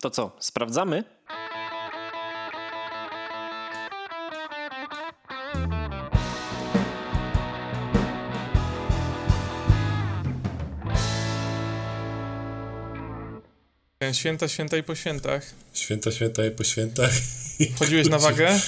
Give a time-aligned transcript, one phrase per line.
[0.00, 1.04] To co, sprawdzamy?
[14.12, 15.54] Święta, święta i po świętach.
[15.72, 17.10] Święta, święta i po świętach.
[17.74, 18.60] Wchodziłeś na wagę?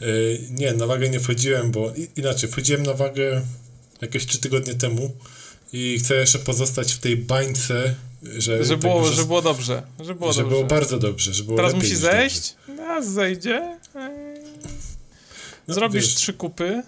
[0.00, 3.42] Yy, nie, na wagę nie wchodziłem, bo inaczej, wchodziłem na wagę
[4.00, 5.10] jakieś trzy tygodnie temu
[5.72, 8.64] i chcę jeszcze pozostać w tej bańce, że...
[8.64, 9.82] Że było, tak, że, że było dobrze.
[10.04, 10.56] Że było, że dobrze.
[10.56, 12.54] było bardzo dobrze, że było Teraz musi zejść?
[12.68, 13.78] No, zejdzie.
[15.68, 16.82] No, Zrobisz wiesz, trzy kupy.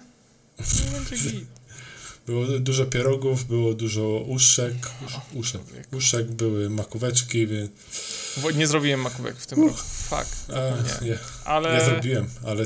[2.25, 4.73] Było dużo pierogów, było dużo uszek,
[5.33, 5.61] uszek,
[5.91, 7.71] uszek były makóweczki, więc...
[8.55, 9.67] Nie zrobiłem makówek w tym Uch.
[9.67, 10.55] roku, fuck.
[10.55, 11.17] A, nie.
[11.45, 11.73] Ale...
[11.73, 12.65] Ja zrobiłem, ale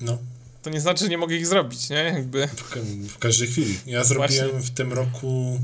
[0.00, 0.18] no.
[0.62, 1.96] To nie znaczy, że nie mogę ich zrobić, nie?
[1.96, 2.46] Jakby.
[2.46, 2.62] W,
[3.08, 3.78] w każdej chwili.
[3.86, 4.68] Ja zrobiłem Właśnie.
[4.68, 5.60] w tym roku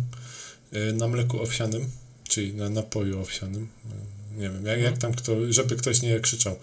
[0.73, 1.91] y, na mleku owsianym,
[2.29, 3.69] czyli na napoju owsianym.
[4.37, 4.97] Nie wiem, jak, jak mhm.
[4.97, 6.59] tam kto, żeby ktoś nie krzyczał.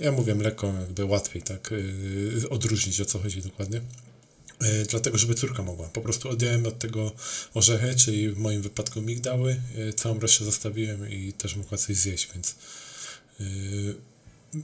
[0.00, 3.80] Ja mówię mleko, jakby łatwiej tak yy, odróżnić o co chodzi dokładnie.
[4.60, 5.88] Yy, dlatego, żeby córka mogła.
[5.88, 7.12] Po prostu odjąłem od tego
[7.54, 9.60] orzechy, czyli w moim wypadku migdały,
[9.96, 12.54] całą resztę zostawiłem i też mogła coś zjeść, więc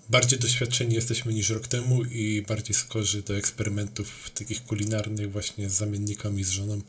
[0.08, 5.72] bardziej doświadczeni jesteśmy niż rok temu i bardziej skorzy do eksperymentów takich kulinarnych właśnie z
[5.72, 6.80] zamiennikami z żoną,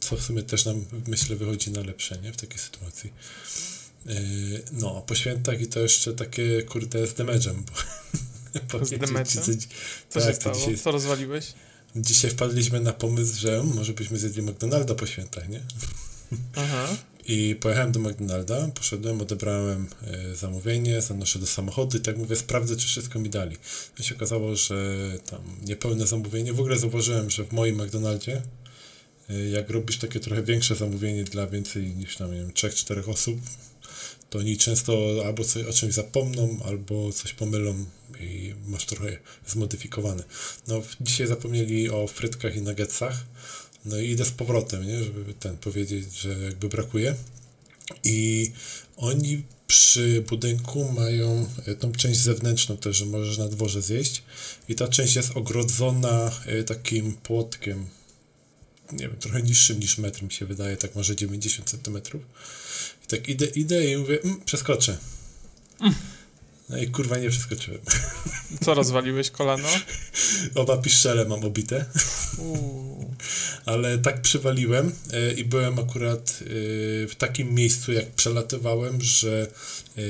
[0.00, 2.32] co w sumie też nam, myślę, wychodzi na lepsze, nie?
[2.32, 3.12] W takiej sytuacji.
[4.06, 7.54] Yy, no, po świętach i to jeszcze takie, kurde, z damage'em,
[8.72, 8.84] bo...
[8.86, 9.66] z damage'em?
[10.08, 10.56] Co tak, się stało?
[10.56, 11.52] Dzisiaj, Co rozwaliłeś?
[11.96, 15.60] Dzisiaj wpadliśmy na pomysł, że może byśmy zjedli McDonalda po świętach, nie?
[16.56, 16.96] Aha.
[17.26, 22.76] I pojechałem do McDonalda, poszedłem, odebrałem e, zamówienie, zanoszę do samochodu i tak mówię, sprawdzę,
[22.76, 23.56] czy wszystko mi dali.
[23.98, 24.76] I się okazało, że
[25.30, 26.52] tam niepełne zamówienie.
[26.52, 28.42] W ogóle zauważyłem, że w moim McDonaldzie,
[29.30, 33.40] e, jak robisz takie trochę większe zamówienie dla więcej niż tam, nie wiem, 3-4 osób,
[34.30, 37.84] to oni często albo coś, o czymś zapomną, albo coś pomylą
[38.20, 40.22] i masz trochę zmodyfikowane.
[40.68, 43.24] No, dzisiaj zapomnieli o frytkach i nuggetsach,
[43.84, 47.14] no i idę z powrotem, nie, żeby ten powiedzieć, że jakby brakuje.
[48.04, 48.50] I
[48.96, 51.48] oni przy budynku mają
[51.80, 54.22] tą część zewnętrzną też, że możesz na dworze zjeść.
[54.68, 57.86] I ta część jest ogrodzona e, takim płotkiem,
[58.92, 61.98] nie wiem, trochę niższym niż metr mi się wydaje, tak może 90 cm.
[63.04, 64.98] I tak idę, idę i mówię, mm, przeskoczę.
[65.80, 65.94] Mm.
[66.68, 67.80] No i kurwa nie przeskoczyłem.
[68.64, 69.68] Co rozwaliłeś kolano?
[70.54, 71.84] Oba piszczele mam obite.
[73.66, 76.44] Ale tak przywaliłem e, i byłem akurat e,
[77.08, 79.46] w takim miejscu, jak przelatywałem, że
[79.96, 80.02] e,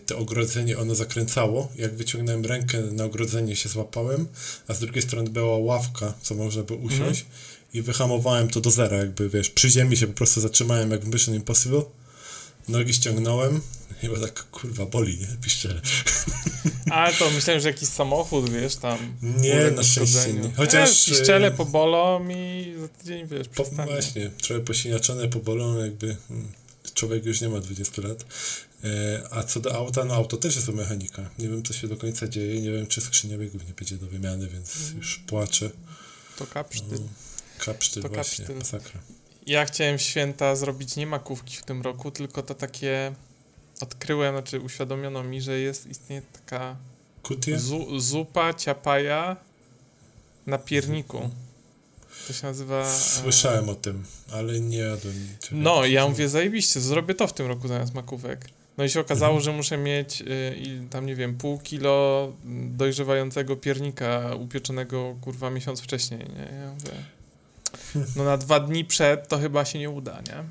[0.00, 1.72] to ogrodzenie ono zakręcało.
[1.76, 4.26] Jak wyciągnąłem rękę na ogrodzenie się złapałem,
[4.68, 7.40] a z drugiej strony była ławka, co można by usiąść mhm.
[7.74, 11.14] i wyhamowałem to do zera, jakby wiesz, przy ziemi się po prostu zatrzymałem jak w
[11.14, 11.82] Mission Impossible.
[12.68, 13.60] Nogi ściągnąłem,
[14.00, 15.26] Chyba tak kurwa boli, nie?
[15.42, 15.80] Piszczele.
[16.90, 18.98] Ale to myślałem, że jakiś samochód, wiesz, tam.
[19.22, 20.52] Nie, na szczęście nie.
[20.56, 21.08] Chociaż...
[21.08, 26.52] E, piszczele pobolą i za tydzień, wiesz, po, Właśnie, trochę posiniaczone pobolą, jakby hmm,
[26.94, 28.24] człowiek już nie ma 20 lat.
[28.84, 31.30] E, a co do auta, no auto też jest o mechanika.
[31.38, 34.06] Nie wiem, co się do końca dzieje, nie wiem, czy skrzynia biegów nie będzie do
[34.06, 34.98] wymiany, więc mm.
[34.98, 35.70] już płaczę.
[36.36, 36.88] To kapsztyl.
[36.90, 37.08] No,
[37.64, 38.56] kapsztyl to właśnie, kapsztyl.
[38.56, 39.00] masakra.
[39.46, 43.12] Ja chciałem święta zrobić nie makówki w tym roku, tylko to takie
[43.80, 46.76] odkryłem, znaczy uświadomiono mi, że jest, istnieje taka
[47.56, 49.36] zu, zupa ciapaja
[50.46, 51.30] na pierniku.
[52.26, 52.94] To się nazywa...
[52.94, 55.14] Słyszałem o tym, ale nie jadłem.
[55.52, 58.48] No, ja mówię, zajebiście, zrobię to w tym roku zamiast makówek.
[58.78, 59.44] No i się okazało, mhm.
[59.44, 62.32] że muszę mieć y, tam, nie wiem, pół kilo
[62.70, 66.58] dojrzewającego piernika upieczonego, kurwa, miesiąc wcześniej, nie?
[66.58, 66.90] Ja mówię,
[68.16, 70.44] no na dwa dni przed to chyba się nie uda, nie?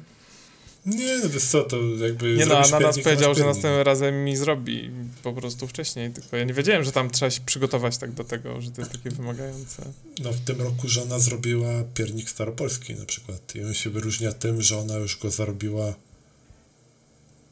[0.86, 2.36] Nie, no wiesz co, to jakby...
[2.36, 4.92] Nie no, a na nas powiedział, że następnym razem mi zrobi
[5.24, 8.62] po prostu wcześniej, tylko ja nie wiedziałem, że tam trzeba się przygotować tak do tego,
[8.62, 9.92] że to jest takie wymagające.
[10.24, 14.62] No w tym roku żona zrobiła piernik staropolski na przykład i on się wyróżnia tym,
[14.62, 15.94] że ona już go zarobiła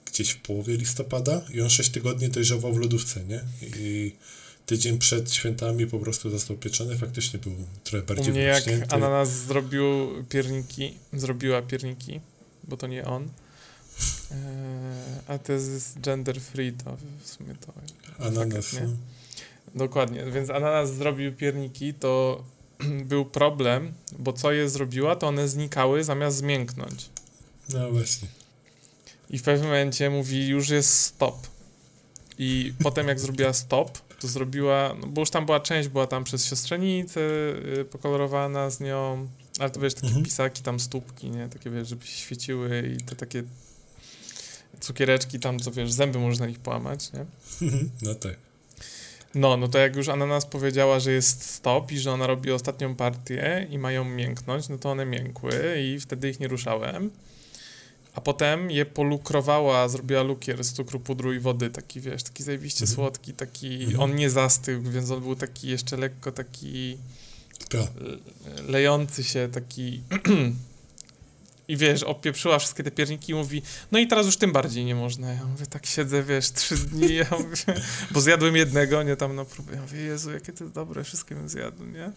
[0.05, 3.41] gdzieś w połowie listopada i on 6 tygodni dojrzewał w lodówce, nie?
[3.61, 4.15] I
[4.65, 9.29] tydzień przed świętami po prostu został pieczony, faktycznie był trochę bardziej U mnie jak ananas
[9.29, 9.85] zrobił
[10.29, 12.19] pierniki, zrobiła pierniki,
[12.63, 13.29] bo to nie on.
[14.31, 14.35] E,
[15.27, 17.73] a to jest gender free, to w sumie to.
[18.25, 18.73] Ananas.
[18.73, 18.87] nie?
[19.75, 22.43] Dokładnie, więc ananas zrobił pierniki, to
[23.11, 27.09] był problem, bo co je zrobiła, to one znikały zamiast zmięknąć.
[27.69, 28.27] No właśnie.
[29.29, 31.47] I w pewnym momencie mówi, już jest stop.
[32.37, 36.23] I potem jak zrobiła stop, to zrobiła, no bo już tam była część, była tam
[36.23, 37.21] przez siostrzenicę
[37.79, 39.27] y, pokolorowana z nią,
[39.59, 40.25] ale to wiesz, takie mhm.
[40.25, 41.49] pisaki, tam stópki, nie?
[41.49, 43.43] Takie wiesz, żeby się świeciły i te takie
[44.79, 47.25] cukiereczki tam, co wiesz, zęby można ich połamać, nie?
[48.01, 48.35] No tak.
[49.35, 52.95] No, no to jak już Ananas powiedziała, że jest stop i że ona robi ostatnią
[52.95, 57.11] partię i mają mięknąć, no to one miękły i wtedy ich nie ruszałem.
[58.15, 62.83] A potem je polukrowała, zrobiła lukier z cukru, pudru i wody, taki wiesz, taki zajebiście
[62.83, 62.95] mhm.
[62.95, 63.99] słodki, taki, mhm.
[63.99, 66.97] on nie zastygł, więc on był taki jeszcze lekko taki
[68.67, 70.01] lejący się, taki
[71.67, 73.61] i wiesz, opieprzyła wszystkie te pierniki i mówi,
[73.91, 75.33] no i teraz już tym bardziej nie można.
[75.33, 77.81] Ja mówię, tak siedzę, wiesz, trzy dni, ja mówię,
[78.11, 79.75] bo zjadłem jednego, nie tam na próbę.
[79.75, 82.11] Ja mówię, Jezu, jakie to jest dobre, wszystkie bym zjadł, nie?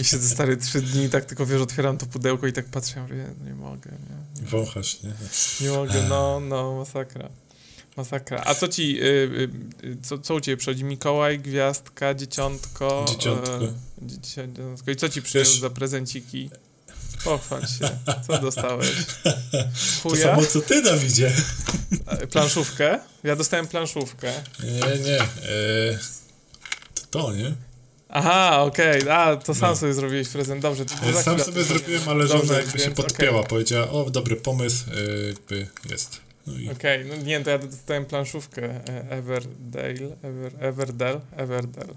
[0.00, 3.02] I siedzę stary trzy dni, tak tylko, wiesz, otwieram to pudełko i tak patrzę, ja
[3.02, 4.42] mówię, nie mogę, nie?
[4.42, 5.12] nie Wąchasz, nie?
[5.60, 7.28] Nie mogę, no, no, masakra.
[7.96, 8.42] Masakra.
[8.46, 9.50] A co ci, y, y,
[9.84, 10.84] y, co, co u ciebie przychodzi?
[10.84, 13.04] Mikołaj, gwiazdka, dzieciątko?
[13.08, 13.64] Dzieciątko.
[13.64, 13.72] E,
[14.02, 14.90] dzieciątko.
[14.90, 16.50] I co ci przyniósł za prezenciki?
[17.24, 17.98] Pochwal się.
[18.26, 18.88] Co dostałeś?
[20.02, 20.26] Chuja?
[20.26, 21.32] To samo co ty, Dawidzie.
[22.30, 22.98] Planszówkę?
[23.24, 24.32] Ja dostałem planszówkę.
[24.64, 25.20] Nie, nie.
[25.20, 25.98] E,
[26.94, 27.54] to to, nie?
[28.08, 29.14] Aha, okej, okay.
[29.14, 29.76] a to sam no.
[29.76, 30.84] sobie zrobiłeś prezent, dobrze.
[30.84, 33.48] To sam sobie zrobiłem, ale dobrze, żona jakby więc, się podpięła, okay.
[33.48, 36.20] powiedziała, o, dobry pomysł, e, jakby jest.
[36.46, 36.70] No i...
[36.70, 41.94] Okej, okay, no nie, to ja dostałem planszówkę e, Everdale, Ever, Everdell, Everdell.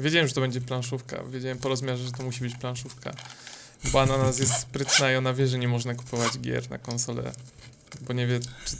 [0.00, 3.12] Wiedziałem, że to będzie planszówka, wiedziałem po rozmiarze, że to musi być planszówka.
[3.84, 7.32] Bo Ananas jest sprytna i ona wie, że nie można kupować gier na konsolę,
[8.00, 8.76] bo nie wie, czy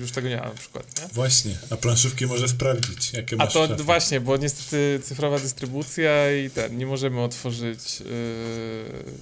[0.00, 1.08] już tego nie ma na przykład, nie?
[1.08, 3.84] Właśnie, a planszówki może sprawdzić, jakie masz A to szafy.
[3.84, 8.06] właśnie, bo niestety cyfrowa dystrybucja i ten, nie możemy otworzyć, yy,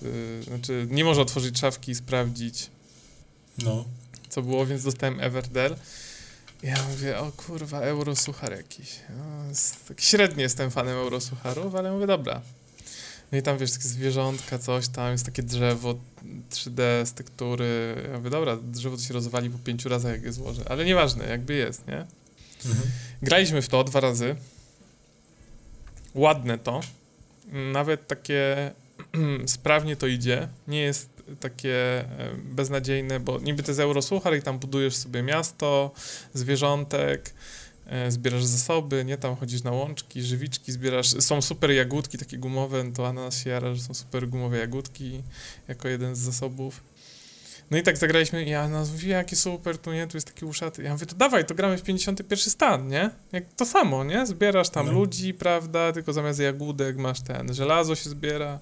[0.02, 2.70] yy, znaczy nie może otworzyć szafki i sprawdzić,
[3.58, 3.84] no.
[4.28, 5.76] co było, więc dostałem Everdell.
[6.62, 8.88] Ja mówię, o kurwa, eurosuchar jakiś.
[9.18, 9.24] No,
[9.88, 12.40] tak średnio jestem fanem eurosucharów, ale mówię, dobra,
[13.32, 15.94] no i tam wiesz, takie zwierzątka, coś tam, jest takie drzewo
[16.50, 17.96] 3D z tektury.
[18.10, 20.62] Ja mówię, dobra, drzewo to się rozwali po pięciu razach, jak je złożę.
[20.68, 22.06] Ale nieważne, jakby jest, nie?
[22.66, 22.90] Mhm.
[23.22, 24.36] Graliśmy w to dwa razy.
[26.14, 26.80] Ładne to.
[27.52, 28.70] Nawet takie
[29.46, 30.48] sprawnie to idzie.
[30.68, 31.08] Nie jest
[31.40, 35.90] takie e, beznadziejne, bo niby to jest eurosuchar i tam budujesz sobie miasto,
[36.34, 37.34] zwierzątek,
[38.08, 39.16] zbierasz zasoby, nie?
[39.16, 41.08] Tam chodzisz na łączki, żywiczki zbierasz.
[41.08, 45.22] Są super jagódki, takie gumowe, no to Ananas się jara, że są super gumowe jagódki
[45.68, 46.80] jako jeden z zasobów.
[47.70, 50.82] No i tak zagraliśmy i ja mówi, jakie super, tu nie, tu jest taki uszaty.
[50.82, 53.10] Ja mówię, to dawaj, to gramy w 51 stan, nie?
[53.32, 54.26] Jak to samo, nie?
[54.26, 54.92] Zbierasz tam no.
[54.92, 58.58] ludzi, prawda, tylko zamiast jagódek masz ten, żelazo się zbiera,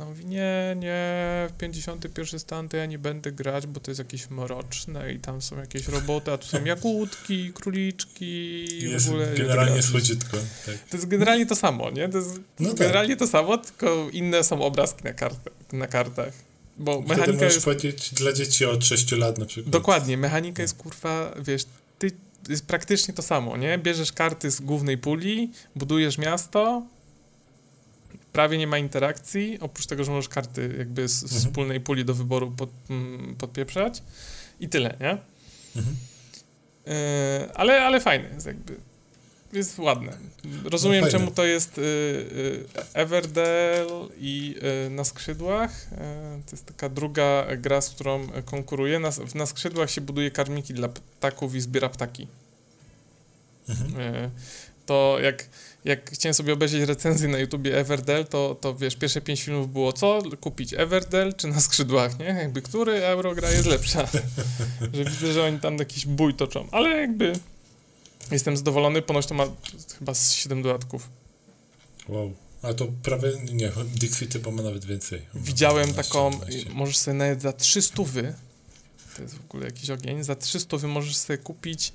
[0.00, 3.98] no mówi, nie, nie, w 51 stan to ja nie będę grać, bo to jest
[3.98, 9.34] jakieś mroczne i tam są jakieś roboty, a tu są jagódki, króliczki jest w ogóle.
[9.36, 10.36] generalnie słodziutko.
[10.66, 10.78] Tak.
[10.90, 12.08] To jest generalnie to samo, nie?
[12.08, 12.78] To jest no tak.
[12.78, 16.32] generalnie to samo, tylko inne są obrazki na, kartę, na kartach.
[16.78, 17.64] Bo mechanika Wtedy możesz jest...
[17.64, 19.72] powiedzieć dla dzieci od 6 lat na przykład.
[19.72, 21.62] Dokładnie, mechanika jest kurwa, wiesz,
[21.98, 22.10] ty
[22.48, 23.78] jest praktycznie to samo, nie?
[23.78, 26.82] Bierzesz karty z głównej puli, budujesz miasto,
[28.32, 31.40] prawie nie ma interakcji, oprócz tego, że możesz karty jakby z, mhm.
[31.40, 34.02] wspólnej puli do wyboru pod, m, mm, podpieprzać
[34.60, 35.18] i tyle, nie?
[35.76, 35.96] Mhm.
[36.88, 38.76] Y, ale, ale fajne jest jakby.
[39.52, 40.12] Jest ładne.
[40.64, 44.56] Rozumiem, no czemu to jest y, y, Everdell i
[44.86, 45.86] y, na skrzydłach.
[45.92, 45.96] Y,
[46.46, 48.98] to jest taka druga gra, z którą konkuruję.
[48.98, 52.26] Na, na skrzydłach się buduje karmiki dla ptaków i zbiera ptaki.
[53.68, 54.30] Mhm.
[54.90, 55.48] To jak
[55.84, 59.92] jak chciałem sobie obejrzeć recenzję na YouTubie Everdell, to, to wiesz, pierwsze pięć filmów było
[59.92, 62.24] co kupić, Everdell czy na skrzydłach, nie?
[62.24, 64.06] Jakby który Eurogra jest lepsza.
[64.94, 67.32] że widzę, że oni tam jakiś bój toczą, ale jakby
[68.30, 69.46] jestem zadowolony, ponoć to ma
[69.98, 71.08] chyba z 7 dodatków.
[72.08, 72.32] Wow.
[72.62, 75.26] A to prawie, nie, Dixie typu ma nawet więcej.
[75.34, 76.70] Widziałem 12, taką, 12.
[76.70, 78.34] możesz sobie nawet za 300 wy,
[79.16, 81.92] to jest w ogóle jakiś ogień, za 300 wy możesz sobie kupić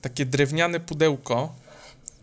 [0.00, 1.54] takie drewniane pudełko,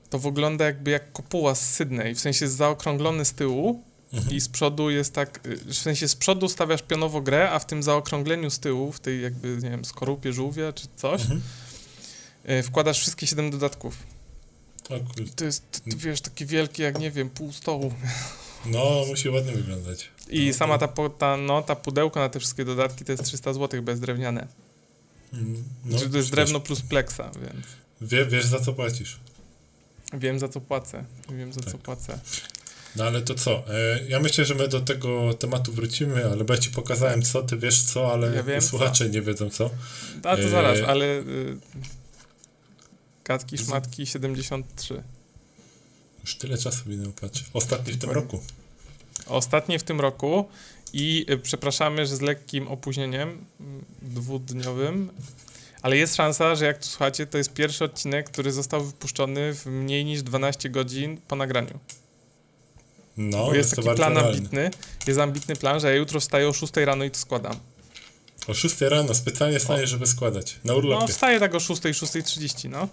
[0.10, 4.36] to wygląda jakby jak kopuła z Sydney, w sensie jest zaokrąglony z tyłu mhm.
[4.36, 7.66] i z przodu jest tak, y, w sensie z przodu stawiasz pionowo grę, a w
[7.66, 11.42] tym zaokrągleniu z tyłu, w tej jakby, nie wiem, skorupie żółwia czy coś, mhm.
[12.50, 13.98] Y, wkładasz wszystkie siedem dodatków.
[15.26, 17.94] I to jest, to, to, wiesz, taki wielki jak, nie wiem, pół stołu.
[18.66, 20.10] No, musi ładnie wyglądać.
[20.30, 23.54] I no, sama ta, ta, no, ta pudełko na te wszystkie dodatki to jest 300
[23.54, 24.48] zł, bez drewniane.
[25.86, 27.66] No, to jest drewno plus pleksa, więc...
[28.02, 29.20] Wie, wiesz, za co płacisz.
[30.14, 31.06] Wiem za co płacę.
[31.38, 31.72] Wiem za tak.
[31.72, 32.20] co płacę.
[32.96, 33.64] No ale to co?
[33.70, 37.44] E, ja myślę, że my do tego tematu wrócimy, ale bo ja ci pokazałem co,
[37.44, 39.12] ty wiesz co, ale ja wiem, słuchacze co.
[39.12, 39.70] nie wiedzą co.
[40.24, 41.58] A to zaraz, e, ale y,
[43.24, 45.04] Katki Szmatki 73.
[46.22, 47.44] Już tyle czasu minęło, patrz.
[47.54, 48.44] Ostatni w tym roku.
[49.30, 50.46] Ostatnie w tym roku
[50.94, 55.10] i y, przepraszamy, że z lekkim opóźnieniem mm, dwudniowym,
[55.82, 59.66] ale jest szansa, że jak tu słuchacie, to jest pierwszy odcinek, który został wypuszczony w
[59.66, 61.80] mniej niż 12 godzin po nagraniu.
[63.18, 64.72] No, Bo jest, jest taki plan ambitny,
[65.08, 67.56] jest ambitny plan, że ja jutro wstaję o 6 rano i to składam.
[68.48, 70.60] O 6 rano specjalnie staję, żeby składać.
[70.64, 71.02] Na urlopie.
[71.02, 72.88] No, wstaję tak o 6, 6.30, no.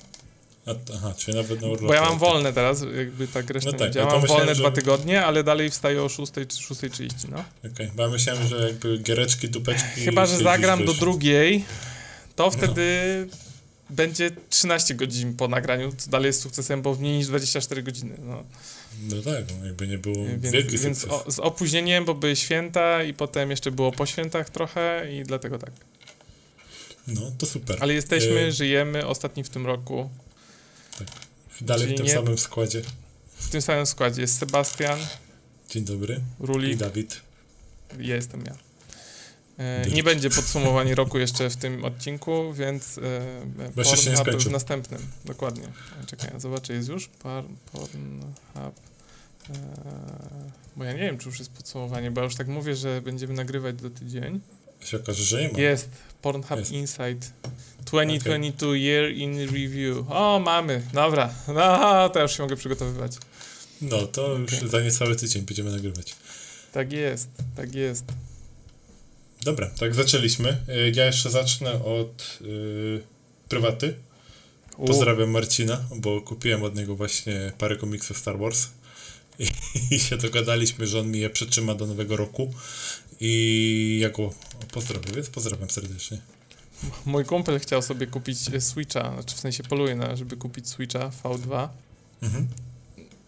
[0.67, 1.87] A, aha, czyli nawet na urlopie.
[1.87, 4.13] Bo ja mam wolne teraz, jakby tak resztę No tak, działa.
[4.13, 6.41] no mam wolne że- dwa tygodnie, ale dalej wstaję o 6 czy
[6.75, 7.45] 6.30, no.
[7.73, 10.01] Okej, bo ja myślałem, że jakby giereczki, dupeczki...
[10.01, 11.65] Chyba, że zagram do drugiej,
[12.37, 12.89] to wtedy
[13.91, 18.17] będzie 13 godzin po nagraniu, co dalej jest sukcesem, bo w mniej niż 24 godziny,
[18.19, 18.45] no.
[19.09, 23.03] No tak, no jakby nie było Więc, wielki więc o, z opóźnieniem, bo były święta
[23.03, 25.71] i potem jeszcze było po świętach trochę i dlatego tak.
[27.09, 27.77] No, to super.
[27.81, 30.11] Ale jesteśmy, E, żyjemy ostatni w tym roku.
[31.61, 32.83] Dalej w czyli tym nie- samym składzie.
[33.35, 34.99] W tym samym składzie jest Sebastian,
[35.71, 36.15] Dzień dobry.
[36.41, 37.21] I Rulik, Dawid.
[37.99, 38.55] ja jestem ja.
[39.59, 43.01] E, nie będzie podsumowania roku jeszcze w tym odcinku, więc
[43.75, 45.69] Bo jeszcze się nie Pornhub w następnym, dokładnie.
[46.07, 48.35] Czekaj, zobaczę, jest już Par, Pornhub.
[48.57, 48.71] E,
[50.77, 53.35] bo ja nie wiem, czy już jest podsumowanie, bo ja już tak mówię, że będziemy
[53.35, 54.41] nagrywać do tydzień.
[54.81, 55.59] Się okaże, że nie ma.
[55.59, 55.89] Jest,
[56.23, 56.73] Pornhub Jest.
[56.73, 57.33] Insight
[57.85, 60.05] 2022 Year in Review.
[60.09, 63.13] O, mamy, dobra, no to już się mogę przygotowywać.
[63.83, 64.69] No, to już Okej.
[64.69, 66.17] za niecały tydzień będziemy nagrywać.
[66.73, 68.05] Tak jest, tak jest.
[69.43, 70.49] Dobra, tak zaczęliśmy.
[70.69, 73.03] Y, Ja jeszcze zacznę od y,
[73.49, 73.95] prywaty.
[74.87, 78.67] Pozdrawiam Marcina, bo kupiłem od niego właśnie parę komiksów Star Wars
[79.39, 79.49] i,
[79.95, 82.55] i się dogadaliśmy, że on mi je przetrzyma do nowego roku
[83.21, 84.35] i ja go
[84.73, 86.21] pozdrowię, więc pozdrawiam serdecznie.
[87.07, 91.11] Mój kumpel chciał sobie kupić e, Switcha, znaczy w sensie poluje na, żeby kupić Switcha
[91.25, 91.69] V2.
[92.23, 92.49] Mhm.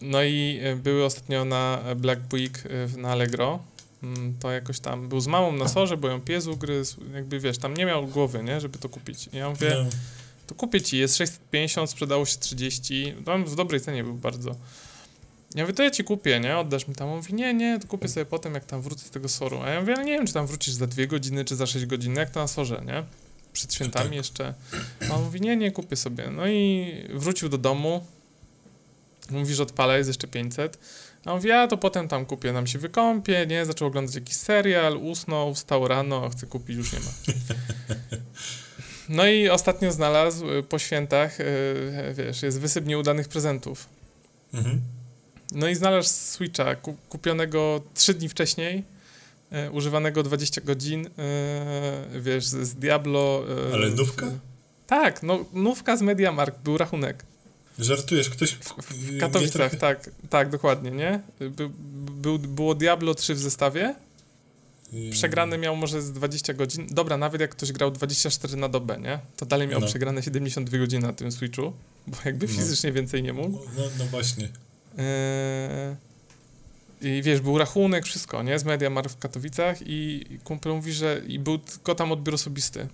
[0.01, 2.63] No i e, były ostatnio na e, Black Week
[2.97, 3.59] na Allegro.
[4.03, 7.57] Mm, To jakoś tam był z mamą na sorze, bo ją pies ugryzł, jakby wiesz,
[7.57, 9.29] tam nie miał głowy, nie, żeby to kupić.
[9.33, 9.89] I ja mówię, No,
[10.47, 14.55] to kupię ci, jest 650, sprzedało się 30, tam w dobrej cenie był bardzo.
[15.55, 17.09] Ja mówię, to ja ci kupię, nie, oddasz mi tam.
[17.09, 19.59] On mówi, nie, nie, to kupię sobie potem, jak tam wrócę z tego soru.
[19.61, 21.85] A ja mówię, ale nie wiem, czy tam wrócisz za dwie godziny, czy za 6
[21.85, 23.03] godzin, jak to na sorze, nie?
[23.57, 24.15] Przed świętami Tak.
[24.15, 24.53] jeszcze.
[25.09, 26.29] A on mówi, nie, nie, kupię sobie.
[26.31, 28.05] No i wrócił do domu.
[29.29, 30.79] Mówi, że odpala, jest jeszcze 500.
[31.25, 33.65] A on mówi, a to potem tam kupię, nam się wykąpię, nie?
[33.65, 37.11] Zaczął oglądać jakiś serial, usnął, wstał rano, chce kupić, już nie ma.
[39.09, 43.89] No i ostatnio znalazł y, po świętach, y, wiesz, jest wysyp nieudanych prezentów.
[44.53, 44.81] mhm.
[45.51, 48.83] No i znalazł Switcha ku, kupionego 3 dni wcześniej, y,
[49.71, 51.11] używanego 20 godzin, y,
[52.21, 53.43] wiesz, z Diablo.
[53.69, 54.25] y, Ale nówka?
[54.87, 57.25] Tak, no nówka z Mediamarkt, był rachunek.
[57.79, 61.21] Żartujesz, ktoś W Katowicach, tak, tak, dokładnie, nie?
[61.39, 61.69] By,
[62.11, 63.95] był, było Diablo 3 w zestawie,
[65.11, 66.87] przegrany miał może z 20 godzin.
[66.91, 69.19] Dobra, nawet jak ktoś grał 24 na dobę, nie?
[69.37, 69.87] To dalej miał No.
[69.87, 71.73] przegrane 72 godziny na tym Switchu,
[72.07, 72.53] bo jakby No.
[72.53, 73.59] fizycznie więcej nie mógł.
[73.77, 74.49] No, no właśnie.
[74.97, 75.95] Eee,
[77.01, 78.59] I wiesz, był rachunek, wszystko, nie?
[78.59, 82.87] Z Mediamarkt w Katowicach i kumpel mówi, że i był tylko tam odbiór osobisty.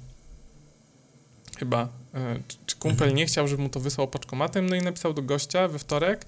[1.58, 1.90] Chyba.
[2.14, 3.18] E, czy, czy kumpel Mhm.
[3.18, 6.26] nie chciał, żeby mu to wysłał paczkomatem, no i napisał do gościa we wtorek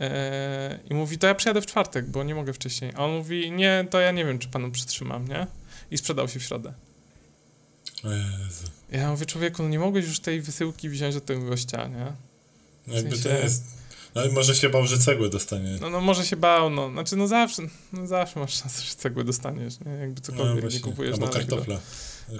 [0.00, 2.92] e, i mówi, to ja przyjadę w czwartek, bo nie mogę wcześniej.
[2.96, 5.46] A on mówi, nie, to ja nie wiem, czy panu przytrzymam, nie?
[5.90, 6.72] I sprzedał się w środę.
[8.04, 8.66] O Jezu.
[8.90, 12.12] Ja mówię, człowieku, no nie mogłeś już tej wysyłki wziąć od tego gościa, nie?
[12.86, 13.64] No jakby to sensie- jest...
[14.16, 15.78] No i może się bał, że cegłę dostanie.
[15.80, 16.90] No, no może się bał, no.
[16.90, 19.92] Znaczy, no zawsze, no zawsze masz szansę, że cegłę dostaniesz, nie?
[19.92, 20.80] Jakby No cokolwiek nie właśnie.
[20.80, 21.80] kupujesz Albo kartofla.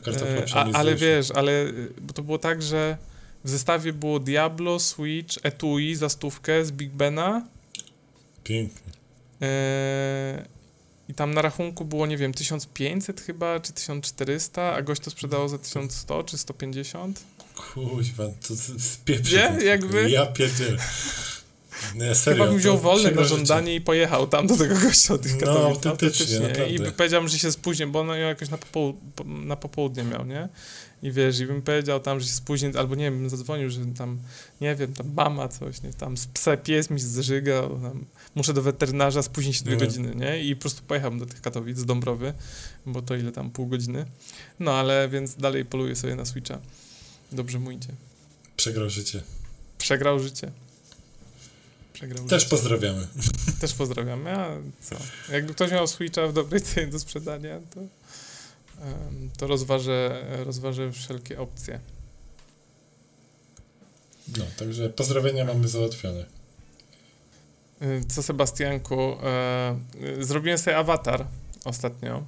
[0.04, 2.96] Kartofla E, a, ale wiesz, ale bo to było tak, że
[3.44, 7.46] w zestawie było Diablo, Switch, Etui za stówkę z Big Bena
[8.44, 8.92] Pięknie.
[9.42, 10.44] e,
[11.08, 15.48] i tam na rachunku było, nie wiem, 1500 chyba, czy 1400, a gość to sprzedało
[15.48, 17.20] za 1100 czy 150.
[17.74, 19.32] Kuźwa, to spieprzyć.
[19.58, 19.64] Nie?
[19.64, 20.10] Jakby?
[20.10, 20.78] Ja pierdzielę.
[21.94, 22.36] Nie, serio.
[22.44, 25.38] Chyba bym wziął wolne na żądanie i pojechał tam do tego gościa od tych No,
[25.40, 25.66] Katowic.
[25.86, 26.70] autentycznie, naprawdę.
[26.70, 30.02] I by powiedział że się spóźnię, bo on ją jakoś na, popoł- po- na popołudnie
[30.02, 30.48] miał, nie?
[31.02, 33.80] I wiesz, i bym powiedział tam, że się spóźnię, albo nie wiem, bym zadzwonił, że
[33.98, 34.18] tam,
[34.60, 35.92] nie wiem, tam mama coś, nie?
[35.92, 38.04] Tam psa pies mi zżygał, tam
[38.34, 39.80] muszę do weterynarza, spóźnię się dwie No.
[39.80, 40.44] godziny, nie?
[40.44, 42.32] I po prostu pojechałem do tych Katowic, z Dąbrowy,
[42.86, 44.04] bo to ile tam, pół godziny.
[44.60, 46.58] No, ale więc dalej poluję sobie na Switcha.
[47.32, 47.88] Dobrze mu idzie.
[48.56, 49.22] Przegrał życie.
[49.78, 50.50] Przegrał życie.
[51.96, 53.06] Przegrał Też pozdrawiamy.
[53.60, 54.48] Też pozdrawiamy, a
[54.80, 54.96] co?
[55.32, 57.80] Jakby ktoś miał Switcha w dobrej cenie do sprzedania, to,
[59.36, 61.80] to rozważę, rozważę wszelkie opcje.
[64.38, 66.26] No, także pozdrowienia mamy załatwione.
[68.08, 69.16] co Sebastianku,
[70.20, 71.26] zrobiłem sobie awatar
[71.64, 72.26] ostatnio.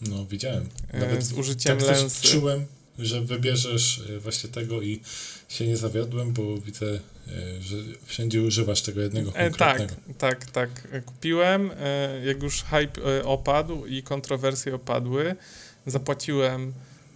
[0.00, 0.68] No, widziałem.
[0.92, 2.28] Nawet z użyciem tak lensy.
[2.28, 2.66] Czułem,
[2.98, 5.00] że wybierzesz właśnie tego i
[5.48, 7.00] się nie zawiodłem, bo widzę,
[7.60, 9.92] że wszędzie używasz tego jednego konkretnego.
[9.92, 11.04] E, tak, tak, tak.
[11.04, 11.70] Kupiłem,
[12.24, 15.36] jak już hype opadł i kontrowersje opadły,
[15.86, 16.72] zapłaciłem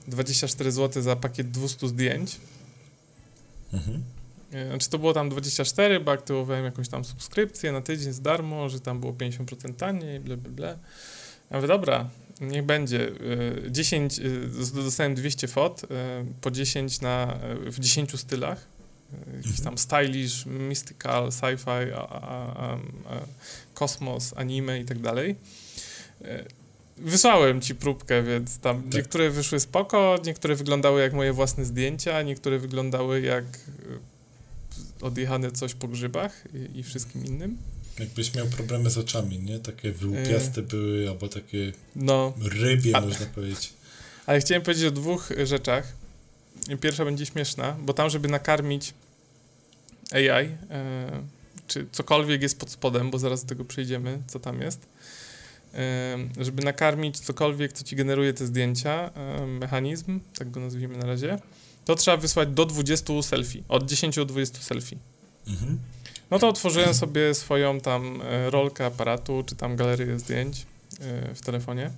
[0.08, 2.36] 24 zł za pakiet 200 zdjęć.
[3.72, 4.02] Mhm.
[4.52, 8.68] E, znaczy to było tam 24, bo aktywowałem jakąś tam subskrypcję na tydzień z darmo,
[8.68, 10.78] że tam było 50% taniej, bla, bla, bla.
[11.50, 12.08] Ja mówię, dobra,
[12.40, 13.12] niech będzie.
[13.70, 14.22] 10, e,
[14.80, 15.82] e, dostałem 200 fot,
[16.40, 18.73] po 10 na, w 10 stylach.
[19.36, 19.64] Jakiś mhm.
[19.64, 21.92] tam stylish, mystical, sci-fi,
[23.74, 25.36] kosmos, anime i tak dalej.
[26.96, 28.94] Wysłałem ci próbkę, więc tam tak.
[28.94, 35.74] niektóre wyszły spoko, niektóre wyglądały jak moje własne zdjęcia, niektóre wyglądały jak e, odjechane coś
[35.74, 37.56] po grzybach i, i wszystkim innym.
[37.98, 39.58] Jakbyś miał problemy z oczami, nie?
[39.58, 40.66] Takie wyłupiaste yy.
[40.66, 42.32] były, albo takie no.
[42.42, 43.72] rybie, A, można powiedzieć.
[44.26, 45.92] Ale chciałem powiedzieć o dwóch rzeczach.
[46.80, 48.94] Pierwsza będzie śmieszna, bo tam, żeby nakarmić
[50.12, 50.32] AI, yy,
[50.70, 51.22] e,
[51.66, 54.86] czy cokolwiek jest pod spodem, bo zaraz do tego przejdziemy, co tam jest,
[56.40, 59.10] żeby nakarmić cokolwiek, co ci generuje te zdjęcia,
[59.46, 61.38] mechanizm, tak go nazwijmy na razie,
[61.84, 64.96] to trzeba wysłać do 20 selfie, od 10 do 20 selfie.
[65.46, 65.78] Mhm.
[66.30, 70.66] No to otworzyłem sobie swoją tam e, rolkę aparatu, czy tam galerię zdjęć
[71.00, 71.90] e, w telefonie.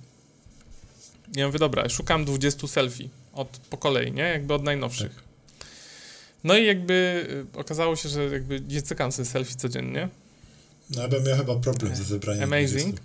[1.35, 4.23] I ja mówię, dobra, szukam 20 selfie od, po kolei, nie?
[4.23, 5.15] Jakby od najnowszych.
[5.15, 5.23] Tak.
[6.43, 10.09] No i jakby e, okazało się, że jakby nie cykam sobie selfie codziennie.
[10.89, 12.95] No ja bym miał chyba problem ze zebraniem Amazing.
[12.95, 13.01] 20.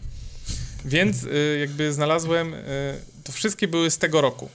[0.84, 2.58] Więc y, jakby znalazłem, y,
[3.24, 4.48] to wszystkie były z tego roku.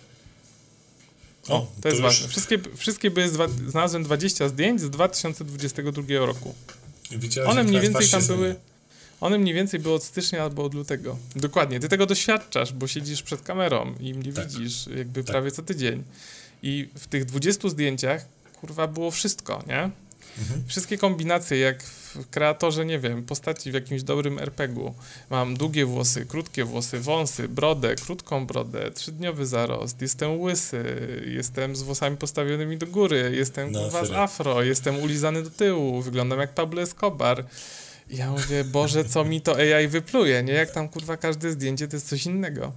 [1.47, 2.03] O, o to, to jest już...
[2.03, 2.27] ważne.
[2.27, 6.55] Wszystkie, wszystkie były, dwa, znalazłem 20 zdjęć z 2022 roku.
[7.45, 8.55] One mniej więcej tam były,
[9.21, 11.17] one mniej więcej były od stycznia albo od lutego.
[11.35, 14.47] Dokładnie, ty tego doświadczasz, bo siedzisz przed kamerą i mnie tak.
[14.47, 15.31] widzisz jakby tak.
[15.31, 16.03] prawie co tydzień.
[16.63, 18.25] I w tych 20 zdjęciach,
[18.61, 19.89] kurwa, było wszystko, nie?
[20.39, 20.63] Mhm.
[20.67, 24.93] Wszystkie kombinacje, jak w kreatorze, nie wiem, postaci w jakimś dobrym RPG-u.
[25.29, 30.83] Mam długie włosy, krótkie włosy, wąsy, brodę, krótką brodę, trzydniowy zarost, jestem łysy,
[31.27, 36.01] jestem z włosami postawionymi do góry, jestem no, kurwa z afro, jestem ulizany do tyłu,
[36.01, 37.45] wyglądam jak Pablo Escobar.
[38.09, 40.53] Ja mówię, Boże, co mi to AI wypluje, nie?
[40.53, 42.73] Jak tam kurwa każde zdjęcie to jest coś innego.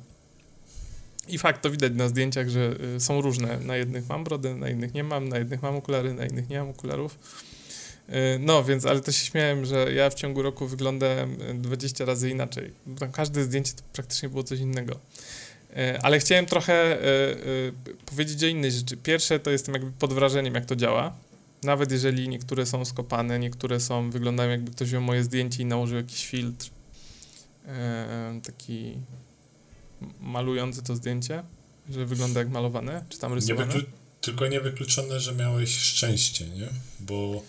[1.29, 3.61] I fakt, to widać na zdjęciach, że y, są różne.
[3.61, 6.59] Na jednych mam brodę, na innych nie mam, na jednych mam okulary, na innych nie
[6.59, 7.19] mam okularów.
[8.09, 12.31] Y, no, więc, ale to się śmiałem, że ja w ciągu roku wyglądałem 20 razy
[12.31, 12.73] inaczej.
[12.99, 14.95] Tam każde zdjęcie to praktycznie było coś innego.
[15.71, 16.99] Y, ale chciałem trochę
[18.07, 18.97] powiedzieć o innej rzeczy.
[18.97, 21.17] Pierwsze to jestem jakby pod wrażeniem, jak to działa.
[21.63, 25.97] Nawet jeżeli niektóre są skopane, niektóre są, wyglądają jakby ktoś wziął moje zdjęcie i nałożył
[25.97, 26.71] jakiś filtr.
[28.43, 28.97] Taki
[30.21, 31.43] malujący to zdjęcie,
[31.91, 33.75] że wygląda jak malowane, czy tam rysowane.
[33.75, 33.81] Nie
[34.21, 36.69] tylko niewykluczone, że miałeś szczęście, nie?
[37.01, 37.43] Bo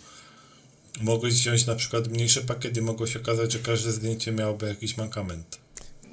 [1.01, 4.97] mogłeś wziąć na przykład mniejszy pakiet i mogło się okazać, że każde zdjęcie miałoby jakiś
[4.97, 5.59] mankament.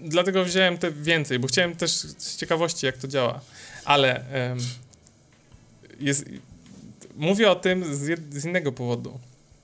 [0.02, 3.40] Dlatego wziąłem te więcej, bo chciałem też z ciekawości, jak to działa.
[3.84, 4.58] Ale um,
[6.00, 6.24] jest,
[7.18, 9.18] mówię o tym z, z, innego powodu.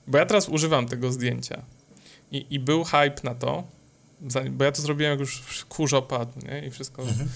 [0.07, 1.61] Bo ja teraz używam tego zdjęcia.
[2.31, 3.63] I, I był hype na to,
[4.51, 6.67] bo ja to zrobiłem jak już kurz opadł, nie?
[6.67, 7.01] I wszystko.
[7.01, 7.29] Mhm.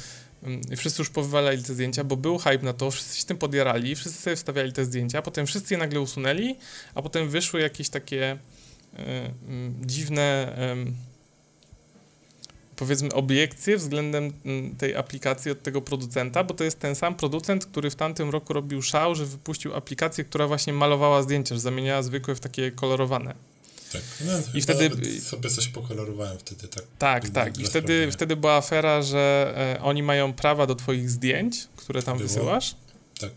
[0.43, 3.37] Mm, I wszyscy już powywalali te zdjęcia, bo był hype na to, wszyscy się tym
[3.37, 6.55] podjarali, wszyscy sobie wstawiali te zdjęcia, potem wszyscy je nagle usunęli,
[6.95, 9.31] a potem wyszły jakieś takie y, y,
[9.85, 10.55] dziwne
[10.87, 11.08] y,
[12.79, 17.65] powiedzmy obiekcje względem mm, tej aplikacji od tego producenta, bo to jest ten sam producent,
[17.65, 22.03] który w tamtym roku robił szał, że wypuścił aplikację, która właśnie malowała zdjęcia, że zamieniała
[22.03, 23.35] zwykłe w takie kolorowane.
[23.93, 26.83] Tak, no, I wtedy sobie coś pokolorowałem wtedy, tak.
[26.99, 27.59] Tak, tak.
[27.59, 32.17] I wtedy, wtedy była afera, że e, oni mają prawa do twoich zdjęć, które tam
[32.17, 32.27] Było?
[32.27, 32.75] wysyłasz.
[33.19, 33.31] Tak.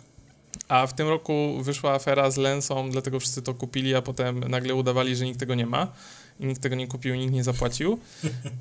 [0.68, 4.74] A w tym roku wyszła afera z Lensą, dlatego wszyscy to kupili, a potem nagle
[4.74, 5.92] udawali, że nikt tego nie ma.
[6.40, 7.98] I nikt tego nie kupił, nikt nie zapłacił.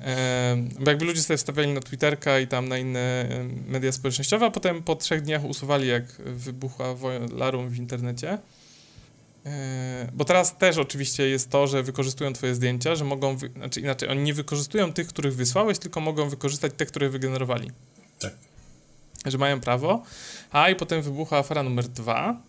[0.00, 3.28] E, bo jakby ludzie sobie wstawiali na Twitterka i tam na inne
[3.68, 6.94] media społecznościowe, a potem po trzech dniach usuwali, jak wybuchła
[7.32, 8.38] larum w internecie.
[9.46, 13.48] E, bo teraz też oczywiście jest to, że wykorzystują twoje zdjęcia, że mogą, wy...
[13.48, 17.70] znaczy inaczej, oni nie wykorzystują tych, których wysłałeś, tylko mogą wykorzystać te, które wygenerowali.
[18.18, 18.34] Tak.
[19.26, 20.02] Że mają prawo.
[20.50, 22.42] A i potem wybuchła afera numer dwa,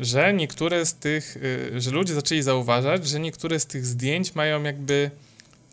[0.00, 1.36] że niektóre z tych,
[1.74, 5.10] e, że ludzie zaczęli zauważać, że niektóre z tych zdjęć mają jakby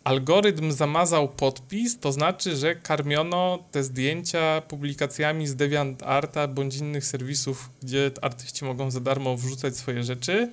[0.04, 7.70] algorytm zamazał podpis, to znaczy, że karmiono te zdjęcia publikacjami z DeviantArta bądź innych serwisów,
[7.82, 10.50] gdzie artyści mogą za darmo wrzucać swoje rzeczy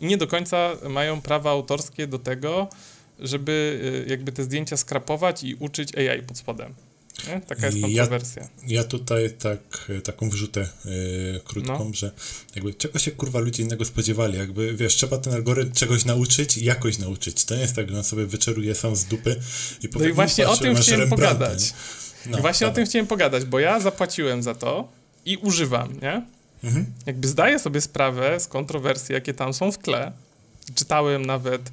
[0.00, 2.68] i nie do końca mają prawa autorskie do tego,
[3.18, 6.74] żeby y, jakby te zdjęcia skrapować i uczyć AI pod spodem.
[7.26, 7.40] Nie?
[7.40, 8.42] Taka jest kontrowersja.
[8.42, 11.94] Ja, ja tutaj tak, taką wrzutę yy, krótką, no.
[11.94, 12.10] że
[12.54, 16.64] jakby czego się kurwa ludzie innego spodziewali, jakby wiesz, trzeba ten algorytm czegoś nauczyć i
[16.64, 17.44] jakoś nauczyć.
[17.44, 19.40] To nie jest tak, że on sobie wyczeruje sam z dupy
[19.82, 21.74] i powie, no i właśnie o tym chciałem pogadać.
[22.26, 24.88] No, I właśnie o tym chciałem pogadać, bo ja zapłaciłem za to
[25.24, 26.22] i używam, nie?
[26.64, 26.86] Mhm.
[27.06, 30.12] Jakby zdaję sobie sprawę z kontrowersji, jakie tam są w tle.
[30.74, 31.70] Czytałem nawet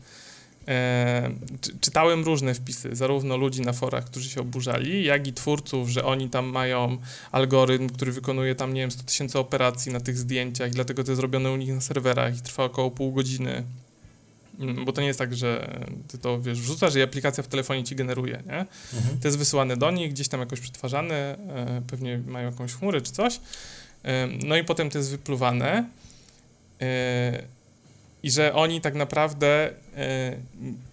[0.67, 1.32] E,
[1.82, 6.30] czytałem różne wpisy, zarówno ludzi na forach, którzy się oburzali, jak i twórców, że oni
[6.30, 6.97] tam mają
[7.32, 11.19] algorytm, który wykonuje tam, nie wiem, 100 tysięcy operacji na tych zdjęciach, dlatego to jest
[11.19, 13.63] zrobione u nich na serwerach i trwa około pół godziny.
[14.60, 17.84] Mm, bo to nie jest tak, że ty to wiesz, wrzucasz i aplikacja w telefonie
[17.84, 18.65] ci generuje, nie?
[18.93, 19.19] Mhm.
[19.21, 23.12] To jest wysyłane do nich, gdzieś tam jakoś przetwarzane, e, pewnie mają jakąś chmurę czy
[23.12, 23.39] coś.
[24.04, 25.86] E, no i potem to jest wypluwane
[28.25, 29.73] i że oni tak naprawdę.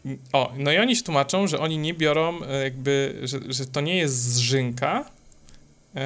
[0.05, 3.67] Yy, o, no i oni się tłumaczą, że oni nie biorą, yy, jakby, że, że
[3.67, 5.11] to nie jest zżynka,
[5.95, 6.01] yy,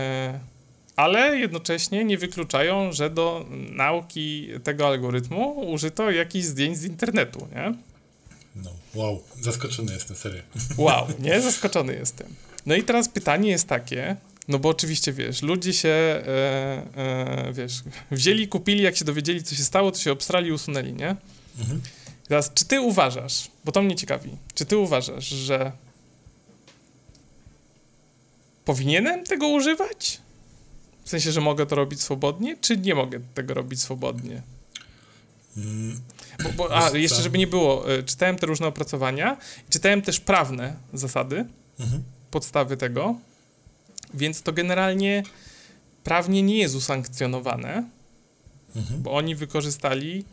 [0.96, 7.74] ale jednocześnie nie wykluczają, że do nauki tego algorytmu użyto jakichś zdjęć z internetu, nie?
[8.56, 10.42] No, wow, zaskoczony jestem, serio.
[10.76, 11.40] Wow, nie?
[11.40, 12.34] Zaskoczony jestem.
[12.66, 14.16] No i teraz pytanie jest takie,
[14.48, 16.22] no bo oczywiście, wiesz, ludzie się, e,
[16.96, 20.92] e, wiesz, wzięli, kupili, jak się dowiedzieli, co się stało, to się obstrali i usunęli,
[20.92, 21.16] nie?
[21.58, 21.80] Mhm.
[22.28, 25.72] Teraz, czy ty uważasz, bo to mnie ciekawi, czy ty uważasz, że
[28.64, 30.20] powinienem tego używać?
[31.04, 34.42] W sensie, że mogę to robić swobodnie, czy nie mogę tego robić swobodnie?
[35.56, 36.00] Mm.
[36.42, 39.36] Bo, bo, a, jeszcze żeby nie było, e, czytałem te różne opracowania,
[39.70, 41.44] czytałem też prawne zasady,
[41.80, 42.02] mhm.
[42.30, 43.14] podstawy tego,
[44.14, 45.22] więc to generalnie
[46.04, 47.84] prawnie nie jest usankcjonowane,
[48.76, 49.02] mhm.
[49.02, 50.24] bo oni wykorzystali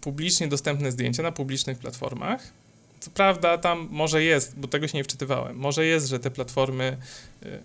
[0.00, 2.52] publicznie dostępne zdjęcia na publicznych platformach.
[3.00, 6.96] Co prawda tam może jest, bo tego się nie wczytywałem, może jest, że te platformy
[7.42, 7.60] y, y,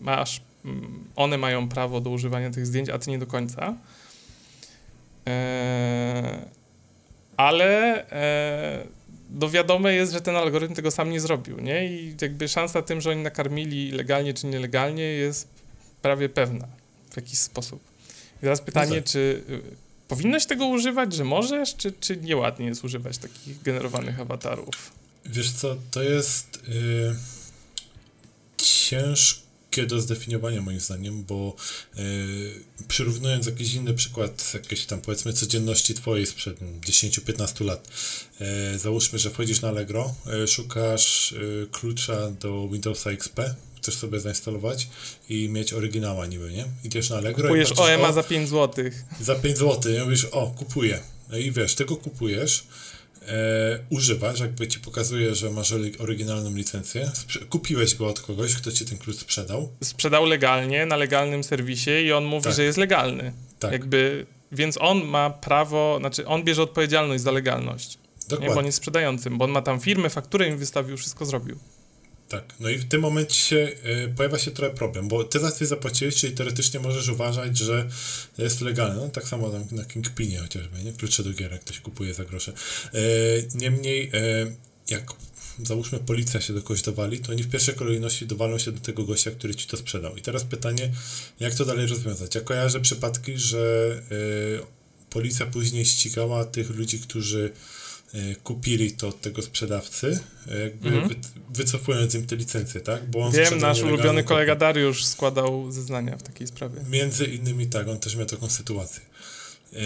[0.00, 3.74] masz, mm, one mają prawo do używania tych zdjęć, a ty nie do końca.
[5.26, 6.44] E,
[7.36, 8.49] ale e,
[9.40, 11.86] no wiadome jest, że ten algorytm tego sam nie zrobił, nie?
[11.86, 15.48] I jakby szansa tym, że oni nakarmili legalnie czy nielegalnie jest
[16.02, 16.68] prawie pewna
[17.10, 17.80] w jakiś sposób.
[18.36, 19.60] I teraz pytanie, no czy y,
[20.08, 24.92] powinnoś tego używać, że możesz, czy, czy nieładnie jest używać takich generowanych awatarów?
[25.24, 27.16] Wiesz co, to jest yy,
[28.56, 29.49] ciężko
[29.86, 31.56] do zdefiniowania moim zdaniem, bo
[31.96, 32.04] yy,
[32.88, 37.88] przyrównując jakiś inny przykład jakiejś tam powiedzmy codzienności twojej sprzed 10-15 lat,
[38.40, 41.34] yy, załóżmy, że wchodzisz na Allegro, yy, szukasz
[41.72, 43.40] klucza do Windowsa XP,
[43.76, 44.88] chcesz sobie zainstalować
[45.28, 46.64] i mieć oryginała niby, nie?
[46.84, 48.84] Idziesz na Allegro Kupujesz i patrzysz, OMA za 5 zł.
[49.20, 51.00] Za 5 zł, i mówisz, o, kupuję.
[51.30, 52.64] No i wiesz, tego kupujesz,
[53.90, 57.10] używasz, jakby ci pokazuje, że masz oryginalną licencję.
[57.48, 59.72] kupiłeś go od kogoś, kto ci ten klucz sprzedał.
[59.84, 62.54] Sprzedał legalnie, na legalnym serwisie i on mówi, tak.
[62.54, 63.32] że jest legalny.
[63.58, 63.72] Tak.
[63.72, 67.98] Jakby, więc on ma prawo, znaczy on bierze odpowiedzialność za legalność.
[68.22, 68.48] Dokładnie.
[68.48, 71.58] Nie, bo on jest sprzedającym, bo on ma tam firmę, fakturę im wystawił, wszystko zrobił.
[72.30, 75.68] Tak, no i w tym momencie y, pojawia się trochę problem, bo ty za coś
[75.68, 77.88] zapłaciłeś, czyli teoretycznie możesz uważać, że
[78.38, 78.96] jest legalne.
[78.96, 80.92] No, tak samo na, na Kingpinie chociażby, nie?
[80.92, 82.52] Klucze do gier, jak ktoś kupuje za grosze.
[82.94, 84.56] Y, niemniej, y,
[84.90, 85.12] jak
[85.64, 89.04] załóżmy policja się do kogoś dowali, to oni w pierwszej kolejności dowalą się do tego
[89.04, 90.16] gościa, który ci to sprzedał.
[90.16, 90.92] I teraz pytanie,
[91.40, 92.34] jak to dalej rozwiązać?
[92.34, 94.02] Ja kojarzę przypadki, że
[95.10, 97.52] policja później ścigała tych ludzi, którzy
[98.42, 101.14] kupili to od tego sprzedawcy, e, jakby -hmm.
[101.50, 103.10] wycofując im te licencje, tak?
[103.10, 106.84] Bo on Wiem, nasz ulubiony kolega Dariusz składał zeznania w takiej sprawie.
[106.90, 109.00] Między innymi tak, on też miał taką sytuację.
[109.72, 109.76] E,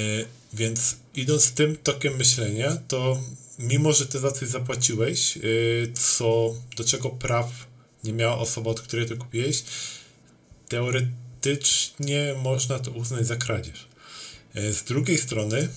[0.53, 3.21] więc idąc tym tokiem myślenia, to
[3.59, 5.39] mimo, że ty za coś zapłaciłeś,
[5.95, 7.67] co, do czego praw
[8.05, 9.65] nie miała osoba, od której to kupiłeś,
[10.69, 13.89] teoretycznie można to uznać za kradzież.
[14.55, 15.69] Z drugiej strony,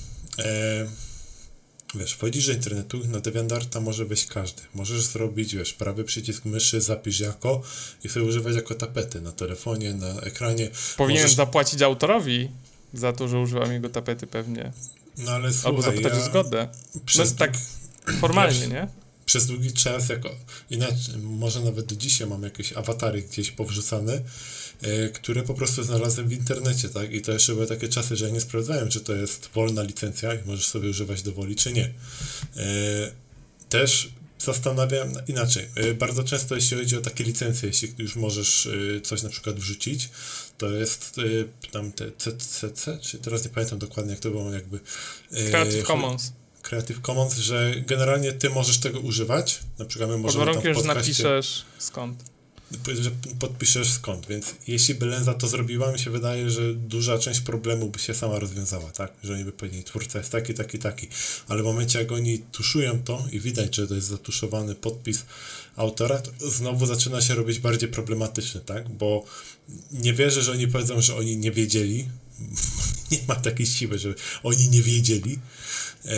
[1.95, 4.61] Wiesz, wchodzisz do internetu, na DeviantArta może wejść każdy.
[4.73, 7.61] Możesz zrobić, wiesz, prawy przycisk myszy, zapisz jako
[8.03, 10.69] i sobie używać jako tapety na telefonie, na ekranie.
[10.97, 11.35] Powinienem możesz...
[11.35, 12.49] zapłacić autorowi
[12.93, 14.71] za to, że używam jego tapety pewnie.
[15.17, 16.19] No ale słuchaj, Albo zapytać ja...
[16.19, 16.67] o zgodę.
[17.05, 17.31] Przez...
[17.31, 17.57] No, tak
[18.21, 18.67] formalnie, ja...
[18.67, 18.87] nie?
[19.25, 20.29] Przez długi czas, jako
[20.69, 24.21] inaczej, może nawet do dzisiaj mam jakieś awatary gdzieś powrzucane,
[25.13, 27.13] które po prostu znalazłem w internecie, tak?
[27.13, 30.33] I to jeszcze były takie czasy, że ja nie sprawdzałem, czy to jest wolna licencja
[30.33, 31.93] i możesz sobie używać do woli, czy nie.
[32.57, 33.11] E,
[33.69, 34.09] też
[34.39, 35.69] zastanawiam inaczej.
[35.77, 38.69] Y, bardzo często, jeśli chodzi o takie licencje, jeśli już możesz
[39.03, 40.09] coś na przykład wrzucić,
[40.57, 41.15] to jest
[41.71, 44.79] tam te CCC, czy teraz nie pamiętam dokładnie, jak to było jakby.
[45.49, 46.31] Creative Commons.
[46.61, 49.59] Creative Commons, że generalnie ty możesz tego używać.
[49.79, 52.36] Na przykład my możemy Pod warunkiem, że napiszesz skąd
[53.01, 57.41] że podpiszesz skąd, więc jeśli by Lenza to zrobiła, mi się wydaje, że duża część
[57.41, 59.13] problemu by się sama rozwiązała, tak?
[59.23, 61.07] Że oni by powiedzieli, twórca jest taki, taki, taki,
[61.47, 65.25] ale w momencie jak oni tuszują to i widać, że to jest zatuszowany podpis
[65.75, 68.89] autora, to znowu zaczyna się robić bardziej problematyczny, tak?
[68.89, 69.25] Bo
[69.91, 72.09] nie wierzę, że oni powiedzą, że oni nie wiedzieli,
[73.11, 75.39] nie ma takiej siły, że oni nie wiedzieli
[76.05, 76.09] e,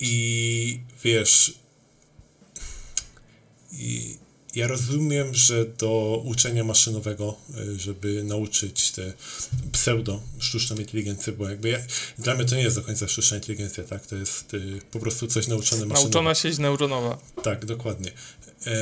[0.00, 1.54] i wiesz
[3.72, 4.18] i
[4.54, 9.12] ja rozumiem, że do uczenia maszynowego, e, żeby nauczyć te
[9.72, 11.78] pseudo sztuczną inteligencję, bo jakby ja,
[12.18, 14.06] dla mnie to nie jest do końca sztuczna inteligencja, tak?
[14.06, 16.04] To jest y, po prostu coś nauczone maszynowo.
[16.04, 17.18] Nauczona sieć neuronowa.
[17.42, 18.12] Tak, dokładnie.
[18.66, 18.72] E,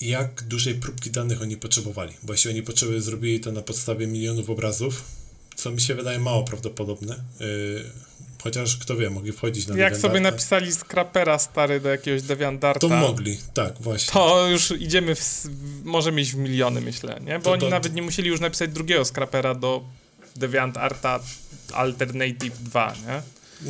[0.00, 2.12] jak dużej próbki danych oni potrzebowali?
[2.22, 5.02] Bo jeśli oni potrzeby zrobili to na podstawie milionów obrazów,
[5.56, 7.44] co mi się wydaje mało prawdopodobne, e,
[8.42, 12.80] Chociaż kto wie, mogli wchodzić na Jak sobie napisali scrapera stary do jakiegoś DeviantArta.
[12.80, 14.12] To mogli, tak, właśnie.
[14.12, 15.48] To już idziemy, w,
[15.84, 17.38] może mieć w miliony, myślę, nie?
[17.38, 19.84] Bo to, oni to, nawet nie musieli już napisać drugiego scrapera do
[20.36, 21.20] DeviantArta
[21.72, 23.22] Alternative 2, nie?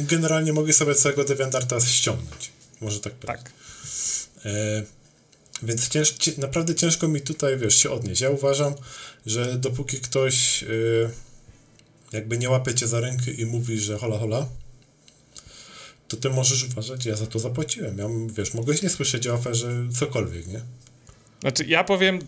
[0.05, 2.51] Generalnie mogli sobie całego DeviantArta ściągnąć.
[2.81, 3.45] Może tak powiedzieć.
[3.45, 3.53] Tak.
[4.45, 4.83] E,
[5.63, 8.21] więc cięż, naprawdę ciężko mi tutaj, wiesz, się odnieść.
[8.21, 8.75] Ja uważam,
[9.27, 10.63] że dopóki ktoś...
[10.63, 10.67] E,
[12.13, 14.47] jakby nie łapie cię za rękę i mówi, że hola hola,
[16.13, 17.99] to ty możesz uważać, ja za to zapłaciłem.
[17.99, 20.61] Ja, wiesz, mogłeś nie słyszeć o aferze cokolwiek, nie?
[21.41, 22.19] Znaczy, ja powiem,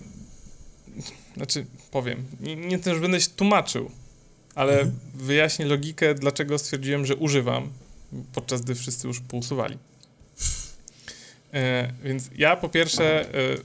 [1.36, 3.90] znaczy, powiem, nie, nie też będę się tłumaczył,
[4.54, 4.98] ale mhm.
[5.14, 7.70] wyjaśnię logikę, dlaczego stwierdziłem, że używam,
[8.32, 9.78] podczas gdy wszyscy już pousuwali.
[11.52, 13.56] E, więc ja po pierwsze e,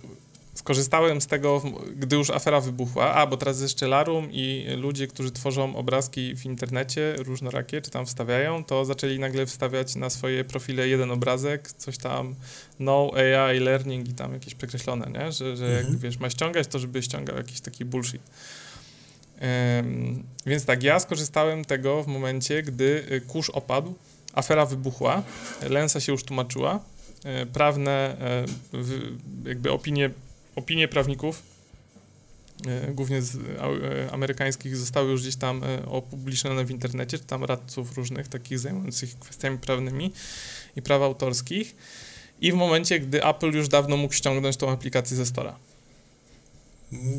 [0.59, 1.61] skorzystałem z tego,
[1.95, 6.45] gdy już afera wybuchła, a bo teraz jeszcze Larum i ludzie, którzy tworzą obrazki w
[6.45, 11.97] internecie, różnorakie, czy tam wstawiają, to zaczęli nagle wstawiać na swoje profile jeden obrazek, coś
[11.97, 12.35] tam
[12.79, 15.31] no AI learning i tam jakieś przekreślone, nie?
[15.31, 15.85] Że, że mhm.
[15.85, 18.21] jak wiesz, ma ściągać, to żeby ściągał jakiś taki bullshit.
[19.41, 23.93] Um, więc tak, ja skorzystałem tego w momencie, gdy y, kurz opadł,
[24.33, 25.23] afera wybuchła,
[25.69, 26.79] Lensa się już tłumaczyła,
[27.43, 28.17] y, prawne
[29.45, 30.09] y, jakby opinie
[30.59, 31.43] opinie prawników,
[32.67, 37.43] e, głównie z e, amerykańskich, zostały już gdzieś tam e, opublicznione w internecie, czy tam
[37.43, 40.11] radców różnych, takich zajmujących kwestiami prawnymi
[40.75, 41.75] i praw autorskich.
[42.41, 45.55] I w momencie, gdy Apple już dawno mógł ściągnąć tą aplikację ze Stora.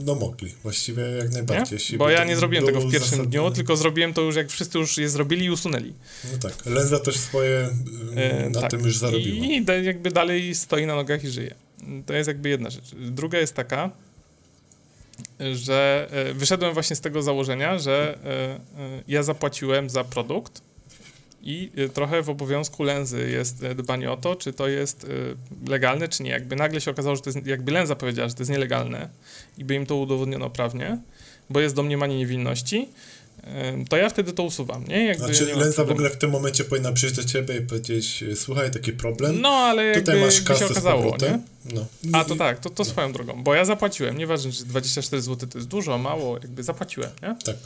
[0.04, 1.98] No mogli, właściwie jak najbardziej.
[1.98, 3.30] Bo ja nie zrobiłem tego w pierwszym zasadne...
[3.30, 5.94] dniu, tylko zrobiłem to już jak wszyscy już je zrobili i usunęli.
[6.32, 7.70] No tak, Lenza też swoje
[8.16, 8.70] e, na tak.
[8.70, 9.46] tym już zarobiła.
[9.46, 11.54] I jakby dalej stoi na nogach i żyje.
[12.06, 12.94] To jest jakby jedna rzecz.
[12.94, 13.90] Druga jest taka,
[15.52, 20.62] że e, wyszedłem właśnie z tego założenia, że e, e, ja zapłaciłem za produkt
[21.42, 25.06] i trochę w obowiązku Lenzy jest dbanie o to, czy to jest
[25.68, 26.30] legalne, czy nie.
[26.30, 29.08] Jakby nagle się okazało, że to jest, jakby Lenza powiedziała, że to jest nielegalne
[29.58, 30.98] i by im to udowodniono prawnie,
[31.50, 32.88] bo jest domniemanie niewinności,
[33.88, 35.06] to ja wtedy to usuwam, nie?
[35.06, 38.24] Jakby znaczy nie Lenza w ogóle w tym momencie powinna przyjść do ciebie i powiedzieć,
[38.34, 41.38] słuchaj, taki problem, no, ale tutaj masz kasę się okazało, nie?
[41.64, 41.86] No.
[42.12, 42.90] A to tak, to, to no.
[42.90, 47.10] swoją drogą, bo ja zapłaciłem, nieważne, czy 24 zł to jest dużo, mało, jakby zapłaciłem,
[47.22, 47.36] nie?
[47.44, 47.56] Tak.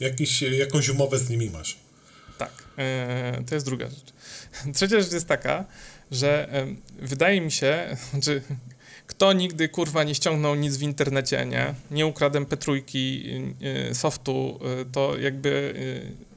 [0.00, 1.76] Jakiś, jakąś umowę z nimi masz.
[2.38, 4.12] Tak, e, to jest druga rzecz.
[4.74, 5.64] Trzecia rzecz jest taka,
[6.10, 6.66] że e,
[6.98, 8.40] wydaje mi się, że
[9.08, 11.74] kto nigdy kurwa nie ściągnął nic w internecie, nie?
[11.90, 13.24] Nie ukradłem Petrójki
[13.90, 16.28] y, softu, y, to jakby y,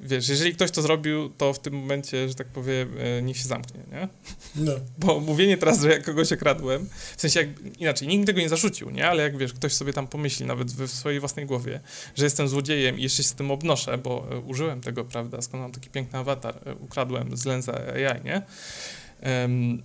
[0.00, 3.80] wiesz, jeżeli ktoś to zrobił, to w tym momencie, że tak powiem, niech się zamknie,
[3.92, 4.08] nie?
[4.56, 4.72] No.
[4.98, 7.48] Bo mówienie teraz, że ja kogoś okradłem, w sensie jak,
[7.78, 9.08] inaczej, nikt tego nie zarzucił, nie?
[9.08, 11.80] Ale jak wiesz, ktoś sobie tam pomyśli, nawet w swojej własnej głowie,
[12.14, 15.72] że jestem złodziejem i jeszcze się z tym obnoszę, bo użyłem tego, prawda, skąd mam
[15.72, 18.42] taki piękny awatar, ukradłem z Lenza AI, nie?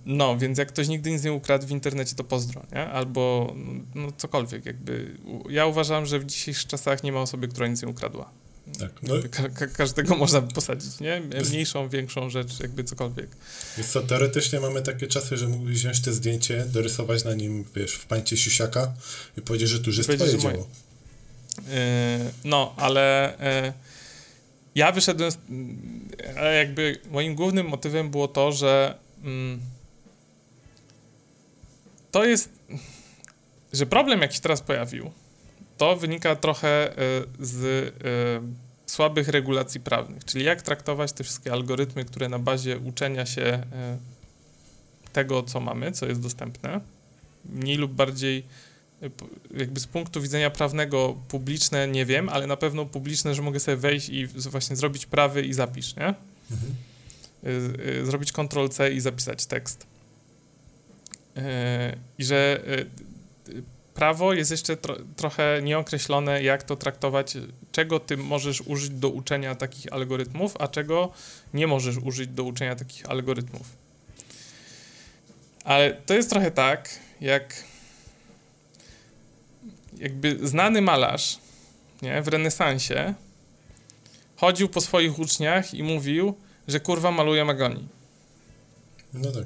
[0.06, 2.90] No, więc jak ktoś nigdy nic nie ukradł w internecie, to pozdro, nie?
[2.90, 3.54] Albo
[3.94, 5.16] no, cokolwiek, jakby.
[5.50, 8.30] Ja uważam, że w dzisiejszych czasach nie ma osoby, która nic nie ukradła.
[8.78, 9.14] Tak, no.
[9.30, 11.22] Ka ka każdego można posadzić, nie?
[11.50, 13.30] Mniejszą, większą rzecz, jakby cokolwiek.
[13.76, 17.94] Więc co, teoretycznie mamy takie czasy, że mógłbyś wziąć te zdjęcie, dorysować na nim, wiesz,
[17.94, 18.92] w pańcie siusiaka
[19.38, 20.68] i powiedzieć, że tu już jest twoje dzieło.
[21.58, 21.64] Yy,
[22.44, 23.36] no, ale...
[23.64, 23.72] Yy,
[24.74, 25.38] ja wyszedłem, z,
[26.36, 28.98] ale jakby moim głównym motywem było to, że.
[32.10, 32.52] To jest,
[33.72, 35.10] że problem jakiś teraz pojawił,
[35.78, 37.92] to wynika trochę y, z, y,
[38.86, 43.62] słabych regulacji prawnych, czyli jak traktować te wszystkie algorytmy, które na bazie uczenia się e,
[45.12, 46.80] tego, co mamy, co jest dostępne,
[47.44, 48.44] mniej lub bardziej
[49.56, 53.76] jakby z punktu widzenia prawnego publiczne nie wiem, ale na pewno publiczne, że mogę sobie
[53.76, 56.14] wejść i właśnie zrobić prawy i zapisz, nie?
[56.50, 56.74] Mhm.
[58.02, 59.86] Zrobić Ctrl-C i zapisać tekst.
[62.18, 62.62] I że
[63.94, 67.36] prawo jest jeszcze tro, trochę nieokreślone, jak to traktować,
[67.72, 71.12] czego ty możesz użyć do uczenia takich algorytmów, a czego
[71.54, 73.66] nie możesz użyć do uczenia takich algorytmów.
[75.64, 77.64] Ale to jest trochę tak, jak
[79.98, 81.38] jakby znany malarz
[82.02, 83.14] nie, w renesansie
[84.36, 86.34] chodził po swoich uczniach i mówił,
[86.68, 87.88] że kurwa maluje magoni.
[89.14, 89.44] No tak.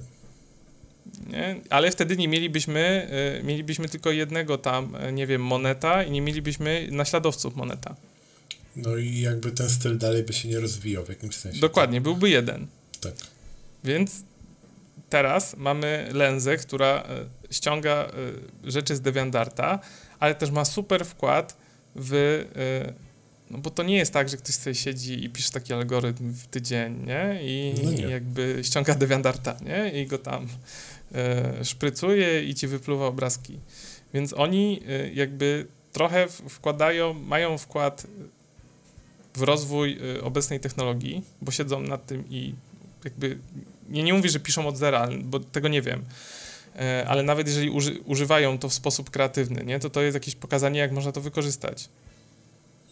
[1.26, 1.60] Nie?
[1.70, 3.08] Ale wtedy nie mielibyśmy,
[3.40, 7.96] y, mielibyśmy tylko jednego tam, y, nie wiem, moneta i nie mielibyśmy naśladowców moneta.
[8.76, 11.60] No i jakby ten styl dalej by się nie rozwijał w jakimś sensie.
[11.60, 12.02] Dokładnie, tak?
[12.02, 12.66] byłby jeden.
[13.00, 13.14] Tak.
[13.84, 14.22] Więc
[15.10, 17.04] teraz mamy lensę, która
[17.50, 18.08] y, ściąga
[18.64, 19.78] rzeczy z DeviantArta,
[20.20, 21.56] ale też ma super wkład
[21.96, 22.44] w
[23.50, 26.46] no bo to nie jest tak, że ktoś sobie siedzi i pisze taki algorytm w
[26.46, 27.38] tydzień, nie?
[27.42, 28.02] I, no nie.
[28.02, 30.02] jakby ściąga DeviantArta, nie?
[30.02, 30.46] I go tam
[31.14, 33.58] e, szprycuje i ci wypluwa obrazki.
[34.14, 38.06] Więc oni e, jakby trochę wkładają, mają wkład
[39.34, 42.54] w rozwój e, obecnej technologii, bo siedzą nad tym i
[43.04, 43.38] jakby,
[43.88, 46.04] nie, nie mówię, że piszą od zera, bo tego nie wiem,
[47.06, 50.80] ale nawet jeżeli uży, używają to w sposób kreatywny, nie, to to jest jakieś pokazanie,
[50.80, 51.88] jak można to wykorzystać.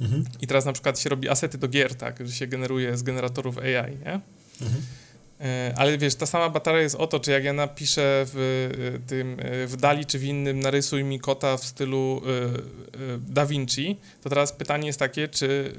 [0.00, 0.24] Mhm.
[0.40, 3.58] I teraz na przykład się robi asety do gier, tak, że się generuje z generatorów
[3.58, 4.20] AI, nie?
[4.62, 4.82] Mhm.
[5.40, 9.08] E, ale wiesz, ta sama bateria jest o to, czy jak ja napiszę w e,
[9.08, 12.22] tym, e, w Dali czy w innym narysuj mi kota w stylu
[13.18, 15.74] Da Vinci, to teraz pytanie jest takie, czy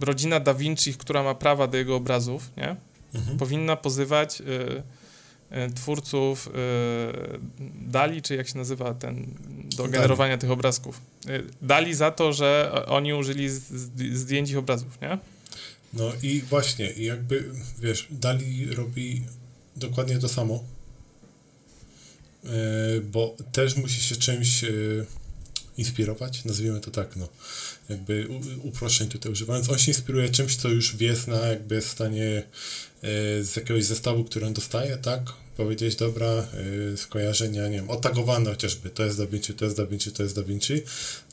[0.00, 2.76] rodzina Da Vinci, która ma prawa do jego obrazów, nie?
[3.14, 3.38] Mhm.
[3.38, 4.42] Powinna pozywać
[5.74, 6.48] twórców
[7.80, 9.26] Dali, czy jak się nazywa ten,
[9.76, 11.00] do generowania tych obrazków.
[11.62, 13.48] Dali za to, że oni użyli
[14.12, 15.18] zdjęć ich obrazów, nie?
[15.92, 17.44] No i właśnie, jakby,
[17.78, 19.22] wiesz, Dali robi
[19.76, 20.64] dokładnie to samo,
[23.02, 24.64] bo też musi się czymś
[25.78, 27.28] inspirować, nazwijmy to tak, no,
[27.88, 28.28] jakby
[28.62, 29.70] uproszczeń tutaj używając.
[29.70, 32.42] On się inspiruje czymś, co już wie, na jakby jest w stanie
[33.42, 35.22] z jakiegoś zestawu, który on dostaje, tak,
[35.56, 36.46] powiedzieć, dobra,
[36.90, 40.22] yy, skojarzenia, nie wiem, otagowane chociażby, to jest Da Vinci, to jest Da Vinci, to
[40.22, 40.82] jest Da Vinci,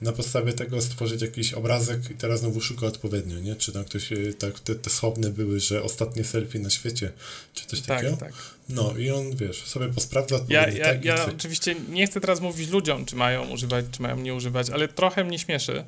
[0.02, 3.56] na podstawie tego stworzyć jakiś obrazek i teraz znowu szuka odpowiednio, nie?
[3.56, 7.12] Czy tam ktoś, y, tak, te, te sławne były, że ostatnie selfie na świecie,
[7.54, 8.18] czy coś tak, takiego?
[8.18, 8.34] Tak.
[8.70, 12.70] No i on, wiesz, sobie posprawdza Ja, ja, tak, ja oczywiście nie chcę teraz mówić
[12.70, 15.84] ludziom, czy mają używać, czy mają nie używać, ale trochę mnie śmieszy,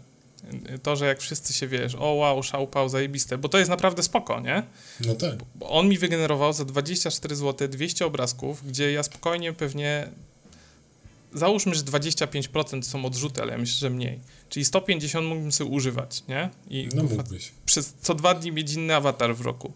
[0.84, 4.40] to, że jak wszyscy się wiesz, o wow, szałpał, zajebiste, bo to jest naprawdę spoko,
[4.40, 4.64] nie?
[5.06, 5.36] No tak.
[5.56, 10.08] Bo on mi wygenerował za 24 zł 200 obrazków, gdzie ja spokojnie pewnie
[11.34, 14.20] załóżmy, że 25% są odrzuty, ale ja myślę, że mniej.
[14.50, 16.50] Czyli 150 mógłbym sobie używać, nie?
[16.70, 17.52] I no mógłbyś.
[17.66, 19.74] Przez co dwa dni mieć inny awatar w roku.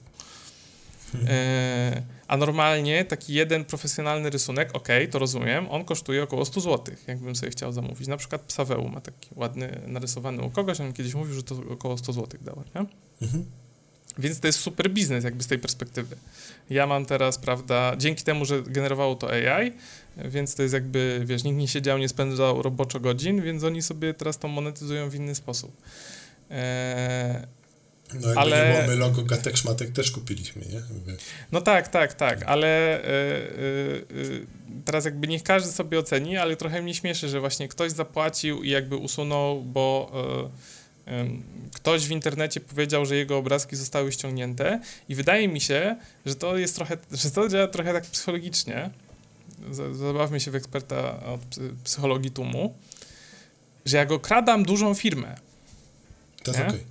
[1.27, 6.95] E, a normalnie taki jeden profesjonalny rysunek, ok, to rozumiem, on kosztuje około 100 zł,
[7.07, 8.07] jakbym sobie chciał zamówić.
[8.07, 11.97] Na przykład Psaweł ma taki ładny, narysowany u kogoś, on kiedyś mówił, że to około
[11.97, 12.85] 100 zł dało, nie?
[13.21, 13.45] Mhm.
[14.17, 16.15] Więc to jest super biznes jakby z tej perspektywy.
[16.69, 19.73] Ja mam teraz, prawda, dzięki temu, że generowało to AI,
[20.17, 24.13] więc to jest jakby, wiesz, nikt nie siedział, nie spędzał roboczo godzin, więc oni sobie
[24.13, 25.77] teraz to monetyzują w inny sposób.
[26.49, 27.35] Eee,
[28.13, 28.67] no jakby ale...
[28.67, 30.81] nie było, my logo Gatek Szmatek też kupiliśmy, nie?
[31.51, 33.01] No tak, tak, tak, ale
[34.09, 34.45] yy, yy,
[34.85, 38.69] teraz jakby niech każdy sobie oceni, ale trochę mnie śmieszy, że właśnie ktoś zapłacił i
[38.69, 40.11] jakby usunął, bo
[41.07, 41.15] yy,
[41.73, 46.57] ktoś w internecie powiedział, że jego obrazki zostały ściągnięte i wydaje mi się, że to
[46.57, 48.89] jest trochę, że to działa trochę tak psychologicznie,
[49.91, 51.41] zabawmy się w eksperta od
[51.83, 52.75] psychologii tłumu,
[53.85, 55.35] że ja go kradam dużą firmę.
[56.43, 56.79] To jest okej.
[56.79, 56.85] Okay.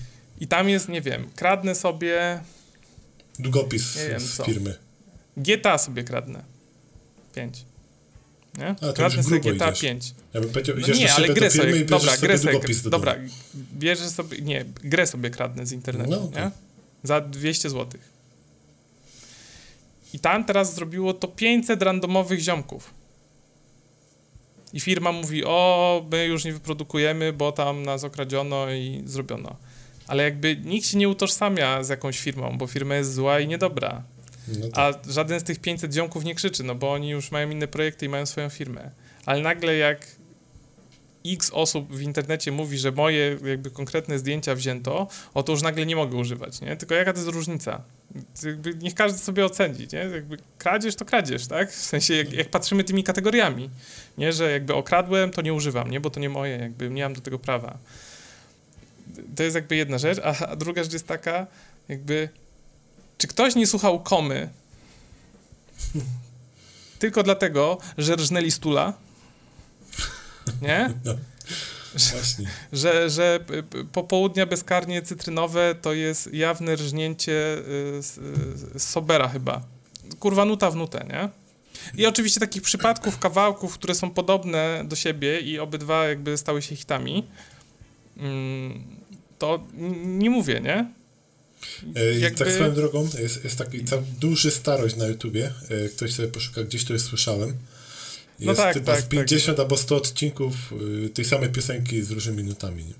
[0.40, 2.40] I tam jest, nie wiem, kradnę sobie...
[3.38, 3.82] Długopis
[4.16, 4.76] z firmy.
[5.36, 6.44] GTA sobie kradnę.
[7.34, 7.64] 5.
[8.58, 8.74] Nie?
[8.90, 9.80] A, kradnę sobie GTA idziesz.
[9.80, 10.14] 5.
[10.34, 13.16] Ja bym powiedział, no nie, ale grę sobie, dobra, grę sobie, dobra,
[13.54, 16.44] bierzesz sobie, nie, grę sobie kradnę z internetu, no, okay.
[16.44, 16.50] nie?
[17.02, 18.00] Za 200 zł.
[20.12, 22.94] I tam teraz zrobiło to 500 randomowych ziomków.
[24.72, 29.56] I firma mówi, o, my już nie wyprodukujemy, bo tam nas okradziono i zrobiono
[30.10, 34.02] ale jakby nikt się nie utożsamia z jakąś firmą, bo firma jest zła i niedobra.
[34.48, 34.94] No tak.
[35.06, 38.06] A żaden z tych 500 ziomków nie krzyczy, no bo oni już mają inne projekty
[38.06, 38.90] i mają swoją firmę.
[39.26, 40.06] Ale nagle jak
[41.26, 45.86] x osób w internecie mówi, że moje jakby konkretne zdjęcia wzięto, o to już nagle
[45.86, 46.76] nie mogę używać, nie?
[46.76, 47.82] Tylko jaka to jest różnica?
[48.44, 49.98] Jakby niech każdy sobie oceni, nie?
[49.98, 51.72] Jakby kradzież to kradzież, tak?
[51.72, 53.70] W sensie jak, jak, patrzymy tymi kategoriami,
[54.18, 54.32] nie?
[54.32, 56.00] Że jakby okradłem, to nie używam, nie?
[56.00, 57.78] Bo to nie moje, jakby nie mam do tego prawa.
[59.36, 61.46] To jest jakby jedna rzecz, a, a druga rzecz jest taka,
[61.88, 62.28] jakby
[63.18, 64.48] czy ktoś nie słuchał komy
[67.00, 68.92] tylko dlatego, że rżnęli stula?
[70.62, 70.94] Nie?
[71.04, 71.14] No,
[72.12, 72.50] właśnie.
[72.72, 73.40] Że, że
[73.92, 79.62] popołudnia bezkarnie cytrynowe to jest jawne rżnięcie y, z, sobera chyba.
[80.18, 81.28] Kurwa nuta w nutę, nie?
[82.02, 86.76] I oczywiście takich przypadków, kawałków, które są podobne do siebie i obydwa jakby stały się
[86.76, 87.26] hitami,
[88.16, 88.99] mm,
[89.40, 89.66] to
[90.04, 90.86] nie mówię, nie?
[91.96, 92.38] E, Jakby...
[92.38, 93.78] Tak swoją drogą, jest, jest taki
[94.20, 97.48] duży starość na YouTubie, e, ktoś sobie poszuka, gdzieś to już słyszałem.
[97.48, 99.64] No jest no tak, chyba tak, z 50 tak.
[99.64, 100.54] albo 100 odcinków
[101.06, 102.84] e, tej samej piosenki z różnymi nutami.
[102.84, 102.94] Nie?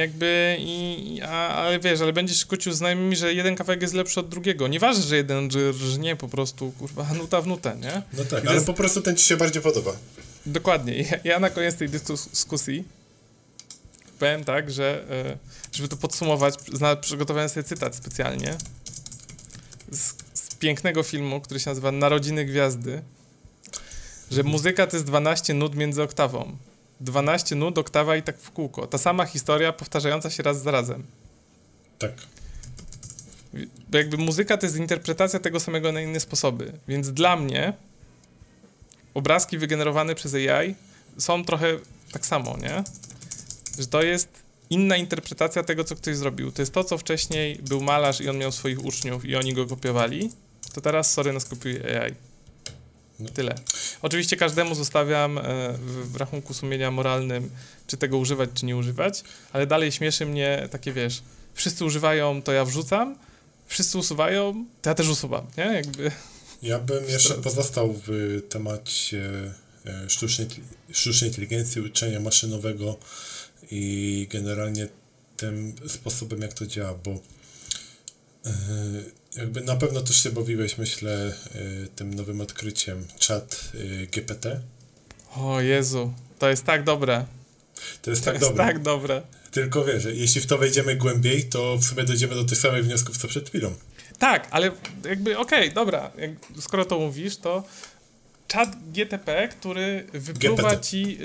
[0.00, 4.28] Jakby, i, a, ale wiesz, ale będziesz kłócił znajomymi, że jeden kawałek jest lepszy od
[4.28, 4.68] drugiego.
[4.68, 8.02] Nieważne, że jeden rżnie po prostu, kurwa, nuta w nutę, nie?
[8.12, 8.66] No tak, ale jest...
[8.66, 9.96] po prostu ten ci się bardziej podoba.
[10.46, 11.02] Dokładnie.
[11.02, 12.84] Ja, ja na koniec tej dyskusji
[14.18, 15.04] powiem tak, że
[15.72, 16.54] żeby to podsumować,
[17.00, 18.56] przygotowałem sobie cytat specjalnie
[19.90, 23.02] z, z, pięknego filmu, który się nazywa Narodziny Gwiazdy,
[24.30, 26.56] że muzyka to jest 12 nut między oktawą.
[27.00, 28.86] 12 nut, oktawa i tak w kółko.
[28.86, 31.04] Ta sama historia powtarzająca się raz za razem.
[31.98, 32.12] Tak.
[33.88, 36.72] Bo jakby muzyka to jest interpretacja tego samego na inne sposoby.
[36.88, 37.72] Więc dla mnie
[39.14, 40.74] obrazki wygenerowane przez AI
[41.18, 41.78] są trochę
[42.12, 42.84] tak samo, nie?
[43.78, 44.28] Że to jest
[44.70, 46.52] inna interpretacja tego, co ktoś zrobił.
[46.52, 49.66] To jest to, co wcześniej był malarz i on miał swoich uczniów i oni go
[49.66, 50.30] kopiowali,
[50.74, 52.14] to teraz, sorry, nas kopiuje AI.
[53.20, 53.28] No.
[53.28, 53.54] Tyle.
[54.02, 55.42] Oczywiście każdemu zostawiam e,
[56.04, 57.50] w rachunku sumienia moralnym,
[57.86, 61.22] czy tego używać, czy nie używać, ale dalej śmieszy mnie takie, wiesz,
[61.54, 63.16] wszyscy używają, to ja wrzucam,
[63.66, 65.64] wszyscy usuwają, to ja też usuwam, nie?
[65.64, 66.10] Jakby...
[66.62, 69.52] Ja bym jeszcze pozostał w temacie
[69.86, 70.48] e, sztucznej,
[70.92, 72.98] sztucznej inteligencji, uczenia maszynowego,
[73.70, 74.88] i generalnie
[75.36, 77.20] tym sposobem, jak to działa, bo e,
[79.36, 81.32] jakby na pewno też się bawiłeś, myślę, e,
[81.96, 84.60] tym nowym odkryciem chat e, GPT.
[85.36, 87.24] O Jezu, to jest tak dobre.
[88.02, 88.64] To jest to tak jest dobre.
[88.64, 89.22] tak dobre.
[89.50, 93.16] Tylko wiesz, jeśli w to wejdziemy głębiej, to w sumie dojdziemy do tych samych wniosków,
[93.16, 93.74] co przed chwilą.
[94.18, 94.70] Tak, ale
[95.08, 97.64] jakby okej, okay, dobra, jak, skoro to mówisz, to
[98.48, 100.80] czat GTP, który wypluwa GPT.
[100.80, 101.18] ci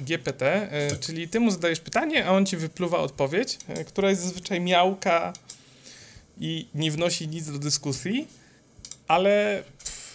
[0.00, 1.00] GPT, e, tak.
[1.00, 5.32] czyli ty mu zadajesz pytanie, a on ci wypluwa odpowiedź, e, która jest zazwyczaj miałka
[6.40, 8.28] i nie wnosi nic do dyskusji,
[9.08, 9.62] ale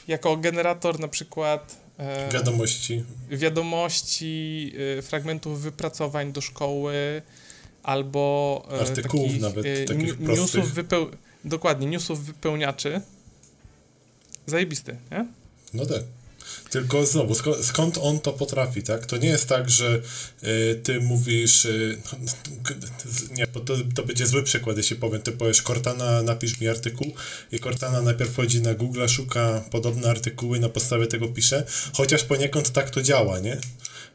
[0.08, 7.22] jako generator na przykład e, wiadomości, wiadomości, fragmentów wypracowań do szkoły
[7.84, 11.08] albo artykułów takich, nawet takich newsów wypeł
[11.46, 13.02] dokładnie, newsów wypełniaczy.
[14.46, 15.26] Zajebisty, nie?
[15.74, 16.04] No tak.
[16.70, 19.06] Tylko znowu, skąd, skąd on to potrafi, tak?
[19.06, 20.02] To nie jest tak, że
[20.44, 22.02] y, ty mówisz, y,
[23.32, 27.14] nie, bo to, to będzie zły przykład, jeśli powiem, ty powiesz, Cortana, napisz mi artykuł
[27.52, 32.72] i Cortana najpierw wchodzi na Google, szuka podobne artykuły, na podstawie tego pisze, chociaż poniekąd
[32.72, 33.58] tak to działa, nie?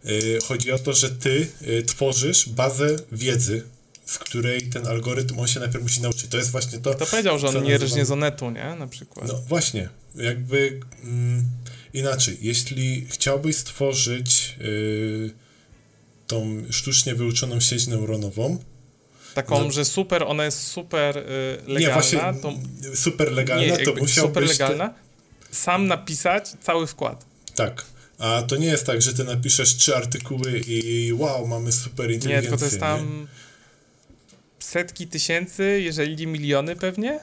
[0.07, 3.63] Y, chodzi o to, że ty y, tworzysz bazę wiedzy,
[4.07, 6.31] z której ten algorytm, on się najpierw musi nauczyć.
[6.31, 6.95] To jest właśnie to...
[6.95, 8.75] To powiedział, że on nie rżnie z onetu, nie?
[8.79, 9.29] Na przykład.
[9.29, 10.81] No właśnie, jakby...
[11.05, 11.45] Mm,
[11.95, 15.31] Inaczej, jeśli chciałbyś stworzyć yy,
[16.27, 18.59] tą sztucznie wyuczoną sieć neuronową,
[19.35, 21.23] Taką, no, że super, ona jest super y,
[21.67, 21.81] legalna.
[21.81, 22.53] Nie, właśnie to,
[22.95, 24.15] super legalna, nie, to musiałbyś...
[24.15, 24.95] Super legalna,
[25.51, 27.27] sam napisać cały wkład.
[27.55, 27.85] Tak.
[28.19, 32.37] A to nie jest tak, że ty napiszesz trzy artykuły i wow, mamy super inteligencję.
[32.37, 33.27] Nie, tylko to jest tam nie?
[34.59, 37.21] setki tysięcy, jeżeli nie miliony pewnie.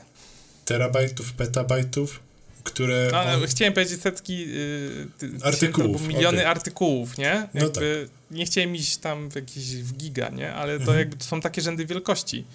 [0.65, 2.19] Terabajtów, petabajtów
[2.63, 3.09] które...
[3.11, 3.47] No.
[3.47, 5.07] Chciałem powiedzieć setki yy,
[5.43, 6.47] artykułów, miliony okay.
[6.47, 7.47] artykułów, nie?
[7.53, 8.37] No jakby no tak.
[8.37, 10.53] Nie chciałem iść tam w jakieś w giga, nie?
[10.53, 10.99] Ale to mhm.
[10.99, 12.45] jakby to są takie rzędy wielkości.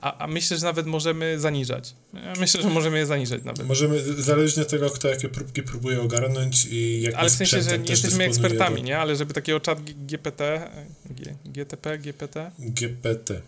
[0.00, 1.94] A, a, myślę, że nawet możemy zaniżać.
[2.38, 3.66] myślę, że możemy je zaniżać nawet.
[3.66, 7.78] Możemy, zależnie od tego, kto jakie próbki próbuje ogarnąć i jak Ale w sensie, że
[7.78, 8.82] nie jesteśmy ekspertami, do...
[8.82, 8.98] nie?
[8.98, 10.70] Ale żeby takiego czat GPT,
[11.10, 12.50] G, GTP, GPT?
[12.58, 13.40] GPT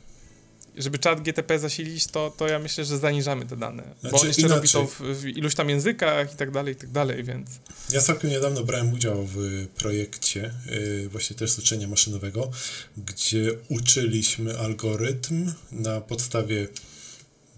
[0.77, 3.83] żeby czat GTP zasilić, to, to ja myślę, że zaniżamy te dane.
[3.83, 4.57] Znaczy, bo on jeszcze inaczej.
[4.57, 7.49] robi to w, w, iluś tam językach i tak dalej, i tak dalej, więc...
[7.91, 12.51] Ja całkiem niedawno brałem udział w projekcie yy, właśnie też z uczenia maszynowego,
[12.97, 16.69] gdzie uczyliśmy algorytm na podstawie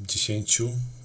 [0.01, 0.63] 10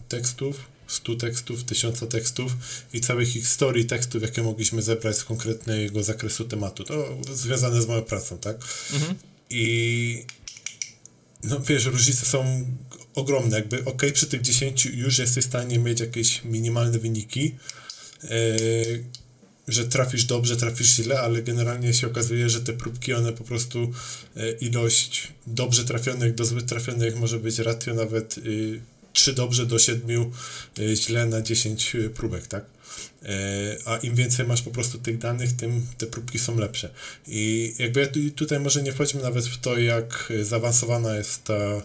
[0.09, 2.51] tekstów 100 tekstów, 1000 tekstów
[2.93, 6.83] i całych historii tekstów, jakie mogliśmy zebrać z konkretnego zakresu tematu.
[6.83, 8.55] To związane z moją pracą, tak?
[8.93, 9.15] Mhm.
[9.49, 10.25] I
[11.43, 12.65] no wiesz, różnice są
[13.15, 13.57] ogromne.
[13.57, 17.55] Jakby ok, przy tych 10 już jesteś w stanie mieć jakieś minimalne wyniki,
[18.23, 18.29] yy,
[19.67, 23.91] że trafisz dobrze, trafisz źle, ale generalnie się okazuje, że te próbki, one po prostu
[24.35, 28.81] yy, ilość dobrze trafionych do zbyt trafionych może być ratio nawet yy,
[29.13, 30.31] 3 dobrze do 7
[30.79, 32.65] y, źle na 10 y, próbek, tak?
[33.23, 33.27] E,
[33.85, 36.89] a im więcej masz po prostu tych danych, tym te próbki są lepsze.
[37.27, 41.81] I jakby tutaj może nie wchodźmy nawet w to, jak zaawansowana jest ta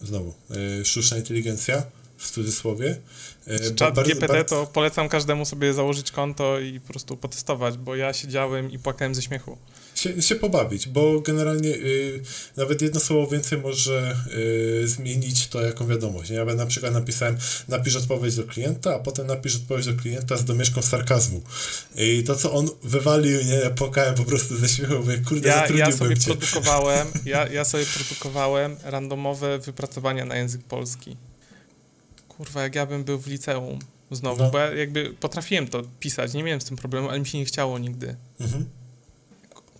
[0.00, 0.34] znowu
[0.80, 1.82] y, sztuczna inteligencja
[2.18, 2.96] w cudzysłowie.
[3.46, 8.12] E, Chat GPT to polecam każdemu sobie założyć konto i po prostu potestować, bo ja
[8.12, 9.58] siedziałem i płakałem ze śmiechu
[9.96, 12.22] się, się pobawić, bo generalnie y,
[12.56, 14.16] nawet jedno słowo więcej może
[14.82, 16.30] y, zmienić to jaką wiadomość.
[16.30, 17.36] Ja na przykład napisałem
[17.68, 21.42] napisz odpowiedź do klienta, a potem napisz odpowiedź do klienta z domieszką sarkazmu.
[21.96, 25.68] I to, co on wywalił, nie, ja płakałem po prostu ze śmiechu, mówię, kurde, ja,
[25.68, 26.24] ja sobie cię.
[26.24, 31.16] produkowałem, ja, ja sobie produkowałem randomowe wypracowania na język polski.
[32.28, 33.78] Kurwa, jak ja bym był w liceum
[34.10, 34.50] znowu, no.
[34.50, 37.44] bo ja jakby potrafiłem to pisać, nie miałem z tym problemu, ale mi się nie
[37.44, 38.16] chciało nigdy.
[38.40, 38.66] Mhm.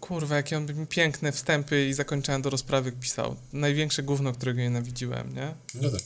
[0.08, 3.36] Kurwa, jakie on by mi piękne wstępy i zakończenia do rozprawy pisał.
[3.52, 5.54] Największe gówno, którego nienawidziłem, nie?
[5.74, 6.00] No tak.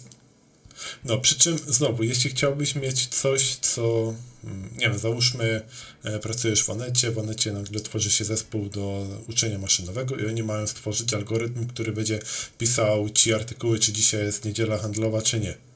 [1.05, 5.63] No, przy czym znowu, jeśli chciałbyś mieć coś, co, mm, nie wiem, załóżmy,
[6.03, 10.43] e, pracujesz w Onecie, w Onecie nagle tworzy się zespół do uczenia maszynowego i oni
[10.43, 12.19] mają stworzyć algorytm, który będzie
[12.59, 15.70] pisał ci artykuły, czy dzisiaj jest niedziela handlowa, czy nie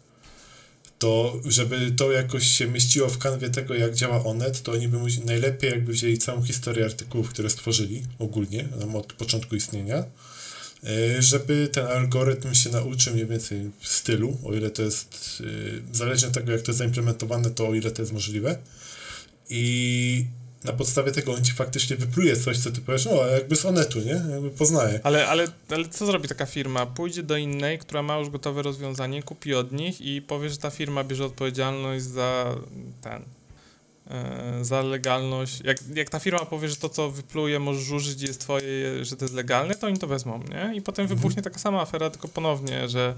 [1.04, 4.98] to żeby to jakoś się mieściło w kanwie tego, jak działa Onet, to oni by
[5.24, 10.04] najlepiej jakby wzięli całą historię artykułów, które stworzyli ogólnie, od początku istnienia,
[10.84, 15.42] e, żeby ten algorytm się nauczył mniej więcej stylu, o ile to jest,
[15.92, 18.58] e, zależnie od tego, jak to jest zaimplementowane, to o ile to jest możliwe.
[19.50, 20.26] I
[20.64, 23.98] na podstawie tego on ci faktycznie wypluje coś, co ty powiesz, o, jakby z Onetu,
[23.98, 24.22] nie?
[24.30, 25.00] Jakby poznaje.
[25.02, 26.86] Ale, ale, ale co zrobi taka firma?
[26.86, 30.70] Pójdzie do innej, która ma już gotowe rozwiązanie, kupi od nich i powie, że ta
[30.70, 32.54] firma bierze odpowiedzialność za
[33.02, 33.22] ten,
[34.62, 35.60] za legalność.
[35.64, 39.24] Jak, jak ta firma powie, że to, co wypluje, możesz użyć jest twoje, że to
[39.24, 40.76] jest legalne, to oni to wezmą, nie?
[40.76, 41.18] I potem mhm.
[41.18, 43.14] wybuchnie taka sama afera, tylko ponownie, że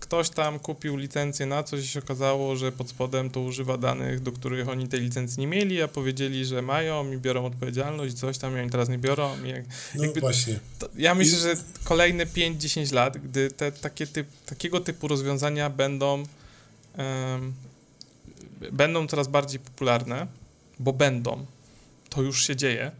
[0.00, 4.20] ktoś tam kupił licencję na coś i się okazało, że pod spodem to używa danych,
[4.20, 8.38] do których oni tej licencji nie mieli, a powiedzieli, że mają i biorą odpowiedzialność, coś
[8.38, 9.30] tam i oni teraz nie biorą.
[9.44, 9.64] I jak,
[9.94, 10.60] no właśnie.
[10.78, 16.22] To, ja myślę, że kolejne 5-10 lat, gdy te takie typ, takiego typu rozwiązania będą
[16.98, 17.54] um,
[18.72, 20.26] będą coraz bardziej popularne,
[20.78, 21.46] bo będą,
[22.08, 22.92] to już się dzieje,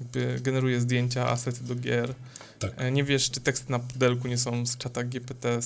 [0.00, 2.14] jakby generuje zdjęcia, asety do gier,
[2.58, 2.72] tak.
[2.76, 5.60] E, nie wiesz, czy teksty na pudelku nie są z czata GPT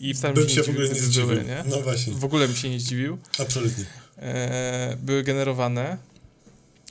[0.00, 1.42] i wcale Bym się, się w ogóle nie zdziwił.
[1.42, 1.64] Nie?
[1.66, 2.12] No właśnie.
[2.12, 3.18] W ogóle bym się nie zdziwił.
[3.38, 3.84] Absolutnie.
[4.18, 5.98] E, były generowane.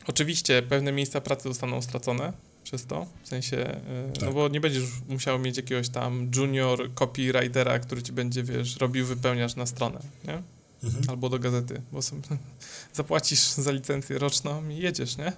[0.07, 4.23] Oczywiście pewne miejsca pracy zostaną stracone przez to, w sensie, e, no tak.
[4.23, 9.05] no bo nie będziesz musiał mieć jakiegoś tam junior copywritera, który ci będzie, wiesz, robił
[9.05, 10.41] wypełniasz na stronę, nie?
[10.84, 11.03] Mhm.
[11.09, 11.99] Albo do gazety, bo
[12.93, 15.34] zapłacisz za licencję roczną i jedziesz, nie?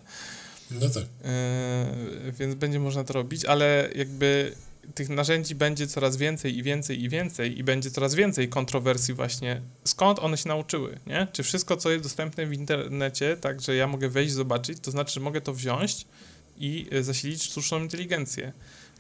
[0.72, 1.04] No tak.
[1.24, 4.56] E, więc będzie można to robić, ale jakby
[4.96, 9.62] tych narzędzi będzie coraz więcej i więcej i więcej i będzie coraz więcej kontrowersji właśnie,
[9.84, 11.28] skąd one się nauczyły, nie?
[11.32, 15.14] Czy wszystko, co jest dostępne w internecie, tak, że ja mogę wejść, zobaczyć, to znaczy,
[15.14, 16.06] że mogę to wziąć
[16.58, 18.54] i e, zasilić sztuczną inteligencję.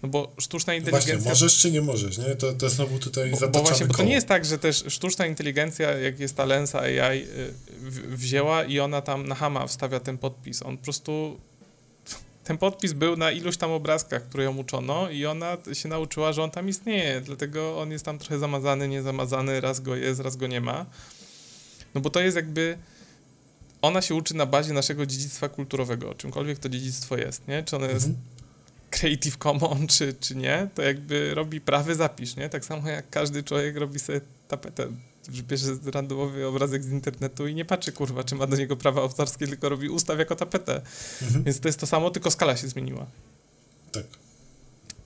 [0.03, 1.15] No bo sztuczna inteligencja...
[1.15, 2.35] Właśnie, możesz czy nie możesz, nie?
[2.35, 5.25] To, to znowu tutaj bo, bo właśnie, bo to nie jest tak, że też sztuczna
[5.25, 7.53] inteligencja, jak jest ta Lensa AI, y,
[8.07, 10.63] wzięła i ona tam na Hama wstawia ten podpis.
[10.63, 11.39] On po prostu
[12.43, 16.43] ten podpis był na iluś tam obrazkach, które ją uczono i ona się nauczyła, że
[16.43, 20.47] on tam istnieje, dlatego on jest tam trochę zamazany, niezamazany, raz go jest, raz go
[20.47, 20.85] nie ma.
[21.95, 22.77] No bo to jest jakby
[23.81, 27.63] ona się uczy na bazie naszego dziedzictwa kulturowego, czymkolwiek to dziedzictwo jest, nie?
[27.63, 28.25] Czy ono jest mhm.
[28.89, 32.49] Creative Commons, czy, czy nie, to jakby robi prawy zapisz, nie?
[32.49, 34.87] Tak samo jak każdy człowiek robi sobie tapetę
[35.31, 39.47] bierze randomowy obrazek z internetu i nie patrzy, kurwa, czy ma do niego prawa autorskie,
[39.47, 40.81] tylko robi ustaw jako tapetę.
[41.21, 41.43] Mhm.
[41.43, 43.05] Więc to jest to samo, tylko skala się zmieniła.
[43.91, 44.03] Tak.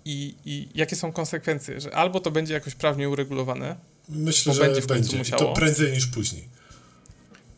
[0.06, 1.82] I, I jakie są konsekwencje?
[1.82, 3.76] Że albo to będzie jakoś prawnie uregulowane,
[4.10, 5.18] Myślę, że będzie, w będzie.
[5.18, 5.44] musiało.
[5.44, 6.48] to prędzej niż później.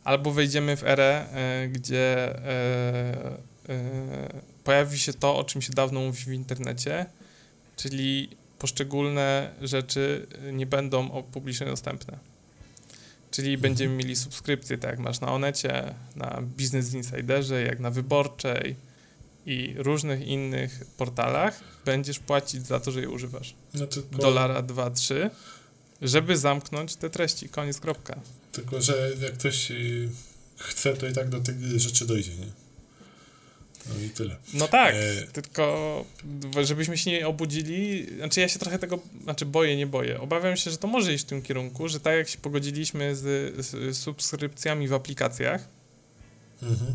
[0.04, 3.38] Albo wejdziemy w erę, e, gdzie e,
[3.70, 7.06] e, pojawi się to, o czym się dawno mówi w internecie,
[7.76, 12.18] czyli poszczególne rzeczy nie będą publicznie dostępne.
[13.32, 13.62] Czyli mhm.
[13.62, 18.76] będziemy mieli subskrypcje, tak jak masz na Onecie, na Business Insiderze, jak na Wyborczej
[19.46, 21.62] i różnych innych portalach.
[21.86, 23.56] Będziesz płacić za to, że je używasz.
[23.74, 24.18] No tylko...
[24.18, 25.30] Dolara 2-3,
[26.02, 27.50] żeby zamknąć te treści.
[27.50, 28.20] Koniec, kropka.
[28.52, 30.10] Tylko, że jak ktoś y,
[30.58, 32.65] chce, to i tak do tych rzeczy dojdzie, nie?
[33.90, 34.36] No i tyle.
[34.54, 35.28] No tak, e...
[35.32, 36.06] tylko
[36.62, 40.22] żebyśmy się nie obudzili, znaczy ja się trochę tego, znaczy boję, nie boję.
[40.22, 43.56] Obawiam się, że to może iść w tym kierunku, że tak jak się pogodziliśmy z,
[43.66, 45.68] z subskrypcjami w aplikacjach,
[46.64, 46.94] mhm.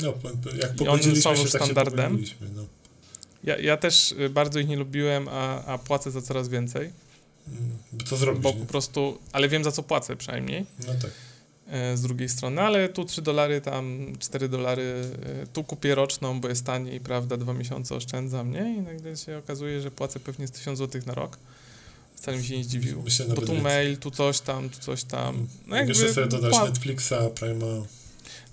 [0.00, 0.14] no,
[0.60, 2.18] jak pogodziliśmy są się, tak standardem.
[2.18, 2.66] Tak no.
[3.44, 6.90] ja, ja też bardzo ich nie lubiłem, a, a płacę za coraz więcej.
[7.48, 8.60] Mm, co zrobić, Bo nie?
[8.60, 10.66] po prostu, ale wiem za co płacę przynajmniej.
[10.86, 11.10] No tak.
[11.68, 15.04] E, z drugiej strony, ale tu 3 dolary, tam 4 dolary,
[15.42, 18.74] e, tu kupię roczną, bo jest taniej, prawda, dwa miesiące oszczędzam, nie?
[18.74, 21.38] I nagle się okazuje, że płacę pewnie z 1000 zł na rok.
[22.14, 23.04] Wcale mi się nie zdziwił.
[23.34, 25.46] Bo tu mail, tu coś tam, tu coś tam.
[25.66, 27.66] No jakby, Jeszcze sobie dodasz Netflixa, Prima.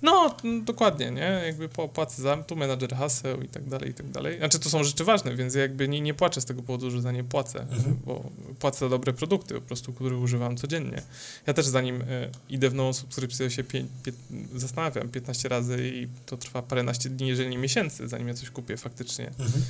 [0.01, 1.41] No, dokładnie, nie?
[1.45, 4.37] Jakby płacę za tu menadżer haseł i tak dalej, i tak dalej.
[4.37, 7.11] Znaczy, to są rzeczy ważne, więc jakby nie, nie płaczę z tego powodu, że za
[7.11, 7.99] nie płacę, mhm.
[8.05, 8.23] bo
[8.59, 11.01] płacę za dobre produkty po prostu, których używam codziennie.
[11.47, 14.11] Ja też zanim y, idę w nową subskrypcję, się pie, pie,
[14.55, 18.77] zastanawiam 15 razy i to trwa paręnaście dni, jeżeli nie miesięcy, zanim ja coś kupię
[18.77, 19.63] faktycznie, mhm.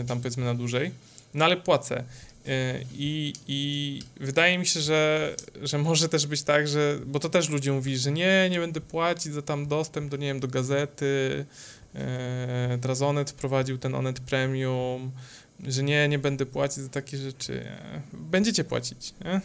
[0.00, 0.90] y, tam powiedzmy na dłużej.
[1.34, 2.04] No ale płacę.
[2.46, 7.28] E, I, I wydaje mi się, że, że może też być tak, że, bo to
[7.28, 10.48] też ludzie mówili, że nie, nie będę płacić za tam dostęp do, nie wiem, do
[10.48, 11.46] gazety,
[12.80, 15.10] teraz Onet wprowadził ten Onet Premium,
[15.66, 17.66] że nie, nie będę płacić za takie rzeczy.
[18.12, 19.40] Będziecie płacić, nie?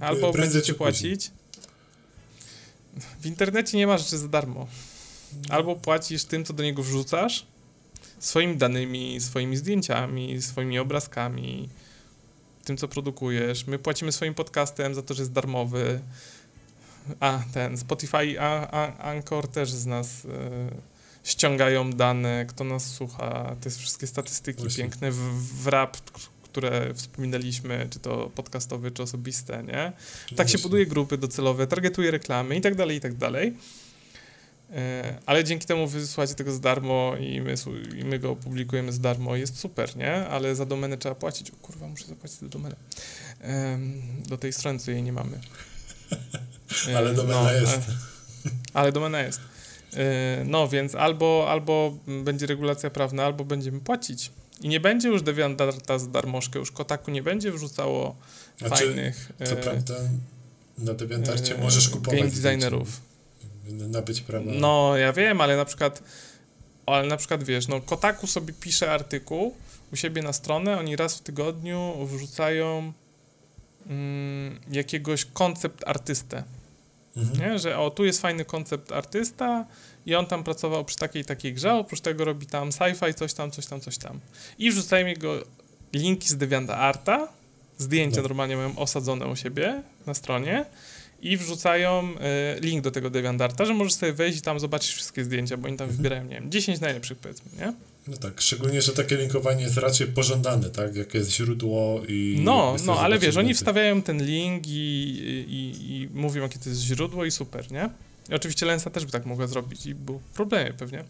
[0.00, 1.30] Albo Prędzej będziecie płacić.
[3.20, 4.66] W internecie nie ma rzeczy za darmo.
[5.48, 7.46] Albo płacisz tym, co do niego wrzucasz,
[8.18, 11.68] swoimi danymi, swoimi zdjęciami, swoimi obrazkami,
[12.68, 13.66] tym, co produkujesz.
[13.66, 16.00] My płacimy swoim podcastem za to, że jest darmowy.
[17.20, 20.28] A, ten Spotify, a, a Anchor też z nas y,
[21.24, 24.84] ściągają dane, kto nas słucha, te wszystkie statystyki Właśnie.
[24.84, 25.16] piękne w,
[25.62, 25.96] w rap,
[26.42, 29.92] które wspominaliśmy, czy to podcastowe, czy osobiste, nie?
[30.36, 33.56] Tak się buduje grupy docelowe, targetuje reklamy i tak dalej, i tak dalej.
[34.72, 37.54] E, ale dzięki temu wysłuchacie tego za darmo i my,
[37.96, 40.14] i my go opublikujemy za darmo jest super, nie?
[40.14, 41.50] Ale za domenę trzeba płacić.
[41.50, 42.76] O kurwa, muszę zapłacić za domenę.
[44.26, 45.40] Do tej strony, co jej nie mamy.
[46.96, 47.80] ale domena no, jest.
[48.74, 49.40] Ale domena jest.
[49.94, 54.30] E, no, więc albo, albo będzie regulacja prawna, albo będziemy płacić.
[54.60, 58.16] I nie będzie już DeviantArta za darmożkę, już Kotaku nie będzie wrzucało
[58.58, 59.32] znaczy, fajnych...
[59.44, 59.94] Co e, prawda
[60.78, 63.07] na DeviantArcie e, możesz kupować game designerów
[63.68, 64.50] nabyć prawa.
[64.54, 66.02] No, ja wiem, ale na przykład,
[66.86, 69.54] ale na przykład wiesz, no Kotaku sobie pisze artykuł
[69.92, 72.92] u siebie na stronę, oni raz w tygodniu wrzucają
[73.86, 76.42] mm, jakiegoś koncept artystę.
[77.16, 77.40] Mhm.
[77.40, 77.58] Nie?
[77.58, 79.66] Że o, tu jest fajny koncept artysta
[80.06, 83.50] i on tam pracował przy takiej takiej grze, oprócz tego robi tam sci-fi, coś tam,
[83.50, 84.20] coś tam, coś tam.
[84.58, 85.34] I wrzucają jego
[85.92, 87.28] linki z DeviantArta,
[87.78, 88.22] zdjęcia no.
[88.22, 90.64] normalnie mają osadzone u siebie na stronie
[91.22, 92.14] i wrzucają
[92.56, 95.68] y, link do tego DeviantArta, że możesz sobie wejść i tam zobaczyć wszystkie zdjęcia, bo
[95.68, 95.96] oni tam mhm.
[95.96, 97.72] wybierają, nie wiem, 10 najlepszych powiedzmy, nie?
[98.08, 100.96] No tak, szczególnie, że takie linkowanie jest raczej pożądane, tak?
[100.96, 102.40] Jakie jest źródło i...
[102.44, 104.72] No, no, ale wiesz, oni wstawiają ten link i,
[105.48, 107.90] i, i mówią, jakie to jest źródło i super, nie?
[108.30, 111.04] I oczywiście Lensa też by tak mogła zrobić i był problemy pewnie.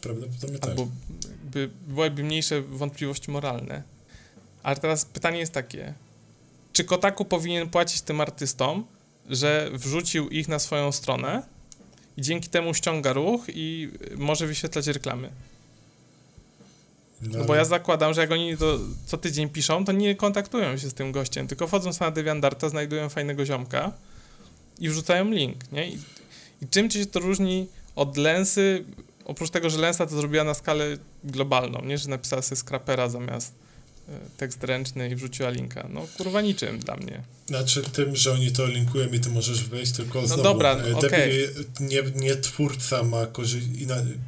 [0.00, 0.70] Prawdopodobnie tak.
[0.70, 0.88] Albo
[1.44, 3.82] by, byłyby mniejsze wątpliwości moralne.
[4.62, 5.94] Ale teraz pytanie jest takie,
[6.72, 8.84] czy Kotaku powinien płacić tym artystom,
[9.30, 11.42] że wrzucił ich na swoją stronę
[12.16, 15.30] i dzięki temu ściąga ruch i może wyświetlać reklamy.
[17.22, 18.56] No, no bo ja zakładam, że jak oni
[19.06, 23.08] co tydzień piszą, to nie kontaktują się z tym gościem, tylko wchodzą na DeviantArta, znajdują
[23.08, 23.92] fajnego ziomka
[24.80, 25.88] i wrzucają link, nie?
[25.88, 25.98] I,
[26.62, 27.66] i czym się to różni
[27.96, 28.84] od Lensy,
[29.24, 31.98] oprócz tego, że Lensa to zrobiła na skalę globalną, nie?
[31.98, 33.63] Że napisała sobie scrapera zamiast
[34.36, 35.88] tekst ręczny i wrzuciła linka.
[35.92, 37.22] No kurwa niczym dla mnie.
[37.46, 40.96] Znaczy tym, że oni to linkują i ty możesz wejść, tylko no znowu, dobra, e,
[40.96, 41.48] okay.
[41.80, 43.66] nie, nie twórca ma korzyść,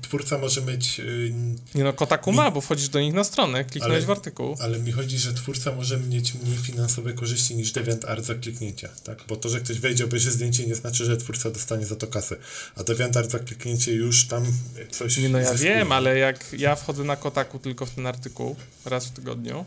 [0.03, 0.99] twórca może mieć...
[0.99, 1.33] Yy,
[1.75, 4.57] nie no, Kotaku mi, ma, bo wchodzisz do nich na stronę, kliknąłeś w artykuł.
[4.61, 9.25] Ale mi chodzi, że twórca może mieć mniej finansowe korzyści niż DeviantArt za kliknięcie, tak?
[9.29, 12.37] Bo to, że ktoś wejdzie, obejrzy zdjęcie nie znaczy, że twórca dostanie za to kasę,
[12.77, 14.47] a DeviantArt za kliknięcie już tam
[14.91, 15.75] coś Nie no, ja zyskuje.
[15.75, 19.65] wiem, ale jak ja wchodzę na Kotaku tylko w ten artykuł raz w tygodniu,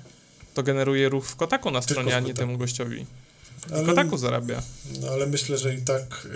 [0.53, 3.05] to generuje ruch w Kotaku na stronie, a nie temu gościowi.
[3.73, 4.61] Ale, Kotaku zarabia.
[5.01, 6.27] No ale myślę, że i tak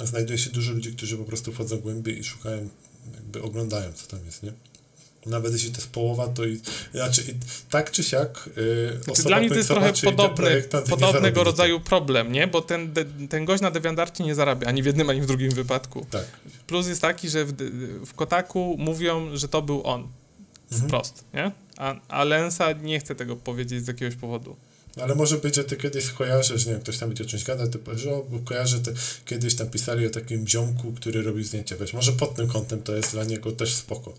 [0.00, 2.68] y, znajduje się dużo ludzi, którzy po prostu wchodzą głębiej i szukają,
[3.14, 4.52] jakby oglądają, co tam jest, nie?
[5.26, 6.60] Nawet jeśli to jest połowa, to i,
[6.94, 7.34] znaczy, i
[7.70, 12.46] tak czy siak yy, znaczy, Dla mnie to jest trochę podobny, podobnego rodzaju problem, nie?
[12.46, 15.50] Bo ten, de, ten gość na Deviantarcie nie zarabia ani w jednym, ani w drugim
[15.50, 16.06] wypadku.
[16.10, 16.24] Tak.
[16.66, 17.52] Plus jest taki, że w,
[18.06, 20.08] w Kotaku mówią, że to był on.
[20.72, 20.88] Mhm.
[20.88, 21.52] Wprost, nie?
[21.80, 24.56] A, a Lensa nie chce tego powiedzieć z jakiegoś powodu.
[25.02, 27.68] Ale może być, że ty kiedyś kojarzysz, nie wiem, ktoś tam będzie o czymś gadał,
[27.68, 31.76] ty powiesz, o, bo kojarzę, ty kiedyś tam pisali o takim ziomku, który robił zdjęcia,
[31.76, 34.14] wiesz, może pod tym kątem to jest dla niego też spoko.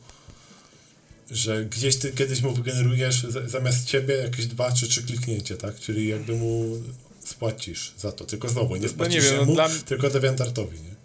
[1.32, 5.80] Że gdzieś ty kiedyś mu wygenerujesz zamiast ciebie jakieś dwa czy trzy kliknięcie, tak?
[5.80, 6.84] Czyli jakby mu
[7.26, 8.26] spłacisz za to.
[8.26, 10.96] Tylko znowu, nie spłacisz no nie wiem, mu, no tylko Deviantartowi, nie?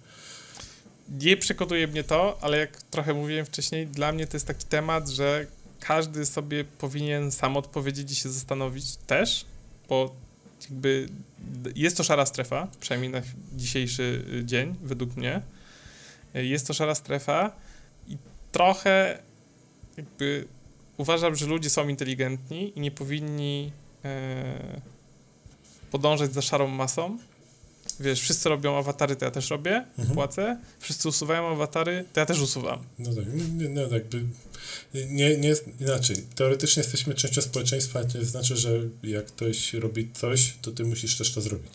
[1.26, 5.08] Nie przekonuje mnie to, ale jak trochę mówiłem wcześniej, dla mnie to jest taki temat,
[5.08, 5.46] że
[5.86, 9.44] każdy sobie powinien sam odpowiedzieć i się zastanowić też,
[9.88, 10.14] bo
[10.62, 11.08] jakby
[11.74, 13.22] jest to szara strefa, przynajmniej na
[13.52, 15.42] dzisiejszy dzień, według mnie.
[16.34, 17.52] Jest to szara strefa
[18.08, 18.16] i
[18.52, 19.18] trochę
[19.96, 20.46] jakby
[20.96, 23.72] uważam, że ludzie są inteligentni i nie powinni
[24.04, 24.80] e,
[25.90, 27.18] podążać za szarą masą.
[28.00, 30.14] Wiesz, wszyscy robią awatary, to ja też robię, mhm.
[30.14, 30.58] płacę.
[30.78, 32.78] Wszyscy usuwają awatary, to ja też usuwam.
[32.98, 34.24] No tak, no, no jakby
[34.94, 36.16] nie, nie inaczej.
[36.34, 38.70] Teoretycznie jesteśmy częścią społeczeństwa, to znaczy, że
[39.02, 41.72] jak ktoś robi coś, to ty musisz też to zrobić.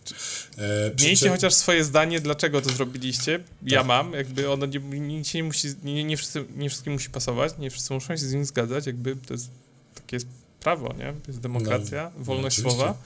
[0.57, 3.39] E, Miejcie chociaż swoje zdanie, dlaczego to zrobiliście.
[3.63, 3.87] Ja tak.
[3.87, 7.69] mam, jakby ono nie, nie, nie musi, nie, nie, wszyscy, nie wszystkim musi pasować, nie
[7.69, 9.49] wszyscy muszą się z nim zgadzać, jakby to jest
[9.95, 10.27] takie jest
[10.59, 11.13] prawo, nie?
[11.27, 12.97] Jest demokracja, no, wolność no, słowa,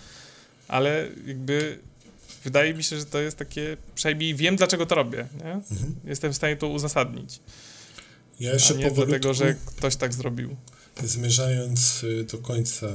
[0.67, 1.79] ale jakby
[2.43, 5.51] wydaje mi się, że to jest takie, przynajmniej wiem, dlaczego to robię, nie?
[5.51, 5.95] Mhm.
[6.05, 7.39] Jestem w stanie to uzasadnić.
[8.39, 9.05] Ja jeszcze a nie powolutku...
[9.05, 10.55] dlatego, że ktoś tak zrobił.
[11.03, 12.87] Zmierzając y, do końca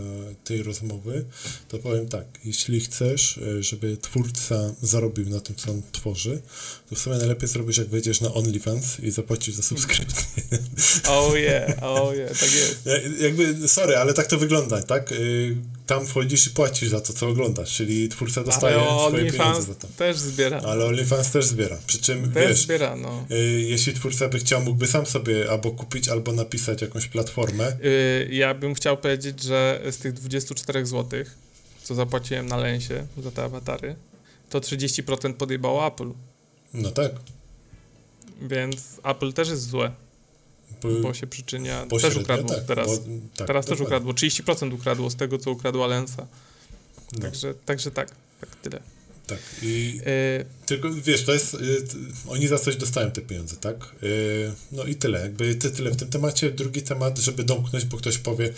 [0.45, 1.25] tej rozmowy,
[1.69, 6.43] to powiem tak, jeśli chcesz, y, żeby twórca zarobił na tym, co on tworzy,
[6.89, 10.43] to w sumie najlepiej zrobisz, jak wejdziesz na OnlyFans i zapłacisz za subskrypcję.
[11.09, 12.89] Oh yeah, oh yeah, tak jest.
[13.21, 15.15] Jakby, sorry, ale tak to wygląda, tak?
[15.91, 19.63] Y, tam wchodzisz i płacisz za to, co oglądasz, czyli twórca dostaje ale swoje pieniądze
[19.63, 19.89] za to.
[19.97, 20.61] też zbiera.
[20.61, 21.79] Ale OnlyFans też zbiera.
[21.87, 23.27] Przy czym, też wiesz, zbiera, no.
[23.59, 28.55] jeśli twórca by chciał, mógłby sam sobie albo kupić, albo napisać jakąś platformę, Y, ja
[28.55, 31.25] bym chciał powiedzieć, że z tych 24 zł,
[31.83, 33.97] co zapłaciłem na Lensie za te awatary,
[34.51, 36.13] to 30% podjebało Apple.
[36.75, 37.13] No tak.
[38.43, 39.93] Więc Apple też jest złe.
[41.03, 41.87] Bo się przyczynia.
[42.03, 42.99] Też ukradło tak, teraz.
[42.99, 43.05] Bo,
[43.37, 44.13] tak, teraz też ukradło.
[44.13, 46.27] 30% ukradło z tego, co ukradła Lensa.
[47.13, 47.21] No.
[47.21, 48.11] Także, także tak,
[48.41, 48.81] tak tyle.
[49.27, 49.39] Tak.
[49.63, 51.55] I y tylko wiesz, to jest.
[51.55, 51.87] Y
[52.29, 53.95] oni za coś dostają te pieniądze, tak?
[54.03, 55.21] Y no i tyle.
[55.21, 56.51] Jakby ty, tyle w tym temacie.
[56.51, 58.53] Drugi temat, żeby domknąć, bo ktoś powie,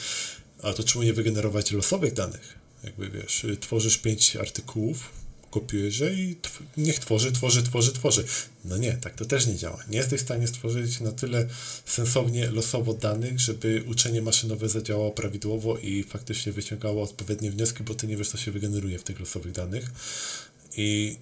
[0.62, 2.55] a to czemu nie wygenerować losowych danych?
[2.85, 5.11] Jakby wiesz, tworzysz pięć artykułów,
[5.53, 8.24] kopiujesz i tw niech tworzy, tworzy, tworzy, tworzy.
[8.64, 9.78] No nie, tak to też nie działa.
[9.90, 11.46] Nie jesteś w stanie stworzyć na tyle
[11.84, 18.07] sensownie, losowo danych, żeby uczenie maszynowe zadziałało prawidłowo i faktycznie wyciągało odpowiednie wnioski, bo ty
[18.07, 19.84] nie wiesz, co się wygeneruje w tych losowych danych.
[20.76, 21.16] I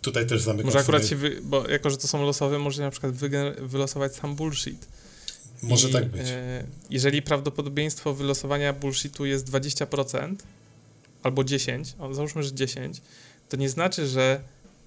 [0.00, 1.10] tutaj też zamykam Może akurat sobie...
[1.10, 3.12] się, wy, bo jako, że to są losowe, może na przykład
[3.60, 4.86] wylosować sam bullshit.
[5.62, 6.22] Może I, tak być.
[6.24, 10.34] E, jeżeli prawdopodobieństwo wylosowania bullshitu jest 20%
[11.22, 13.00] albo 10, o, załóżmy, że 10,
[13.48, 14.40] to nie znaczy, że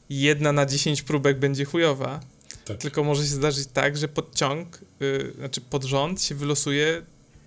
[0.10, 2.20] jedna na 10 próbek będzie chujowa,
[2.66, 2.78] tak.
[2.78, 7.02] tylko może się zdarzyć tak, że podciąg, y, znaczy pod rząd się wylosuje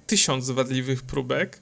[0.07, 1.61] tysiąc wadliwych próbek,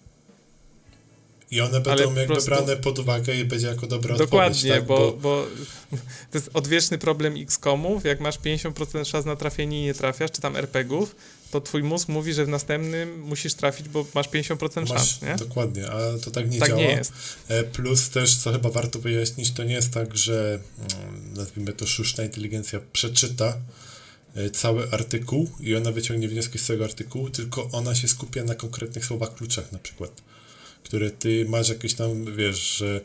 [1.52, 2.50] i one będą jakby prostu...
[2.50, 4.78] brane pod uwagę i będzie jako dobra Dokładnie, odpowiedź.
[4.78, 4.86] Tak?
[4.86, 5.46] Bo, bo
[6.30, 8.04] to jest odwieczny problem X-komów.
[8.04, 11.16] Jak masz 50% szans na trafienie i nie trafiasz, czy tam RPGów,
[11.52, 15.36] to twój mózg mówi, że w następnym musisz trafić, bo masz 50% masz, szans, nie?
[15.36, 16.80] Dokładnie, a to tak nie tak działa.
[16.80, 17.12] nie jest.
[17.48, 21.86] E, plus też, co chyba warto wyjaśnić, to nie jest tak, że mm, nazwijmy to
[21.86, 23.56] sztuczna inteligencja przeczyta
[24.34, 28.54] e, cały artykuł i ona wyciągnie wnioski z tego artykułu, tylko ona się skupia na
[28.54, 30.22] konkretnych słowach kluczach na przykład
[30.84, 33.00] które ty masz jakieś tam, wiesz, że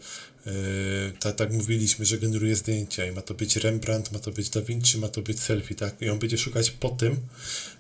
[1.20, 4.62] tak, tak mówiliśmy, że generuje zdjęcia i ma to być Rembrandt, ma to być Da
[4.62, 6.02] Vinci, ma to być selfie, tak?
[6.02, 7.18] I on będzie szukać po tym,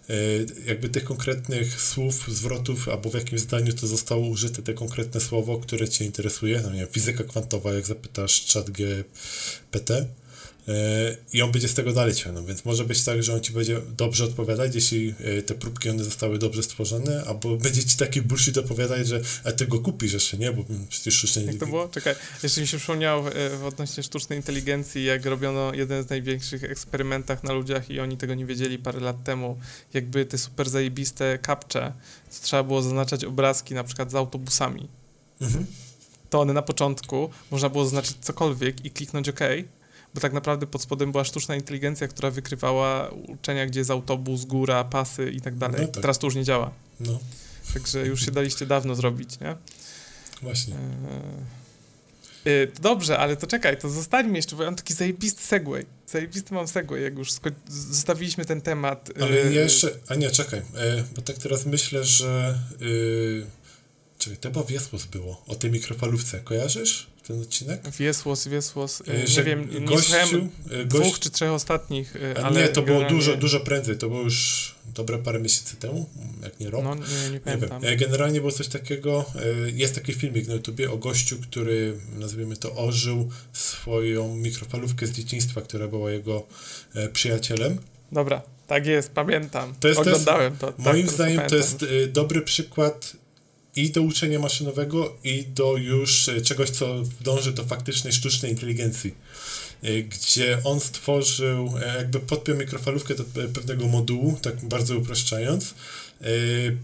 [0.10, 5.22] yy, jakby tych konkretnych słów, zwrotów, albo w jakim zdaniu to zostało użyte, te konkretne
[5.22, 10.27] słowo, które cię interesuje, no nie wiem, fizyka kwantowa, jak zapytasz chat GPT, E,
[11.34, 13.82] i on będzie z tego dalej ciągnął, więc może być tak, że on ci będzie
[13.98, 18.58] dobrze odpowiadać, jeśli e, te próbki one zostały dobrze stworzone, albo będzie ci taki bullshit
[18.58, 21.88] opowiadać, że a ty go kupisz jeszcze, nie, bo przecież sztucznej Jak to było?
[21.88, 26.64] Czekaj, jeszcze mi się przypomniało e, w odnośnie sztucznej inteligencji, jak robiono jeden z największych
[26.64, 29.58] eksperymentach na ludziach i oni tego nie wiedzieli parę lat temu,
[29.94, 31.94] jakby te super zajebiste kapcze,
[32.30, 34.88] co trzeba było zaznaczać obrazki na przykład z autobusami.
[35.42, 35.66] Mhm.
[36.30, 39.40] To one na początku można było zaznaczyć cokolwiek i kliknąć OK,
[40.14, 44.84] bo tak naprawdę pod spodem była sztuczna inteligencja, która wykrywała uczenia, gdzie jest autobus, góra,
[44.84, 45.82] pasy i tak dalej.
[45.82, 46.02] No tak.
[46.02, 46.72] Teraz to już nie działa.
[47.00, 47.20] No.
[47.74, 49.56] Także już się daliście dawno zrobić, nie?
[50.42, 50.76] Właśnie.
[52.46, 55.86] E, e, dobrze, ale to czekaj, to zostańmy jeszcze, bo ja mam taki zajebisty segway.
[56.08, 57.32] Zajebisty mam segway, jak już
[57.68, 59.10] zostawiliśmy ten temat.
[59.22, 62.60] Ale e, jeszcze, a nie, czekaj, e, bo tak teraz myślę, że
[64.18, 66.40] Czekaj, to chyba było, o tej mikrofalówce.
[66.40, 67.90] Kojarzysz ten odcinek?
[68.00, 69.04] Wiesłos, Wiesłos.
[69.08, 71.04] E, nie wiem, nie gościu, słuchałem e, gość...
[71.04, 72.62] dwóch czy trzech ostatnich, e, ale...
[72.62, 76.10] Nie, to było dużo, dużo prędzej, to było już dobre parę miesięcy temu,
[76.44, 76.84] jak nie rok.
[76.84, 77.82] No, nie, nie pamiętam.
[77.82, 78.00] Nie wiem.
[78.00, 79.26] Generalnie było coś takiego,
[79.74, 85.62] jest taki filmik na YouTubie o gościu, który, nazwijmy to, ożył swoją mikrofalówkę z dzieciństwa,
[85.62, 86.48] która była jego
[87.14, 87.78] przyjacielem.
[88.12, 89.74] Dobra, tak jest, pamiętam.
[89.80, 90.72] To jest, Oglądałem to.
[90.72, 93.14] to moim tak, zdaniem to, to jest dobry przykład
[93.78, 99.14] i do uczenia maszynowego, i do już e, czegoś, co dąży do faktycznej sztucznej inteligencji.
[99.84, 103.24] E, gdzie on stworzył, e, jakby podpiął mikrofalówkę do
[103.54, 105.74] pewnego modułu, tak bardzo upraszczając,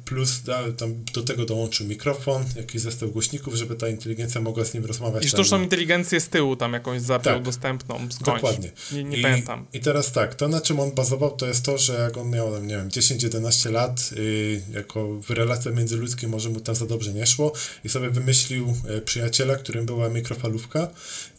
[0.06, 4.74] plus da, tam do tego dołączył mikrofon, jakiś zestaw głośników, żeby ta inteligencja mogła z
[4.74, 5.26] nim rozmawiać.
[5.26, 5.64] I sztuczną tam.
[5.64, 8.42] inteligencję z tyłu tam jakąś zapiął tak, dostępną skądś.
[8.42, 8.72] Dokładnie.
[8.92, 9.66] Nie, nie I, pamiętam.
[9.74, 12.64] I teraz tak, to na czym on bazował, to jest to, że jak on miał,
[12.64, 17.26] nie wiem, 10-11 lat, yy, jako w relacjach międzyludzkich może mu tam za dobrze nie
[17.26, 17.54] szło
[17.84, 20.88] i sobie wymyślił yy, przyjaciela, którym była mikrofalówka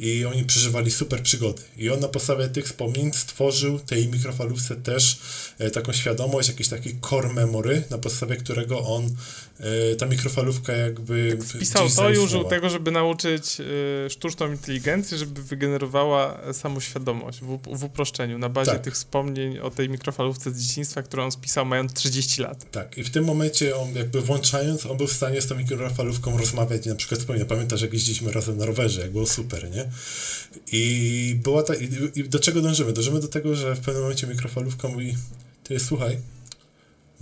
[0.00, 1.62] i oni przeżywali super przygody.
[1.76, 5.20] I on na podstawie tych wspomnień stworzył tej mikrofalówce też
[5.58, 9.10] yy, taką świadomość, jakiś taki core memory, na podstawie którego on
[9.60, 15.18] e, ta mikrofalówka jakby tak wpisał to i użył tego, żeby nauczyć y, sztuczną inteligencję,
[15.18, 18.82] żeby wygenerowała samoświadomość w, w uproszczeniu, na bazie tak.
[18.82, 22.70] tych wspomnień o tej mikrofalówce z dzieciństwa, którą on spisał mając 30 lat.
[22.70, 26.38] Tak, i w tym momencie on jakby włączając, on był w stanie z tą mikrofalówką
[26.38, 29.90] rozmawiać na przykład wspomnieć, pamiętasz jak jeździliśmy razem na rowerze, jak było super, nie?
[30.72, 32.92] I była ta, i, i do czego dążymy?
[32.92, 35.16] Dążymy do tego, że w pewnym momencie mikrofalówka mówi,
[35.64, 36.18] ty słuchaj,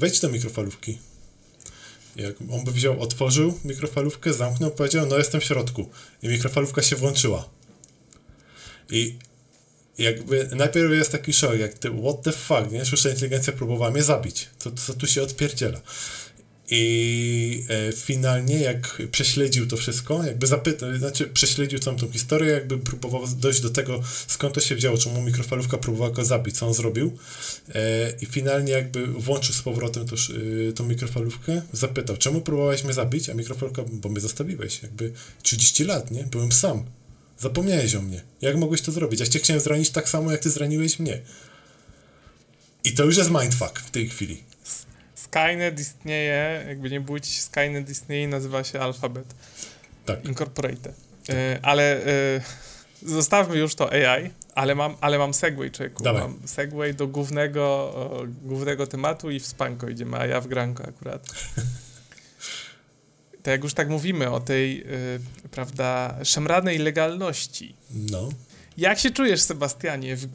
[0.02, 0.98] wejdź do mikrofalówki.
[2.16, 5.88] Jak on by wziął, otworzył mikrofalówkę, zamknął, powiedział, no jestem w środku.
[6.22, 7.48] I mikrofalówka się włączyła.
[8.90, 9.18] I
[9.98, 12.84] jakby najpierw jest taki szok, jak ty, what the fuck, nie?
[12.84, 14.48] Sztuczna inteligencja próbowała mnie zabić.
[14.58, 15.80] Co, co tu się odpierdziela?
[16.74, 22.78] I e, finalnie, jak prześledził to wszystko, jakby zapytał, znaczy prześledził całą tą historię, jakby
[22.78, 26.74] próbował dojść do tego, skąd to się wzięło, czemu mikrofalówka próbowała go zabić, co on
[26.74, 27.18] zrobił.
[27.74, 32.92] E, I finalnie jakby włączył z powrotem to, e, tą mikrofalówkę, zapytał, czemu próbowałeś mnie
[32.92, 35.12] zabić, a mikrofalówka, bo mnie zostawiłeś, jakby
[35.42, 36.24] 30 lat, nie?
[36.24, 36.84] Byłem sam.
[37.38, 38.22] Zapomniałeś o mnie.
[38.40, 39.20] Jak mogłeś to zrobić?
[39.20, 41.20] Ja cię chciałem zranić tak samo, jak ty zraniłeś mnie.
[42.84, 44.51] I to już jest mindfuck w tej chwili.
[45.32, 49.34] Skynet istnieje, jakby nie bójcie się, Skynet istnieje i nazywa się Alphabet.
[50.06, 50.24] Tak.
[50.24, 50.96] Incorporated.
[51.26, 51.36] Tak.
[51.36, 52.40] E, ale e,
[53.02, 56.02] zostawmy już to AI, ale mam, ale mam segway, człowieku.
[56.02, 56.22] Dawaj.
[56.22, 60.84] Mam segway do głównego, o, głównego tematu i w spanko idziemy, a ja w granko
[60.84, 61.26] akurat.
[63.42, 64.84] to jak już tak mówimy o tej,
[65.46, 67.74] y, prawda, szemranej legalności.
[67.90, 68.28] No.
[68.78, 70.28] Jak się czujesz, Sebastianie, w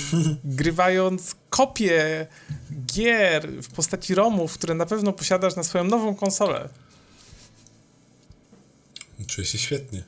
[0.44, 2.26] grywając kopie
[2.86, 6.68] gier w postaci ROMów, które na pewno posiadasz na swoją nową konsolę.
[9.26, 10.02] Czuję się świetnie.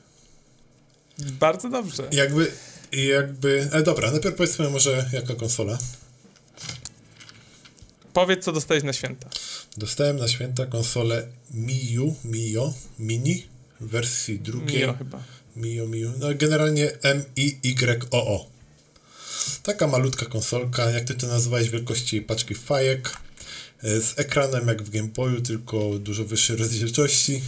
[1.18, 2.08] Bardzo dobrze.
[2.12, 2.52] Jakby,
[2.92, 5.78] jakby, ale dobra, najpierw powiedzmy może jaka konsola.
[8.12, 9.28] Powiedz, co dostałeś na święta.
[9.76, 13.46] Dostałem na święta konsolę Miu, Mio, Mini,
[13.80, 14.80] w wersji drugiej.
[14.80, 15.22] Mio chyba.
[15.56, 18.53] Mio, Mio, no generalnie M-I-Y-O-O.
[19.62, 23.16] Taka malutka konsolka, jak ty to nazywałeś, wielkości paczki fajek,
[23.82, 27.42] e, z ekranem jak w Game Boyu, tylko dużo wyższej rozdzielczości,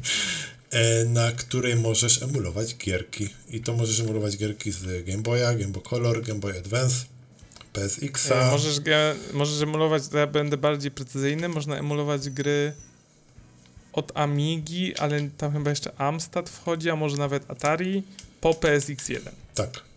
[0.70, 3.28] e, na której możesz emulować gierki.
[3.48, 7.04] I to możesz emulować gierki z Game Boya, Game Boy Color, Game Boy Advance,
[7.72, 8.34] PSX-a.
[8.34, 8.80] E, możesz,
[9.32, 12.72] możesz emulować, ja będę bardziej precyzyjny, można emulować gry
[13.92, 18.02] od Amigi, ale tam chyba jeszcze Amstrad wchodzi, a może nawet Atari
[18.40, 19.30] po PSX1.
[19.54, 19.91] Tak.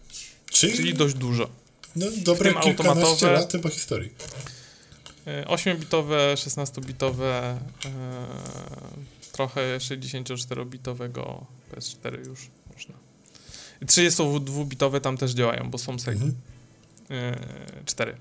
[0.51, 1.49] Czyli, Czyli dość dużo.
[1.95, 4.11] No, dobre kilkanaście lat chyba historii.
[5.45, 7.57] 8-bitowe, e, 16-bitowe, e,
[9.31, 12.95] trochę 64-bitowego PS4 już można.
[13.85, 16.25] 32-bitowe tam też działają, bo są Sega.
[16.25, 16.35] Mhm.
[17.09, 18.17] E, 4.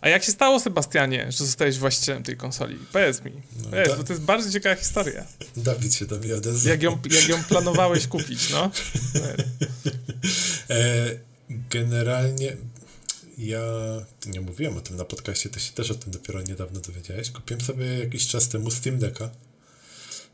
[0.00, 2.78] A jak się stało, Sebastianie, że zostałeś właścicielem tej konsoli?
[2.92, 3.32] Powiedz mi.
[3.62, 5.26] No, Powiedz, bo to jest bardzo ciekawa historia.
[5.56, 6.70] Dawid się do mnie odezwał.
[6.70, 8.70] Jak ją, jak ją planowałeś kupić, no?
[10.70, 11.10] e,
[11.50, 12.56] generalnie
[13.38, 13.62] ja
[14.26, 17.30] nie mówiłem o tym na podcaście, ty się też o tym dopiero niedawno dowiedziałeś.
[17.30, 19.30] Kupiłem sobie jakiś czas temu Steam Decka,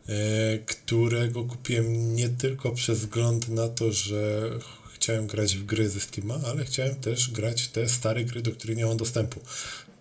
[0.09, 4.51] e, którego kupiłem nie tylko przez wzgląd na to, że
[5.05, 8.77] chciałem grać w gry ze Steama, ale chciałem też grać te stare gry, do których
[8.77, 9.41] nie mam dostępu.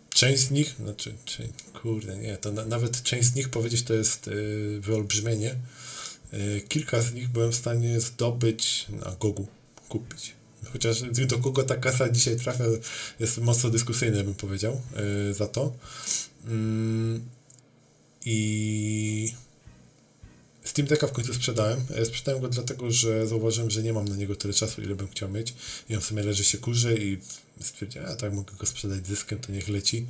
[0.09, 1.49] Część z nich, znaczy, czy,
[1.81, 5.55] kurde, nie, to na, nawet część z nich powiedzieć to jest y, wyolbrzymienie.
[6.33, 9.47] Y, kilka z nich byłem w stanie zdobyć na Gogu,
[9.89, 10.33] kupić.
[10.73, 12.63] Chociaż do kogo ta kasa dzisiaj trafia
[13.19, 14.81] jest mocno dyskusyjne, bym powiedział,
[15.29, 15.73] y, za to.
[16.45, 17.25] Mm,
[18.25, 19.33] I
[20.63, 21.79] Steam Decka w końcu sprzedałem.
[21.95, 25.07] E, sprzedałem go dlatego, że zauważyłem, że nie mam na niego tyle czasu, ile bym
[25.07, 25.53] chciał mieć.
[25.89, 27.17] I on w sumie leży się kurzy i
[27.63, 30.05] stwierdziłem, a tak mogę go sprzedać dyskiem, to niech leci.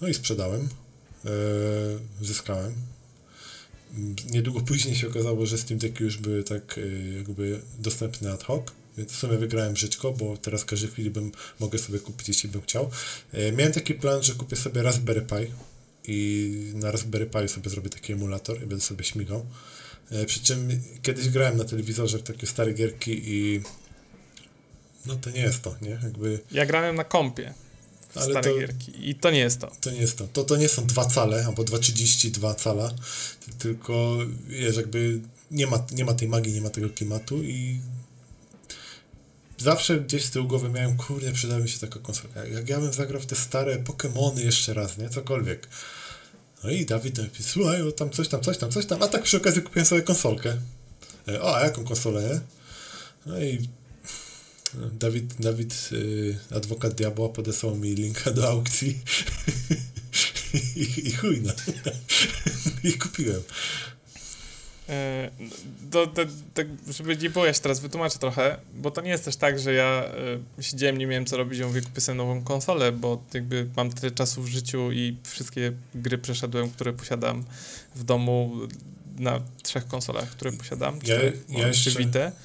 [0.00, 0.68] No i sprzedałem.
[1.24, 1.30] Eee,
[2.20, 2.74] zyskałem.
[4.30, 8.64] Niedługo później się okazało, że Steam Decki już były tak e, jakby dostępne ad hoc.
[8.98, 12.62] Więc w sumie wygrałem żyćko, bo teraz każdy chwili bym mogę sobie kupić, jeśli bym
[12.62, 12.90] chciał.
[13.56, 15.52] Miałem taki plan, że kupię sobie Raspberry Pi
[16.04, 19.46] i na Raspberry Pi sobie zrobię taki emulator i będę sobie śmigał.
[20.10, 20.68] E, przy czym
[21.02, 23.60] kiedyś grałem na telewizorze w takie stare gierki i
[25.06, 25.90] no to nie jest to, nie?
[25.90, 26.40] Jakby...
[26.50, 27.54] Ja grałem na kompie
[28.10, 29.72] w Ale stare to, gierki i to nie jest to.
[29.80, 30.26] To nie jest to.
[30.26, 32.90] To, to nie są dwa cale albo 2,32 cala,
[33.58, 37.80] tylko wiesz, jakby nie ma, nie ma tej magii, nie ma tego klimatu i
[39.58, 42.44] zawsze gdzieś z tyłu głowy miałem, kurde, przyda mi się taka konsola.
[42.44, 45.08] Jak ja bym zagrał w te stare Pokémony jeszcze raz, nie?
[45.08, 45.68] Cokolwiek.
[46.64, 49.22] No i Dawid mówi, słuchaj, o, tam coś tam, coś tam, coś tam, a tak
[49.22, 50.56] przy okazji kupiłem sobie konsolkę.
[51.28, 52.40] E, o, a jaką konsolę?
[53.26, 53.68] No i
[54.92, 58.98] Dawid, Dawid y, adwokat diabła podesłał mi linka do aukcji
[60.76, 61.52] I, i chuj no.
[62.90, 63.42] I kupiłem.
[64.88, 65.30] E,
[65.90, 66.62] do, do, do,
[66.92, 69.72] żeby nie było, ja się teraz wytłumaczę trochę, bo to nie jest też tak, że
[69.72, 70.04] ja
[70.58, 73.92] y, siedziałem, nie miałem co robić, ja mówię, kupię sobie nową konsolę, bo jakby mam
[73.92, 77.44] tyle czasu w życiu i wszystkie gry przeszedłem, które posiadam
[77.94, 78.52] w domu
[79.18, 80.98] na trzech konsolach, które posiadam.
[81.04, 81.16] Ja,
[81.48, 81.90] ja jeszcze,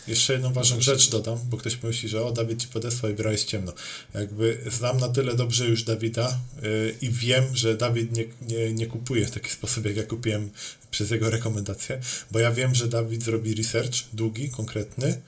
[0.07, 3.32] jeszcze jedną ważną rzecz dodam, bo ktoś myśli, że o, Dawid ci podesłał i gra
[3.32, 3.74] jest ciemno.
[4.13, 8.88] Jakby znam na tyle dobrze już Dawida yy, i wiem, że Dawid nie, nie, nie
[8.88, 10.49] kupuje w taki sposób, jak ja kupiłem
[10.91, 11.99] przez jego rekomendację,
[12.32, 15.22] bo ja wiem, że Dawid zrobi research długi, konkretny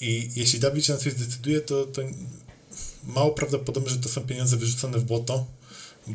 [0.00, 2.02] i jeśli Dawid się na coś zdecyduje, to, to
[3.04, 5.46] mało prawdopodobne, że to są pieniądze wyrzucone w błoto,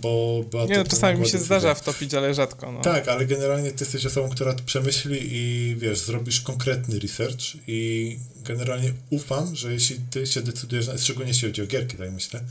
[0.01, 2.71] bo była Nie, no, czasami mi się zdarza wtopić, ale rzadko.
[2.71, 2.81] No.
[2.81, 8.93] Tak, ale generalnie ty jesteś osobą, która przemyśli i wiesz, zrobisz konkretny research i generalnie
[9.09, 12.41] ufam, że jeśli ty się decydujesz, szczególnie jeśli chodzi o gierki, tak myślę,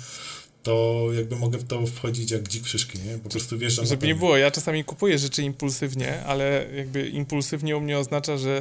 [0.62, 3.18] to jakby mogę w to wchodzić jak dzik szyszki, nie?
[3.18, 7.76] Po prostu wiesz, że Żeby nie było, ja czasami kupuję rzeczy impulsywnie, ale jakby impulsywnie
[7.76, 8.60] u mnie oznacza, że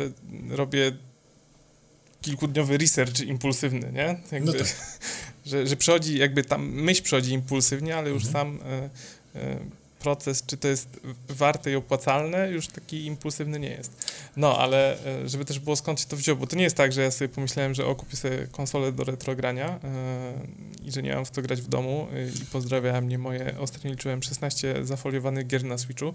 [0.49, 0.91] robię
[2.21, 4.21] kilkudniowy research impulsywny, nie?
[4.31, 4.67] Jakby, no tak.
[5.45, 8.33] że, że przychodzi, jakby tam myśl przychodzi impulsywnie, ale już mhm.
[8.33, 8.67] sam
[9.35, 14.11] y, y, proces, czy to jest warte i opłacalne, już taki impulsywny nie jest.
[14.37, 16.93] No, ale y, żeby też było skąd się to wziął, bo to nie jest tak,
[16.93, 19.79] że ja sobie pomyślałem, że o, kupię sobie konsolę do retrogrania
[20.83, 22.07] i że nie mam w co grać w domu
[22.41, 26.13] i pozdrawia mnie moje, ostatnio liczyłem 16 zafoliowanych gier na Switchu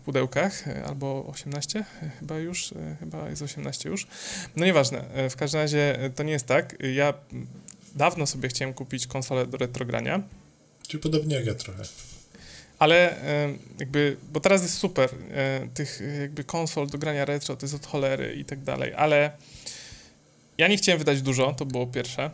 [0.00, 4.06] w pudełkach, e, albo 18 e, chyba już, e, chyba jest 18 już.
[4.56, 6.76] No nieważne, w każdym razie to nie jest tak.
[6.94, 7.14] Ja
[7.94, 10.22] dawno sobie chciałem kupić konsolę do retrogrania.
[10.88, 11.82] Czyli podobnie jak ja trochę.
[12.78, 13.14] Ale
[13.78, 15.10] jakby, bo teraz jest super,
[15.74, 19.30] tych jakby konsol do grania retro to jest od cholery i tak dalej, ale
[20.58, 22.30] ja nie chciałem wydać dużo, to było pierwsze.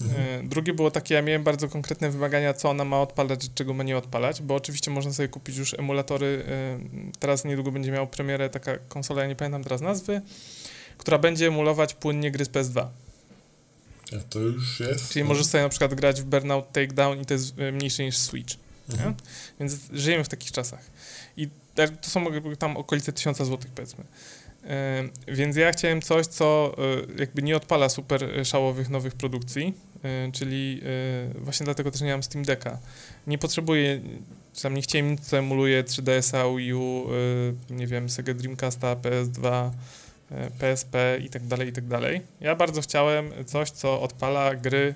[0.00, 0.44] Mhm.
[0.44, 3.84] E, drugie było takie, ja miałem bardzo konkretne wymagania, co ona ma odpalać, czego ma
[3.84, 6.78] nie odpalać, bo oczywiście można sobie kupić już emulatory, e,
[7.18, 10.20] teraz niedługo będzie miał premierę taka konsola, ja nie pamiętam teraz nazwy,
[10.98, 12.86] która będzie emulować płynnie gry z PS2.
[14.12, 15.12] A to już jest.
[15.12, 15.28] Czyli no.
[15.28, 18.54] możesz sobie na przykład grać w Burnout Takedown i to jest e, mniejsze niż Switch.
[18.90, 19.14] Mhm.
[19.60, 20.90] Więc żyjemy w takich czasach.
[21.36, 21.48] I
[22.00, 22.24] to są
[22.58, 24.04] tam okolice tysiąca złotych powiedzmy.
[25.28, 26.76] Więc ja chciałem coś, co
[27.18, 29.74] jakby nie odpala super szałowych nowych produkcji,
[30.32, 30.80] czyli
[31.36, 32.78] e, właśnie dlatego też nie mam Steam Decka.
[33.26, 34.00] Nie potrzebuję,
[34.62, 37.06] tam nie chciałem nic, co emuluje 3DS-a, Wii U,
[37.70, 39.70] e, nie wiem, Sega Dreamcasta, PS2,
[40.58, 42.20] PSP i tak dalej, i tak dalej.
[42.40, 44.94] Ja bardzo chciałem coś, co odpala gry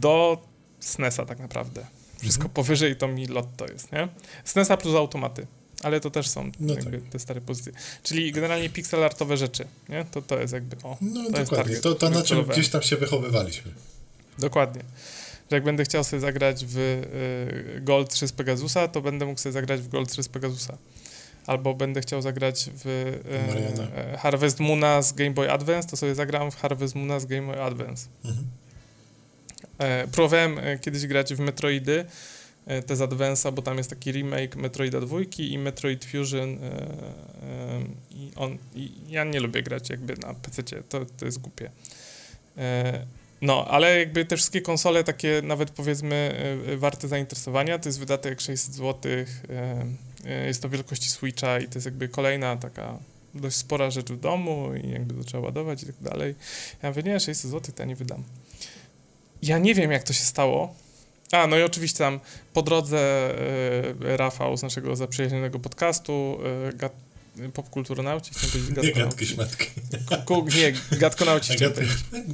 [0.00, 0.42] do
[0.80, 1.86] SNESa tak naprawdę.
[2.18, 2.54] Wszystko mhm.
[2.54, 4.08] powyżej to mi lot to jest, nie?
[4.44, 5.46] SNESa plus automaty
[5.82, 6.84] ale to też są no tak.
[7.10, 7.72] te stare pozycje.
[8.02, 10.04] Czyli generalnie pixel artowe rzeczy, nie?
[10.10, 12.96] To, to jest jakby, o, No to dokładnie, to, to na czym gdzieś tam się
[12.96, 13.72] wychowywaliśmy.
[14.38, 14.82] Dokładnie.
[15.50, 19.40] Że jak będę chciał sobie zagrać w y, Gold 3 z Pegasusa, to będę mógł
[19.40, 20.78] sobie zagrać w Gold 3 z Pegasusa.
[21.46, 26.14] Albo będę chciał zagrać w y, y, Harvest Moona z Game Boy Advance, to sobie
[26.14, 28.08] zagram w Harvest Moona z Game Boy Advance.
[28.24, 28.46] Mhm.
[29.78, 32.04] E, próbowałem e, kiedyś grać w Metroidy,
[32.86, 37.82] te z Advance'a, bo tam jest taki remake Metroida 2 i Metroid Fusion e, e,
[38.10, 41.70] i on, i ja nie lubię grać jakby na PC, to, to jest głupie.
[43.42, 46.34] No, ale jakby te wszystkie konsole takie nawet powiedzmy
[46.76, 49.12] warte zainteresowania, to jest wydatek 600 zł,
[50.46, 52.98] jest to wielkości Switcha i to jest jakby kolejna taka
[53.34, 56.34] dość spora rzecz w domu i jakby to trzeba ładować i tak dalej.
[56.82, 58.24] Ja mówię, nie, 600 zł to ja nie wydam.
[59.42, 60.74] Ja nie wiem, jak to się stało,
[61.32, 62.20] A, no i oczywiście tam
[62.54, 63.30] po drodze
[64.10, 66.92] y, Rafał z naszego zaprzyjaźnionego podcastu y, gat,
[67.54, 69.66] popkulturonauci, chciałem powiedzieć Nie gadki szmatki.
[70.26, 71.74] Ku, nie, gadkonauci Gad,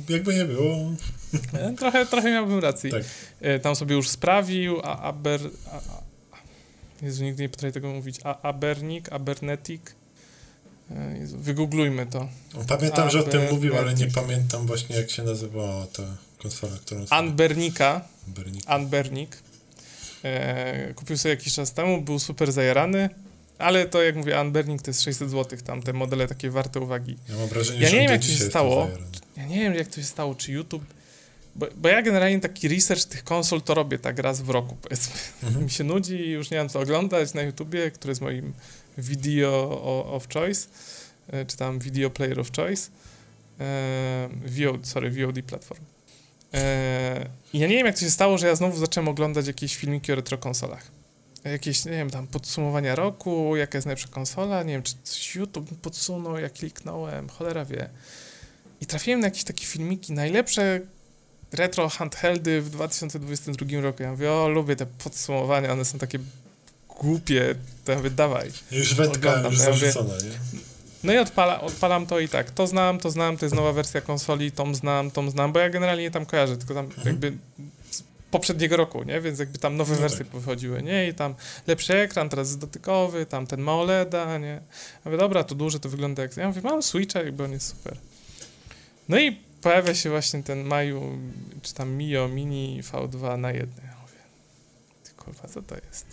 [0.08, 0.76] Jakby nie było.
[1.78, 2.90] Trochę, trochę miałbym racji.
[2.90, 3.02] Tak.
[3.62, 5.40] Tam sobie już sprawił, a Aber...
[5.72, 6.04] A, a,
[7.02, 8.20] Jezu, nigdy nie potrafię tego mówić.
[8.24, 9.82] A, Abernik, Abernetic.
[11.20, 12.28] Jezu, wygooglujmy to.
[12.68, 16.02] Pamiętam, że o tym mówił, ale nie pamiętam właśnie jak się nazywała ta
[16.38, 17.04] konsola, którą...
[17.10, 18.00] Anbernika.
[18.66, 19.36] Anbernik.
[20.24, 23.10] E, kupił sobie jakiś czas temu, był super zajarany,
[23.58, 27.16] ale to jak mówię, Anbernik to jest 600 zł, tam te modele takie warte uwagi.
[27.28, 28.88] Ja mam wrażenie, ja że nie wiem jak to się stało.
[29.36, 30.84] Ja nie wiem jak to się stało, czy YouTube
[31.56, 35.14] bo, bo, ja generalnie taki research tych konsol to robię tak raz w roku, powiedzmy.
[35.42, 35.64] Mhm.
[35.64, 38.52] Mi się nudzi i już nie mam co oglądać na YouTubie, który jest moim
[38.98, 40.68] video of choice,
[41.32, 42.90] e, czy tam video player of choice.
[43.60, 45.80] E, VOD, sorry, VOD platform.
[46.54, 50.12] E, ja nie wiem, jak to się stało, że ja znowu zacząłem oglądać jakieś filmiki
[50.12, 50.90] o retrokonsolach.
[51.44, 55.80] Jakieś, nie wiem, tam podsumowania roku, jaka jest najlepsza konsola, nie wiem, czy coś YouTube
[55.82, 57.90] podsunął, jak kliknąłem, cholera wie.
[58.80, 60.80] I trafiłem na jakieś takie filmiki, najlepsze
[61.52, 64.02] retro handheldy w 2022 roku.
[64.02, 66.18] Ja mówię, o, lubię te podsumowania, one są takie
[66.88, 68.50] głupie, to ja mówię, dawaj.
[68.70, 70.58] Już wędka, już ja zarzucona, nie?
[71.04, 72.50] No i odpala, odpalam to i tak.
[72.50, 75.70] To znam, to znam, to jest nowa wersja konsoli, tom znam, tom znam, bo ja
[75.70, 77.06] generalnie nie tam kojarzę, tylko tam mhm.
[77.06, 77.32] jakby
[77.90, 79.20] z poprzedniego roku, nie?
[79.20, 80.28] Więc jakby tam nowe no wersje tak.
[80.28, 81.08] wychodziły, nie?
[81.08, 81.34] I tam
[81.66, 84.46] lepszy ekran, teraz jest dotykowy, tam ten ma OLEDa, nie?
[84.46, 84.60] Ja
[85.04, 86.36] mówię, dobra, to duże, to wygląda jak...
[86.36, 87.96] Ja mówię, mam Switcha, jakby on jest super.
[89.08, 91.18] No i pojawia się właśnie ten Maju,
[91.62, 93.86] czy tam Mio Mini V2 na jednej.
[93.86, 94.18] Ja mówię,
[95.04, 96.06] ty kurwa, co to jest?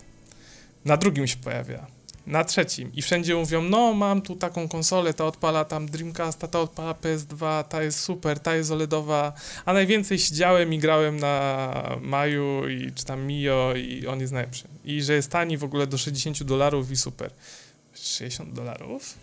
[0.84, 1.86] Na drugim się pojawia,
[2.26, 6.60] na trzecim i wszędzie mówią, no mam tu taką konsolę, ta odpala tam Dreamcasta, ta
[6.60, 9.32] odpala PS2, ta jest super, ta jest OLEDowa,
[9.64, 14.64] a najwięcej siedziałem i grałem na Maju i czy tam Mio i on jest najlepszy.
[14.84, 17.30] I że jest tani w ogóle do 60 dolarów i super.
[17.94, 19.14] 60 dolarów?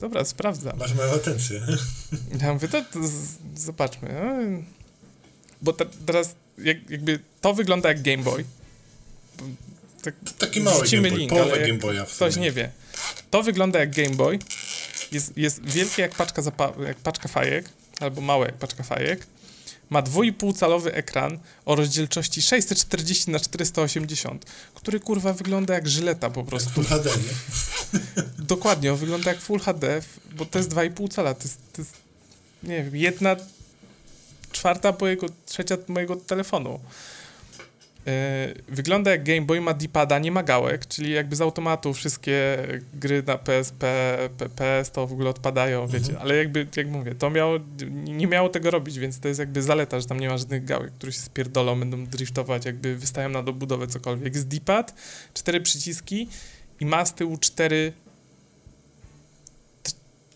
[0.00, 0.78] dobra, sprawdzam.
[0.78, 1.60] Masz moją atencję.
[2.40, 2.98] Ja mówię, to, to
[3.56, 4.08] zobaczmy.
[4.14, 4.62] No.
[5.62, 8.44] Bo te, teraz jak, jakby to wygląda jak Game Boy.
[10.24, 12.70] Tak, Taki mały Game Boy, link, połowę Game Boya Ktoś nie wie.
[13.30, 14.38] To wygląda jak Game Boy.
[15.12, 16.42] Jest, jest wielkie jak paczka,
[16.86, 17.68] jak paczka fajek,
[18.00, 19.26] albo małe jak paczka fajek.
[19.90, 24.44] Ma 2,5-calowy ekran o rozdzielczości 640 na 480,
[24.74, 26.68] który kurwa wygląda jak żyleta po prostu.
[26.68, 28.22] Jak Full HD, nie?
[28.54, 30.02] Dokładnie, on wygląda jak Full HD,
[30.32, 31.34] bo to jest 2,5 cala.
[31.34, 31.94] To jest, to jest,
[32.62, 33.36] nie wiem, jedna
[34.52, 36.80] czwarta mojego, trzecia mojego telefonu.
[38.08, 42.58] E, wygląda jak Game Boy, ma D-pada, nie ma gałek, czyli jakby z automatu wszystkie
[42.94, 43.86] gry na PSP,
[44.56, 46.02] PS to w ogóle odpadają, mhm.
[46.02, 47.58] wiecie, ale jakby, jak mówię, to miało,
[47.90, 50.92] nie miało tego robić, więc to jest jakby zaleta, że tam nie ma żadnych gałek,
[50.92, 54.36] które się spierdolą, będą driftować, jakby wystają na dobudowę cokolwiek.
[54.36, 54.94] Z D-pad,
[55.34, 56.28] cztery przyciski
[56.80, 57.92] i ma z tyłu cztery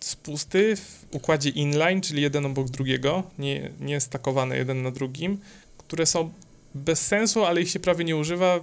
[0.00, 5.38] spusty w układzie inline, czyli jeden obok drugiego, nie, nie stakowane jeden na drugim,
[5.78, 6.30] które są
[6.74, 8.60] bez sensu, ale ich się prawie nie używa,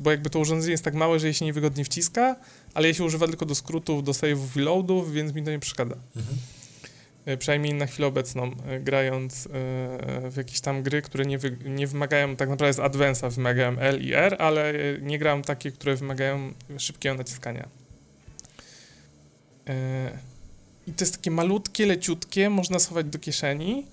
[0.00, 2.36] bo jakby to urządzenie jest tak małe, że je się niewygodnie wciska,
[2.74, 5.58] ale je się używa tylko do skrótów, do save'ów i loadów, więc mi to nie
[5.58, 5.96] przeszkadza.
[6.16, 6.36] Mhm.
[7.26, 9.50] E, przynajmniej na chwilę obecną, e, grając e,
[10.30, 14.02] w jakieś tam gry, które nie, wy, nie wymagają, tak naprawdę z Advance'a wymagają L
[14.02, 17.68] i R, ale nie gram takie, które wymagają szybkiego naciskania.
[20.86, 23.86] I to jest takie malutkie, leciutkie, można schować do kieszeni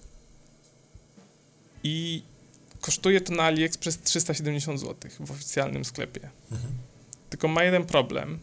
[1.83, 2.23] i
[2.81, 6.29] Kosztuje to na AliExpress 370 zł w oficjalnym sklepie.
[6.51, 6.71] Mhm.
[7.29, 8.39] Tylko ma jeden problem,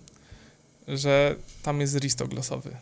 [0.89, 2.77] że tam jest restock losowy.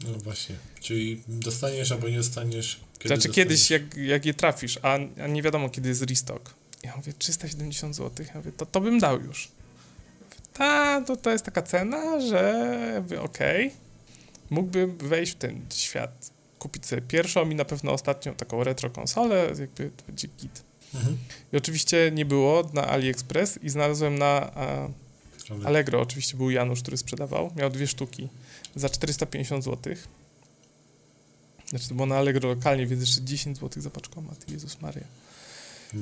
[0.00, 2.80] No właśnie, czyli dostaniesz albo nie dostaniesz.
[2.98, 3.34] Kiedy znaczy dostaniesz?
[3.34, 6.54] kiedyś, jak, jak je trafisz, a, a nie wiadomo kiedy jest restock.
[6.82, 9.48] Ja mówię, 370 zł, ja mówię, to, to bym dał już.
[10.52, 13.78] Ta, to, to jest taka cena, że okej, okay,
[14.50, 16.30] mógłbym wejść w ten świat
[16.66, 20.62] kupić sobie pierwszą i na pewno ostatnią taką retro konsolę, jakby to będzie git.
[20.94, 21.18] Mhm.
[21.52, 24.88] I oczywiście nie było na AliExpress i znalazłem na a,
[25.64, 28.28] Allegro, oczywiście był Janusz, który sprzedawał, miał dwie sztuki
[28.76, 29.94] za 450 zł.
[31.68, 35.04] Znaczy to było na Allegro lokalnie, więc jeszcze 10 zł za paczkomat, Jezus Maria.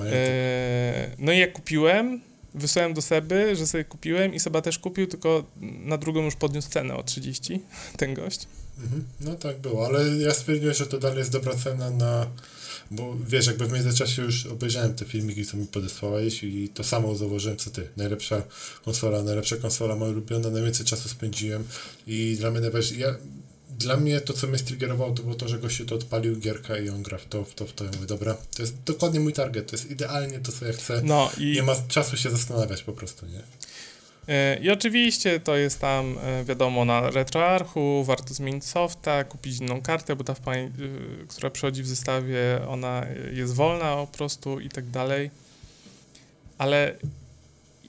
[0.01, 2.21] E, no i jak kupiłem,
[2.55, 6.69] wysłałem do Seby, że sobie kupiłem i Seba też kupił, tylko na drugą już podniósł
[6.71, 7.61] cenę o 30,
[7.99, 8.47] ten gość.
[8.83, 9.05] Mhm.
[9.21, 12.27] No tak było, ale ja stwierdziłem, że to dalej jest dobra cena na...
[12.91, 17.15] Bo wiesz, jakby w międzyczasie już obejrzałem te filmiki, co mi podesłałeś i to samo
[17.15, 17.89] zauważyłem, co ty.
[17.97, 18.43] Najlepsza
[18.85, 21.65] konsola, najlepsza konsola, moja ulubiona, najwięcej czasu spędziłem
[22.07, 23.01] i dla mnie najważniejsze...
[23.01, 23.15] Ja
[23.79, 26.89] dla mnie to, co mnie striggerowało, to było to, że gościu to odpalił gierka i
[26.89, 27.85] on gra w to, w to, w to.
[27.85, 31.01] Ja mówię, dobra, to jest dokładnie mój target, to jest idealnie to, co ja chcę.
[31.05, 31.53] No i...
[31.53, 33.43] Nie ma czasu się zastanawiać po prostu, nie?
[34.29, 39.83] E, I oczywiście to jest tam, e, wiadomo, na RetroArchu, warto zmienić softa, kupić inną
[39.83, 40.35] kartę, bo ta,
[41.29, 45.31] która przychodzi w zestawie, ona jest wolna po prostu i tak dalej.
[46.59, 46.97] Ale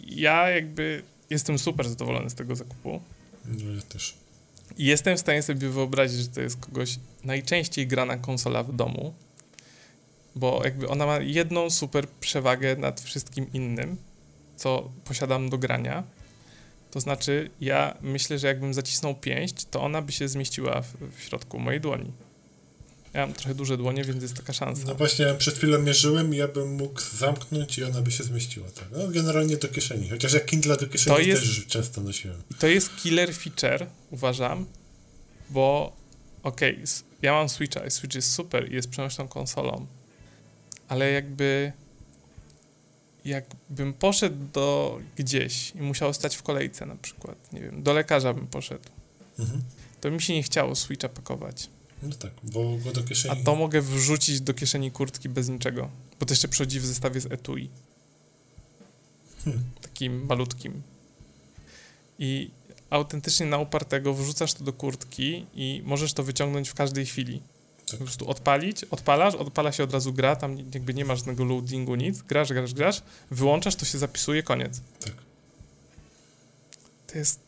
[0.08, 3.02] ja jakby jestem super zadowolony z tego zakupu.
[3.46, 4.25] No ja też.
[4.78, 9.14] Jestem w stanie sobie wyobrazić, że to jest kogoś najczęściej grana konsola w domu,
[10.36, 13.98] bo jakby ona ma jedną super przewagę nad wszystkim innym,
[14.56, 16.04] co posiadam do grania.
[16.92, 21.24] To znaczy, ja myślę, że jakbym zacisnął pięść, to ona by się zmieściła w, w
[21.24, 22.12] środku mojej dłoni.
[23.16, 24.84] Ja mam trochę duże dłonie, więc jest taka szansa.
[24.88, 28.68] No właśnie, przed chwilą mierzyłem i ja bym mógł zamknąć i ona by się zmieściła.
[28.72, 28.86] Tak?
[28.92, 30.10] No, generalnie do kieszeni.
[30.10, 32.44] Chociaż jak Kindle do kieszeni to jest, też często nosiłem.
[32.60, 34.66] To jest killer feature, uważam,
[35.50, 35.96] bo
[36.44, 36.86] okej, okay,
[37.22, 39.86] ja mam Switcha i Switch jest super i jest przenośną konsolą,
[40.88, 41.72] ale jakby
[43.26, 48.34] jakbym poszedł do gdzieś i musiał stać w kolejce na przykład, nie wiem, do lekarza
[48.34, 48.90] bym poszedł,
[49.40, 49.62] mhm.
[50.02, 51.70] to mi się nie chciało Switcha pakować.
[52.06, 53.42] No tak, bo go do kieszeni...
[53.42, 57.22] A to mogę wrzucić do kieszeni kurtki bez niczego, bo to jeszcze przychodzi w zestawie
[57.22, 57.70] z etui.
[59.46, 59.64] Hmm.
[59.82, 60.82] Takim malutkim.
[62.20, 62.52] I
[62.90, 67.42] autentycznie na upartego wrzucasz to do kurtki i możesz to wyciągnąć w każdej chwili.
[67.88, 68.00] Tak.
[68.00, 71.96] Po prostu odpalić, odpalasz, odpala się od razu gra, tam jakby nie ma żadnego loadingu,
[71.96, 73.02] nic, grasz, grasz, grasz,
[73.32, 74.82] wyłączasz, to się zapisuje, koniec.
[75.00, 75.14] Tak.
[77.08, 77.40] To jest,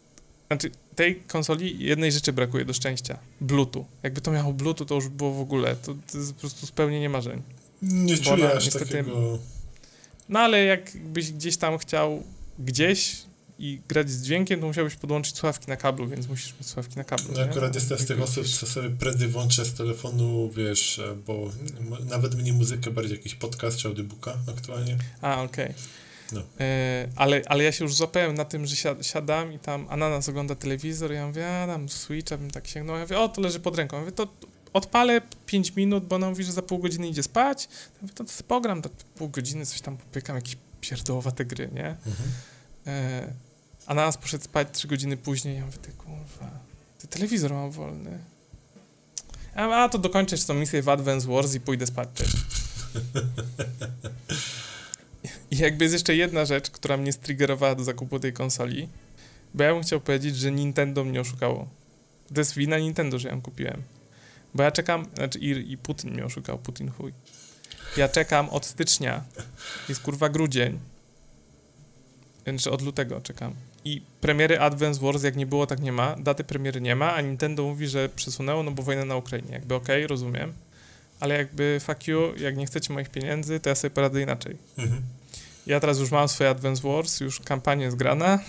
[0.48, 3.86] znaczy tej konsoli jednej rzeczy brakuje do szczęścia, Bluetooth.
[4.04, 7.10] Jakby to miało Bluetooth, to już było w ogóle, to, to jest po prostu spełnienie
[7.10, 7.42] marzeń.
[7.82, 9.40] Nie czuję aż niestety, takiego...
[10.30, 12.24] No ale jakbyś gdzieś tam chciał,
[12.60, 13.16] gdzieś
[13.60, 17.04] i grać z dźwiękiem, to musiałbyś podłączyć słuchawki na kablu, więc musisz mieć słuchawki na
[17.04, 17.34] kablu.
[17.36, 21.52] No akurat jestem z tych osób, co sobie prędzej włączę z telefonu, wiesz, bo
[22.10, 24.98] nawet mniej muzykę, bardziej jakiś podcast czy audiobooka aktualnie.
[25.22, 25.66] A, okej.
[25.66, 25.76] Okay.
[26.32, 26.42] No.
[26.60, 30.56] E, ale, ale ja się już złapałem na tym, że siadam i tam Ananas ogląda
[30.56, 33.78] telewizor, ja mówię, a tam Switcha bym tak sięgnął, ja mówię, o, to leży pod
[33.78, 33.96] ręką.
[33.96, 34.28] Ja mówię, to
[34.74, 38.24] odpalę 5 minut, bo ona mówi, że za pół godziny idzie spać, ja mówię, to,
[38.48, 41.88] pogram, to pół godziny coś tam popykam, jakieś pierdołowate gry, nie?
[41.88, 42.30] Mhm.
[42.88, 43.34] E,
[43.86, 45.56] a nas poszedł spać 3 godziny później.
[45.56, 46.50] Ja mówię, ty kurwa,
[47.00, 48.20] ty telewizor mam wolny.
[49.56, 52.10] A, a to dokończę tą misję w Advance Wars i pójdę spać.
[52.14, 52.38] Cześć.
[55.52, 58.88] I jakby jest jeszcze jedna rzecz, która mnie striggerowała do zakupu tej konsoli,
[59.54, 61.68] bo ja bym chciał powiedzieć, że Nintendo mnie oszukało.
[62.34, 63.82] To jest wina Nintendo, że ją kupiłem.
[64.54, 67.14] Bo ja czekam, znaczy i, i Putin mnie oszukał, Putin chuj.
[67.98, 69.24] Ja czekam od stycznia,
[69.90, 70.80] jest kurwa grudzień,
[72.44, 73.54] znaczy od lutego czekam.
[73.86, 76.16] I premiery Advance Wars jak nie było, tak nie ma.
[76.16, 79.52] Daty premiery nie ma, a Nintendo mówi, że przesunęło, no bo wojna na Ukrainie.
[79.52, 80.54] Jakby okej, okay, rozumiem.
[81.20, 84.58] Ale jakby fuck you, jak nie chcecie moich pieniędzy, to ja sobie poradzę inaczej.
[84.78, 85.02] Mhm.
[85.68, 88.40] Ja teraz już mam swoje Advance Wars, już kampania jest grana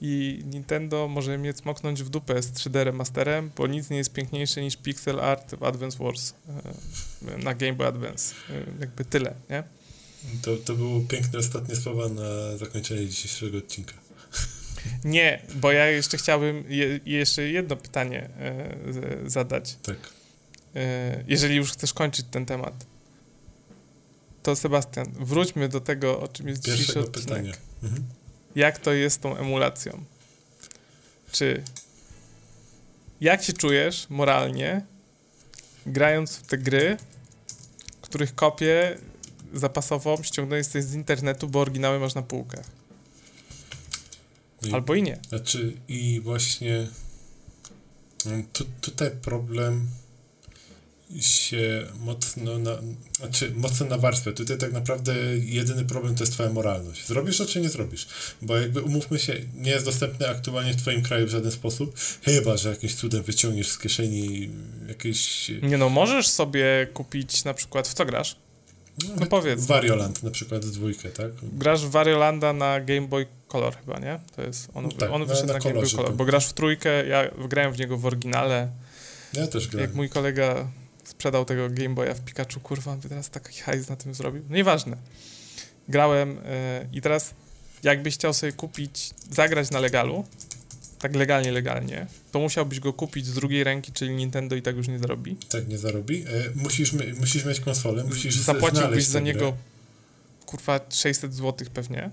[0.00, 4.62] i Nintendo może mnie smoknąć w dupę z 3D remasterem, bo nic nie jest piękniejsze
[4.62, 6.34] niż pixel art w Advance Wars
[7.28, 8.34] e, na Game Boy Advance.
[8.50, 9.62] E, jakby tyle, nie?
[10.42, 13.94] To, to było piękne ostatnie słowa na zakończenie dzisiejszego odcinka.
[15.04, 19.76] Nie, bo ja jeszcze chciałbym je, jeszcze jedno pytanie e, zadać.
[19.82, 19.96] Tak.
[20.76, 22.86] E, jeżeli już chcesz kończyć ten temat,
[24.42, 27.28] to Sebastian, wróćmy do tego, o czym jest Pierwszego dzisiejszy odcinek.
[27.28, 27.54] Pytania.
[27.82, 28.04] Mhm.
[28.54, 30.04] Jak to jest z tą emulacją?
[31.32, 31.62] Czy
[33.20, 34.86] jak się czujesz moralnie,
[35.86, 36.96] grając w te gry,
[38.02, 38.98] których kopię
[39.54, 42.66] zapasową ściągnąłeś z internetu, bo oryginały masz na półkach?
[44.62, 45.18] I, Albo i nie.
[45.28, 46.86] Znaczy, i właśnie
[48.26, 49.88] mm, tu, tutaj problem
[51.20, 52.78] się mocno na,
[53.16, 54.32] znaczy mocno nawarstwia.
[54.32, 57.06] Tutaj tak naprawdę jedyny problem to jest twoja moralność.
[57.06, 58.06] Zrobisz to, czy nie zrobisz?
[58.42, 62.56] Bo jakby umówmy się, nie jest dostępny aktualnie w twoim kraju w żaden sposób, chyba,
[62.56, 64.50] że jakimś cudem wyciągniesz z kieszeni
[64.88, 65.50] jakieś...
[65.62, 68.36] Nie no, możesz sobie kupić na przykład, w co grasz?
[69.08, 69.66] No, no powiedz.
[69.66, 71.30] Varioland na przykład dwójkę, tak?
[71.42, 74.20] Grasz w Variolanda na Game Boy Color chyba, nie?
[74.36, 76.16] To jest, on, tak, on wyszedł na, na, Game Boy Color, tak.
[76.16, 78.68] bo grasz w trójkę, ja grałem w niego w oryginale.
[79.32, 79.88] Ja też grałem.
[79.88, 80.68] Jak mój kolega
[81.08, 84.42] sprzedał tego Game Boya w Pikachu, kurwa, on by teraz taki hajs na tym zrobił.
[84.48, 84.96] No nieważne.
[85.88, 86.40] Grałem yy,
[86.92, 87.34] i teraz
[87.82, 90.24] jakbyś chciał sobie kupić, zagrać na legalu,
[90.98, 94.88] tak legalnie, legalnie, to musiałbyś go kupić z drugiej ręki, czyli Nintendo i tak już
[94.88, 95.36] nie zarobi.
[95.48, 96.24] Tak, nie zarobi.
[96.28, 99.60] E, musisz, musisz mieć konsolę, musisz Zapłaciłbyś za niego grę.
[100.46, 102.10] kurwa 600 zł pewnie.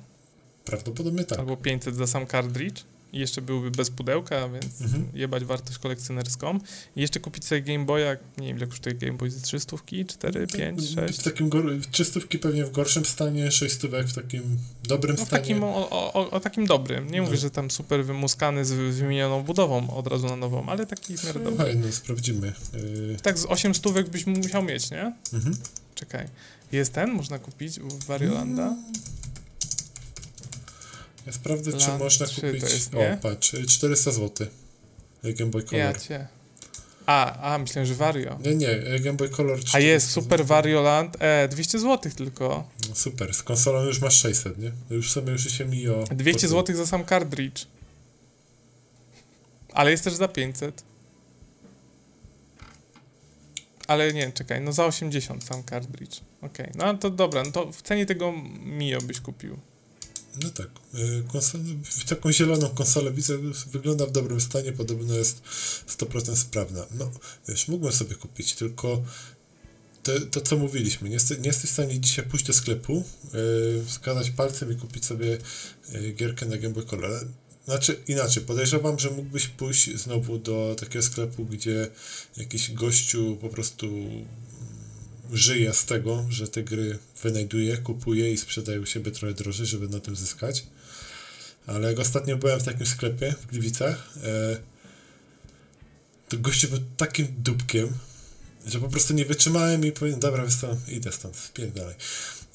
[0.66, 1.40] Prawdopodobnie tak.
[1.40, 2.82] Albo 500 za sam cartridge.
[3.14, 5.06] I jeszcze byłby bez pudełka, więc mhm.
[5.14, 6.60] jebać wartość kolekcjonerską.
[6.96, 9.78] I jeszcze kupić sobie Game Boya, nie wiem ile kosztuje Game Boy, ze 300,
[10.08, 11.20] 4, 5, 6?
[11.20, 14.44] W takim gor- 300 pewnie w gorszym stanie, 600 w takim
[14.84, 15.42] dobrym no, stanie.
[15.42, 17.12] Takim, o, o, o, takim dobrym.
[17.12, 17.24] Nie no.
[17.26, 21.24] mówię, że tam super wymuskany z wymienioną budową od razu na nową, ale taki w
[21.24, 21.56] miarę dobry.
[21.56, 22.54] Słuchaj, no sprawdzimy.
[22.74, 23.18] Yy...
[23.22, 25.14] Tak z 8 stówek byś musiał mieć, nie?
[25.34, 25.58] Mhm.
[25.96, 26.28] Czekaj.
[26.72, 27.12] Jest ten?
[27.12, 28.68] Można kupić w Variolanda?
[28.68, 28.84] Mm.
[31.26, 32.62] Ja sprawdzę, Land czy można kupić.
[32.62, 34.48] Jest, o, patrz, 400 zł.
[35.24, 35.86] Game Boy Color.
[35.86, 36.28] Ja cię.
[37.06, 38.40] A, a, myślałem, że Vario.
[38.46, 39.60] Nie, nie, Game Boy Color.
[39.74, 42.70] A jest Super Vario Land, e, 200 zł tylko.
[42.90, 44.72] No super, z konsolą już masz 600, nie?
[44.90, 46.04] Już sobie już się mi o...
[46.12, 47.68] 200 zł za sam cartridge.
[49.74, 50.84] Ale jest też za 500.
[53.88, 56.22] Ale nie, czekaj, no za 80 sam cartridge.
[56.42, 56.94] Okej, okay.
[56.94, 58.34] no to dobra, no to w cenie tego
[58.64, 59.60] Mio byś kupił.
[60.44, 60.68] No tak.
[60.96, 61.64] Y, konsolę,
[62.10, 63.38] taką zieloną konsolę widzę,
[63.72, 65.42] wygląda w dobrym stanie, podobno jest
[65.88, 66.86] 100% sprawna.
[66.92, 67.12] No,
[67.48, 69.02] wiesz, mógłbym sobie kupić, tylko
[70.04, 73.04] to, to co mówiliśmy, nie, nie jesteś w stanie dzisiaj pójść do sklepu,
[73.34, 75.38] yy, wskazać palcem i kupić sobie
[75.92, 77.28] yy, gierkę na Game Boy Color.
[77.66, 81.88] Znaczy, inaczej, podejrzewam, że mógłbyś pójść znowu do takiego sklepu, gdzie
[82.38, 83.88] jakiś gościu po prostu
[85.34, 89.90] żyje z tego, że te gry wynajduje, kupuje i sprzedaje u siebie trochę drożej, żeby
[89.90, 90.66] na tym zyskać.
[91.68, 94.58] Ale jak ostatnio byłem w takim sklepie w Gliwicach, e,
[96.30, 97.90] to gościu był takim dupkiem,
[98.66, 100.56] że po prostu nie wytrzymałem i powiedziałem, dobra, wiesz
[100.88, 101.96] idę stąd, spierdalaj.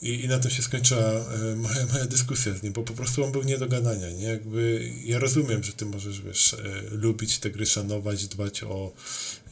[0.03, 3.25] I, I na tym się skończyła e, moja, moja dyskusja z nim, bo po prostu
[3.25, 4.25] on był nie do gadania, nie?
[4.25, 6.57] Jakby, ja rozumiem, że ty możesz, wiesz, e,
[6.91, 8.93] lubić te gry, szanować, dbać o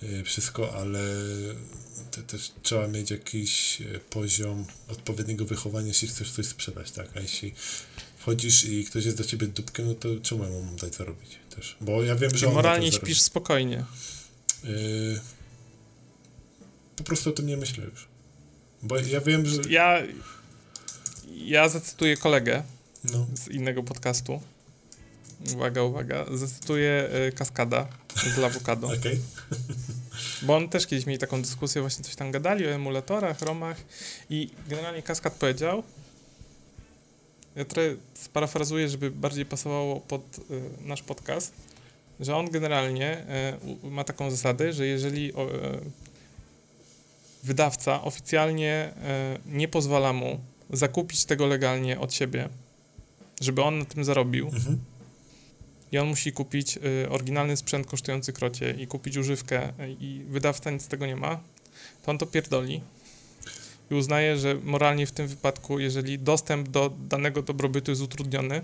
[0.02, 1.00] e, wszystko, ale
[2.10, 7.16] te, też trzeba mieć jakiś e, poziom odpowiedniego wychowania, jeśli chcesz coś sprzedać, tak?
[7.16, 7.54] A jeśli
[8.16, 11.76] wchodzisz i ktoś jest do ciebie dupkiem, no to czemu ja mam dać zarobić też?
[11.80, 13.84] Bo ja wiem, że I moralnie śpisz spokojnie.
[14.64, 15.20] Yy,
[16.96, 18.08] po prostu o tym nie myślę już.
[18.82, 19.62] Bo ja wiem, że...
[19.68, 20.02] Ja,
[21.28, 22.62] ja zacytuję kolegę
[23.04, 23.26] no.
[23.34, 24.42] z innego podcastu.
[25.54, 26.24] Uwaga, uwaga.
[26.34, 27.88] Zacytuję y, Kaskada
[28.34, 28.86] z Lawokado.
[28.98, 28.98] Okej.
[28.98, 29.20] Okay.
[30.42, 33.76] Bo on też kiedyś mieli taką dyskusję, właśnie coś tam gadali o emulatorach, romach
[34.30, 35.82] i generalnie Kaskad powiedział,
[37.56, 41.52] ja trochę sparafrazuję, żeby bardziej pasowało pod y, nasz podcast,
[42.20, 43.26] że on generalnie
[43.84, 45.32] y, ma taką zasadę, że jeżeli
[47.42, 48.92] wydawca oficjalnie
[49.46, 50.40] nie pozwala mu
[50.70, 52.48] zakupić tego legalnie od siebie,
[53.40, 54.78] żeby on na tym zarobił, mhm
[55.92, 60.70] i on musi kupić y, oryginalny sprzęt kosztujący krocie i kupić używkę y, i wydawca
[60.70, 61.40] nic z tego nie ma,
[62.02, 62.80] to on to pierdoli
[63.90, 68.62] i uznaje, że moralnie w tym wypadku, jeżeli dostęp do danego dobrobytu jest utrudniony,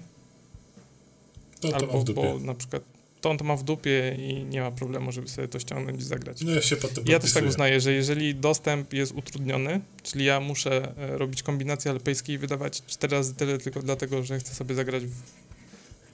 [1.61, 2.83] to, to albo bo na przykład
[3.21, 6.05] to on to ma w dupie i nie ma problemu, żeby sobie to ściągnąć i
[6.05, 6.41] zagrać.
[6.41, 10.41] No ja się potem Ja też tak uznaję, że jeżeli dostęp jest utrudniony, czyli ja
[10.41, 14.75] muszę e, robić kombinacje alpejskie i wydawać cztery razy tyle tylko dlatego, że chcę sobie
[14.75, 15.15] zagrać w,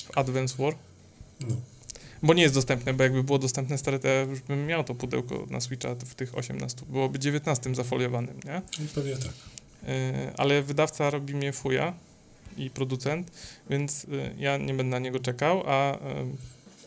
[0.06, 0.74] w Advance War,
[1.48, 1.56] no.
[2.22, 4.94] Bo nie jest dostępne, bo jakby było dostępne stare, to ja już bym miał to
[4.94, 6.86] pudełko na Switcha w tych 18.
[6.88, 8.62] Byłoby 19 zafoliowanym, nie?
[8.94, 9.32] Pewnie tak.
[9.88, 11.94] Y, ale wydawca robi mnie fuja
[12.56, 13.30] i producent,
[13.70, 15.98] więc y, ja nie będę na niego czekał, a y,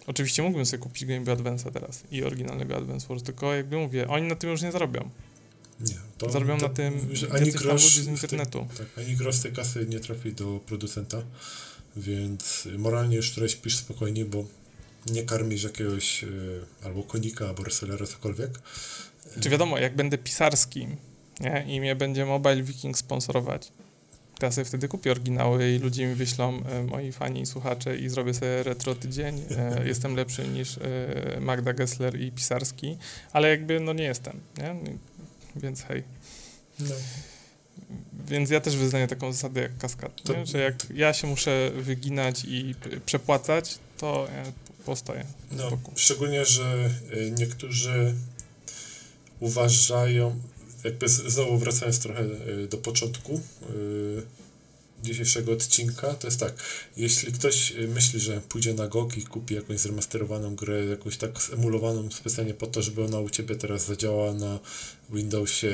[0.08, 4.08] oczywiście mógłbym sobie kupić Game Boy Advance teraz i oryginalnego Advance Wars, tylko jakby mówię,
[4.08, 5.10] oni na tym już nie zarobią.
[5.80, 8.68] Nie, to, zarobią to, na tym ani grosz z internetu.
[8.78, 11.18] Tej, tak, ani grosz tej kasy nie trafi do producenta.
[11.96, 14.46] Więc moralnie już trochę śpisz spokojnie, bo
[15.08, 18.60] nie karmisz jakiegoś y, albo konika, albo wrestlera, cokolwiek.
[19.40, 20.98] Czy wiadomo, jak będę pisarskim
[21.40, 21.66] nie?
[21.68, 23.72] i mnie będzie Mobile Viking sponsorować,
[24.40, 27.98] to ja sobie wtedy kupię oryginały i ludzie mi wyślą, e, moi fani i słuchacze
[27.98, 29.42] i zrobię sobie retro tydzień.
[29.58, 32.98] E, jestem lepszy niż e, Magda Gessler i pisarski,
[33.34, 34.76] ale jakby no nie jestem, nie?
[35.56, 36.04] Więc hej.
[36.80, 36.96] No.
[38.28, 40.46] Więc ja też wyznaję taką zasadę jak kaskad, to...
[40.46, 42.76] że jak ja się muszę wyginać i
[43.06, 44.52] przepłacać, to ja
[44.86, 45.26] postoję.
[45.52, 48.14] No, szczególnie, że y, niektórzy
[49.40, 50.40] uważają,
[50.84, 53.42] jakby znowu wracając trochę y, do początku,
[55.04, 56.54] dzisiejszego odcinka, to jest tak,
[56.98, 61.32] jeśli ktoś y, myśli, że pójdzie na GOG i kupi jakąś zremasterowaną grę, jakąś tak
[61.54, 64.60] emulowaną specjalnie po to, żeby ona u Ciebie teraz zadziałała na
[65.10, 65.72] Windowsie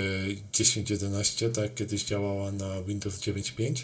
[0.53, 1.63] 10.11, tak?
[1.63, 3.83] Jak kiedyś działała na Windows 9.5,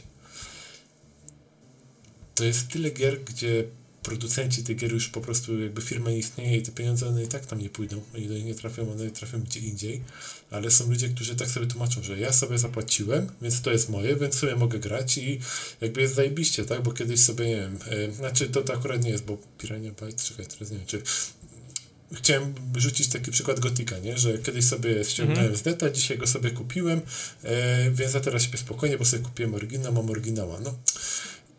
[2.36, 3.64] to jest tyle gier, gdzie
[4.06, 7.28] producenci tych gier już po prostu jakby firma nie istnieje i te pieniądze one i
[7.28, 10.02] tak tam nie pójdą, i do nich nie trafią, one trafią gdzie indziej,
[10.52, 14.16] ale są ludzie, którzy tak sobie tłumaczą, że ja sobie zapłaciłem, więc to jest moje,
[14.16, 15.40] więc sobie mogę grać i
[15.82, 19.10] jakby jest zajebiście, tak, bo kiedyś sobie, nie wiem, e, znaczy to, to akurat nie
[19.10, 21.02] jest, bo Pirania Byte, czekaj, teraz nie wiem, czy
[22.14, 24.18] chciałem rzucić taki przykład Gotika, nie?
[24.18, 25.58] że kiedyś sobie ściągnąłem mm.
[25.58, 27.02] z neta, dzisiaj go sobie kupiłem,
[27.44, 30.60] e, więc ja teraz śpię spokojnie, bo sobie kupiłem oryginał, mam oryginała.
[30.60, 30.76] No,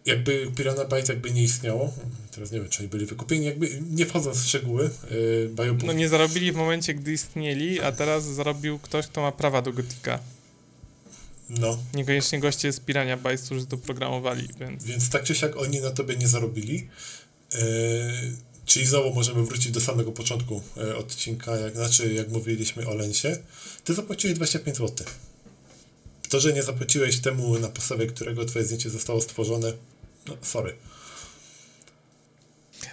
[0.06, 1.94] jakby Pirana Byte jakby nie istniało,
[2.30, 4.90] teraz nie wiem, czy oni byli wykupieni, jakby nie wchodząc w szczegóły,
[5.58, 9.62] e, No nie zarobili w momencie, gdy istnieli, a teraz zarobił ktoś, kto ma prawa
[9.62, 10.18] do Gotika.
[11.50, 11.78] No.
[11.94, 14.84] Niekoniecznie goście z Pirania Byte, którzy to programowali, więc...
[14.84, 16.88] Więc tak czy siak oni na tobie nie zarobili.
[17.54, 17.58] E,
[18.66, 23.38] Czyli znowu możemy wrócić do samego początku e, odcinka, jak, znaczy jak mówiliśmy o Lensie.
[23.84, 25.06] Ty zapłaciłeś 25 zł.
[26.28, 29.72] To, że nie zapłaciłeś temu, na podstawie którego twoje zdjęcie zostało stworzone,
[30.28, 30.76] no sorry.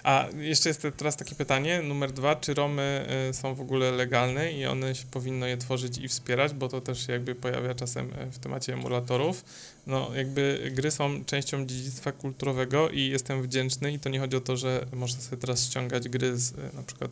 [0.02, 4.52] A jeszcze jest teraz takie pytanie, numer dwa, czy romy y, są w ogóle legalne
[4.52, 8.30] i one się powinno je tworzyć i wspierać, bo to też jakby pojawia czasem y,
[8.30, 9.44] w temacie emulatorów.
[9.86, 14.40] No jakby gry są częścią dziedzictwa kulturowego i jestem wdzięczny i to nie chodzi o
[14.40, 17.10] to, że można sobie teraz ściągać gry z, y, na przykład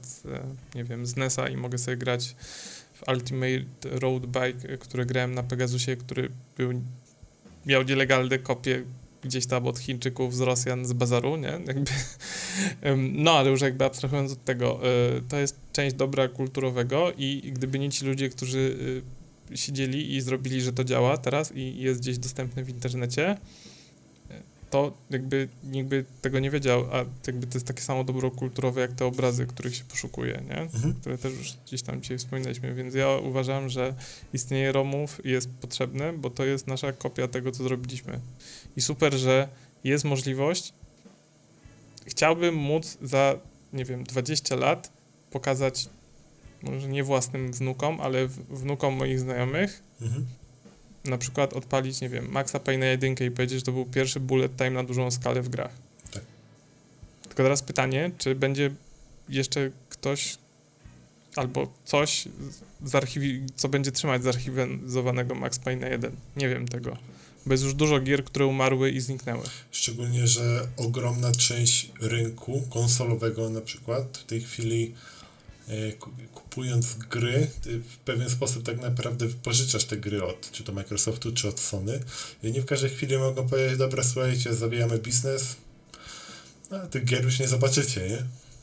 [0.75, 2.35] nie wiem, z NESa i mogę sobie grać
[2.95, 6.83] w Ultimate Road Bike, który grałem na Pegasusie, który był
[7.67, 8.83] miał nielegalne kopie
[9.23, 11.61] gdzieś tam od Chińczyków z Rosjan z bazaru, nie?
[11.67, 11.91] Jakby,
[13.25, 14.81] no, ale już jakby abstrahując od tego,
[15.17, 18.77] y, to jest część dobra kulturowego i gdyby nie ci ludzie, którzy
[19.53, 23.37] y, siedzieli i zrobili, że to działa teraz i jest gdzieś dostępne w internecie,
[24.73, 28.81] to jakby nikt by tego nie wiedział, a jakby to jest takie samo dobro kulturowe,
[28.81, 30.61] jak te obrazy, których się poszukuje, nie?
[30.61, 30.95] Mhm.
[30.95, 33.95] Które też już gdzieś tam dzisiaj wspominaliśmy, więc ja uważam, że
[34.33, 38.21] istnienie Romów jest potrzebne, bo to jest nasza kopia tego, co zrobiliśmy.
[38.77, 39.49] I super, że
[39.85, 40.73] jest możliwość,
[42.07, 43.39] chciałbym móc za,
[43.73, 44.93] nie wiem, 20 lat
[45.31, 45.89] pokazać
[46.63, 50.27] może nie własnym wnukom, ale wnukom moich znajomych, mhm
[51.05, 54.57] na przykład odpalić, nie wiem, Maxa Payne 1 i powiedzieć, że to był pierwszy bullet
[54.57, 55.73] time na dużą skalę w grach.
[56.13, 56.23] Tak.
[57.23, 58.71] Tylko teraz pytanie, czy będzie
[59.29, 60.39] jeszcze ktoś
[61.37, 62.29] albo coś,
[63.57, 66.17] co będzie trzymać zarchiwizowanego Max Payne 1.
[66.37, 66.97] Nie wiem tego.
[67.47, 69.43] Bo jest już dużo gier, które umarły i zniknęły.
[69.71, 74.95] Szczególnie, że ogromna część rynku konsolowego na przykład w tej chwili
[75.69, 75.93] E,
[76.35, 81.49] kupując gry, w pewien sposób tak naprawdę pożyczasz te gry od czy to Microsoftu, czy
[81.49, 82.01] od Sony.
[82.43, 85.57] I nie w każdej chwili mogą powiedzieć, dobra, słuchajcie, zawijamy biznes,
[86.71, 88.19] a tych gier już nie zobaczycie, nie?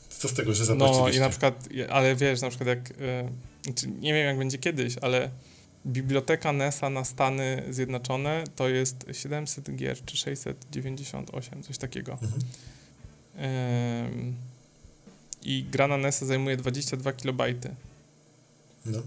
[0.08, 1.00] Co z tego, że zobaczycie?
[1.00, 4.94] No i na przykład, ale wiesz, na przykład jak, yy, nie wiem jak będzie kiedyś,
[5.00, 5.30] ale
[5.86, 12.12] biblioteka NESa na Stany Zjednoczone to jest 700 gier, czy 698, coś takiego.
[12.12, 12.40] Mhm.
[15.42, 17.74] I gra na NES zajmuje 22 kilobajty.
[18.86, 18.98] No.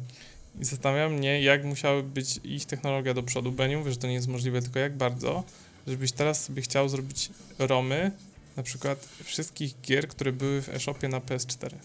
[0.60, 3.98] I zastanawiam mnie, jak musiały być ich technologia do przodu, bo ja nie mówię, że
[3.98, 5.44] to nie jest możliwe, tylko jak bardzo,
[5.88, 7.30] żebyś teraz sobie chciał zrobić
[7.60, 8.12] romy,
[8.58, 11.76] na przykład wszystkich gier, które były w eShopie na PS4.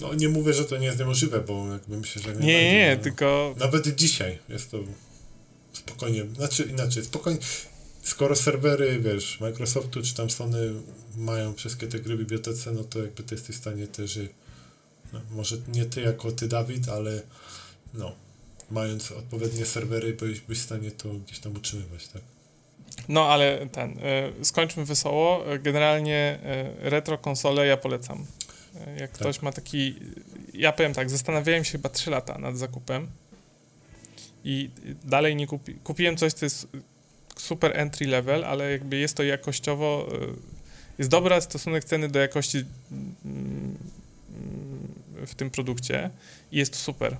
[0.00, 2.96] No nie mówię, że to nie jest niemożliwe, bo jakby myślę, że nie Nie, nie,
[2.96, 3.54] no, tylko...
[3.58, 4.78] Nawet dzisiaj jest to
[5.72, 7.40] spokojnie, znaczy inaczej, spokojnie,
[8.02, 10.72] skoro serwery, wiesz, Microsoftu czy tam Sony
[11.16, 14.18] mają wszystkie te gry w bibliotece, no to jakby ty jesteś w stanie też,
[15.12, 17.22] no, może nie ty jako ty Dawid, ale
[17.94, 18.14] no,
[18.70, 22.22] mając odpowiednie serwery, byś, byś w stanie to gdzieś tam utrzymywać, tak?
[23.08, 23.98] No, ale ten,
[24.40, 25.44] y, skończmy wesoło.
[25.60, 26.38] Generalnie
[26.84, 28.26] y, retro konsole ja polecam.
[28.74, 29.20] Jak tak.
[29.20, 29.94] ktoś ma taki,
[30.54, 33.08] ja powiem tak, zastanawiałem się chyba 3 lata nad zakupem
[34.44, 34.70] i
[35.04, 36.66] dalej nie kupi, kupiłem coś, co jest
[37.36, 42.64] super entry level, ale jakby jest to jakościowo, y, jest dobry stosunek ceny do jakości
[43.24, 43.78] mm,
[45.26, 46.10] w tym produkcie
[46.52, 47.16] i jest to super.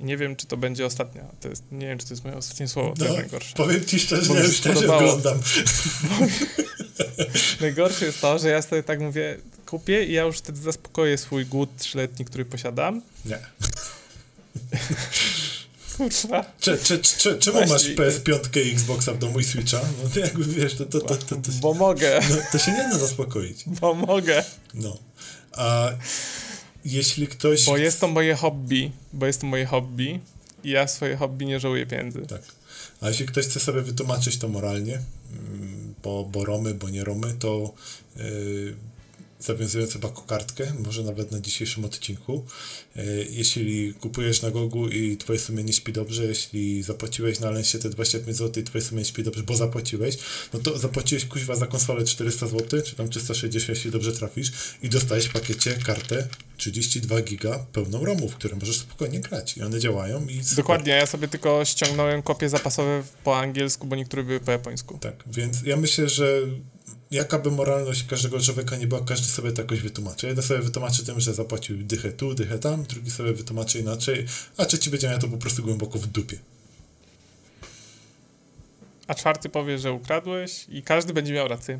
[0.00, 1.24] Nie wiem, czy to będzie ostatnia.
[1.40, 3.56] To jest, nie wiem, czy to jest moje ostatnie słowo, to no, jest najgorsze.
[3.56, 5.38] Powiem ci szczerze, ja już szczerze oglądam.
[7.60, 9.38] najgorsze jest to, że ja sobie tak mówię,
[9.70, 13.02] kupię i ja już wtedy zaspokoję swój głód trzyletni, który posiadam.
[13.24, 13.38] Nie.
[15.96, 16.44] Kurwa.
[16.60, 17.94] Cze, cze, cze, czemu Właśnie.
[17.94, 19.80] masz PS5 i Xboxa w domu i Switcha?
[20.02, 22.20] No to jakby wiesz, to, to, to, to, to Bo mogę.
[22.30, 23.64] No, to się nie da zaspokoić.
[23.80, 24.44] Bo mogę.
[24.74, 24.96] No.
[25.52, 25.90] A
[26.84, 27.64] jeśli ktoś...
[27.64, 30.20] Bo jest to moje hobby, bo jest to moje hobby
[30.64, 32.26] i ja swoje hobby nie żałuję pieniędzy.
[32.26, 32.42] Tak.
[33.00, 35.00] A jeśli ktoś chce sobie wytłumaczyć to moralnie,
[35.32, 37.74] mm, bo, bo Romy, bo nie Romy, to
[38.16, 38.74] yy,
[39.40, 42.44] zawiązując chyba kokardkę, może nawet na dzisiejszym odcinku.
[42.96, 47.90] E, jeśli kupujesz na Gogu i twoje sumienie śpi dobrze, jeśli zapłaciłeś na Lensie te
[47.90, 50.18] 25 zł i twoje sumienie śpi dobrze, bo zapłaciłeś,
[50.52, 54.52] no to zapłaciłeś kuźwa za konsolę 400 zł, czy tam 360, jeśli dobrze trafisz
[54.82, 59.80] i dostałeś w pakiecie kartę 32 giga pełną ROMów, które możesz spokojnie grać i one
[59.80, 64.52] działają i Dokładnie, ja sobie tylko ściągnąłem kopie zapasowe po angielsku, bo niektóre były po
[64.52, 64.98] japońsku.
[64.98, 66.42] Tak, więc ja myślę, że
[67.10, 70.26] jaka by moralność każdego człowieka nie była, każdy sobie to jakoś wytłumaczy.
[70.26, 74.26] Jeden sobie wytłumaczy tym, że zapłacił dychę tu, dychę tam, drugi sobie wytłumaczy inaczej,
[74.56, 76.38] a trzeci będzie miał to po prostu głęboko w dupie.
[79.06, 81.78] A czwarty powie, że ukradłeś i każdy będzie miał rację.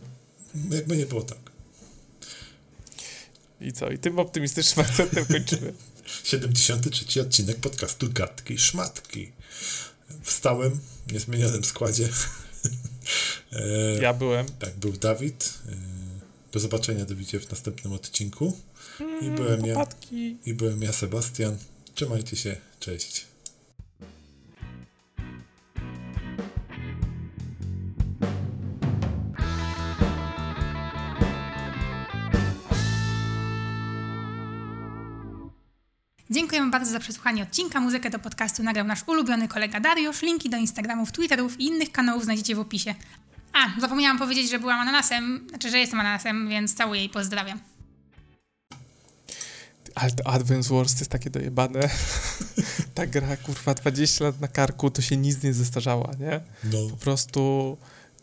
[0.71, 1.39] Jakby nie było tak.
[3.61, 3.91] I co?
[3.91, 5.73] I tym optymistycznym akcentem kończymy.
[6.25, 9.33] 73 odcinek podcastu Gadki Szmatki.
[10.23, 10.81] W stałym,
[11.13, 12.09] niezmienionym składzie.
[13.53, 14.47] E, ja byłem.
[14.59, 15.59] Tak, był Dawid.
[15.69, 15.73] E,
[16.53, 18.57] do zobaczenia Dawidzie w następnym odcinku.
[19.01, 19.87] I mm, byłem ja.
[20.47, 21.57] I byłem ja, Sebastian.
[21.95, 22.57] Trzymajcie się.
[22.81, 23.27] Cześć.
[36.39, 37.81] Dziękujemy bardzo za przesłuchanie odcinka.
[37.81, 40.23] Muzykę do podcastu nagrał nasz ulubiony kolega Dariusz.
[40.23, 42.95] Linki do Instagramów, Twitterów i innych kanałów znajdziecie w opisie.
[43.53, 47.61] A, zapomniałam powiedzieć, że byłam ananasem, znaczy, że jestem ananasem, więc całuję i pozdrawiam.
[49.95, 51.89] Ale to Advance Wars to jest takie dojebane.
[52.95, 56.41] Ta gra, kurwa, 20 lat na karku, to się nic nie zestarzała, nie?
[56.65, 56.91] No.
[56.91, 57.77] Po prostu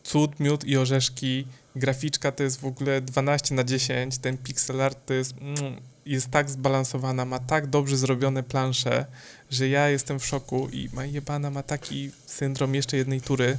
[0.03, 1.47] cud, miód i orzeszki.
[1.75, 4.17] Graficzka to jest w ogóle 12 na 10.
[4.17, 5.33] Ten pixel art to jest...
[5.41, 9.05] Mm, jest tak zbalansowana, ma tak dobrze zrobione plansze,
[9.51, 13.57] że ja jestem w szoku i ma jebana ma taki syndrom jeszcze jednej tury,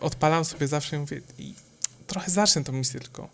[0.00, 1.54] odpalam sobie zawsze i mówię i
[2.06, 3.28] trochę zacznę tą misję tylko.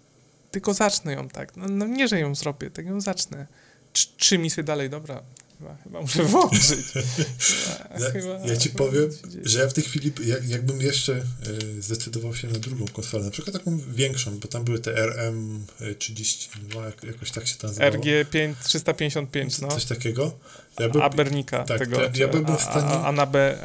[0.50, 1.56] Tylko zacznę ją tak.
[1.56, 3.46] No, no nie, że ją zrobię, tak ją zacznę.
[3.92, 5.22] Tr trzy misje dalej, dobra,
[5.58, 6.70] Chyba, chyba muszę włączyć.
[8.00, 9.10] ja, chyba, ja ci powiem,
[9.42, 13.30] że ja w tej chwili, jak, jakbym jeszcze y, zdecydował się na drugą konsolę, na
[13.30, 17.92] przykład taką większą, bo tam były te RM32, jak, jakoś tak się to nazywało.
[17.92, 19.68] RG5, 355, no.
[19.68, 20.38] Coś takiego.
[20.78, 22.00] Ja by, Abernika tak, tego.
[22.02, 22.94] Ja, ja byłbym w stanie...
[22.94, 23.58] A, anabe,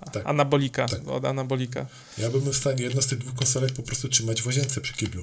[0.00, 1.08] a, tak, anabolika, tak.
[1.08, 1.86] od anabolika.
[2.18, 4.94] Ja byłbym w stanie jedno z tych dwóch konsolek po prostu trzymać w łazience przy
[4.94, 5.22] kiblu.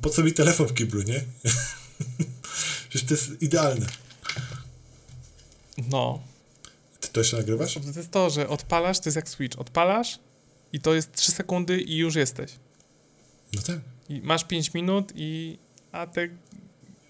[0.00, 1.24] Po co mi telefon w kiblu, nie?
[2.88, 3.86] Przecież to jest idealne.
[5.90, 6.22] No.
[7.00, 7.74] Ty to jeszcze nagrywasz?
[7.74, 9.58] To jest to, że odpalasz, to jest jak Switch.
[9.58, 10.18] Odpalasz
[10.72, 12.52] i to jest 3 sekundy i już jesteś.
[13.52, 13.78] No tak.
[14.08, 15.58] I masz 5 minut i...
[15.92, 16.28] A te...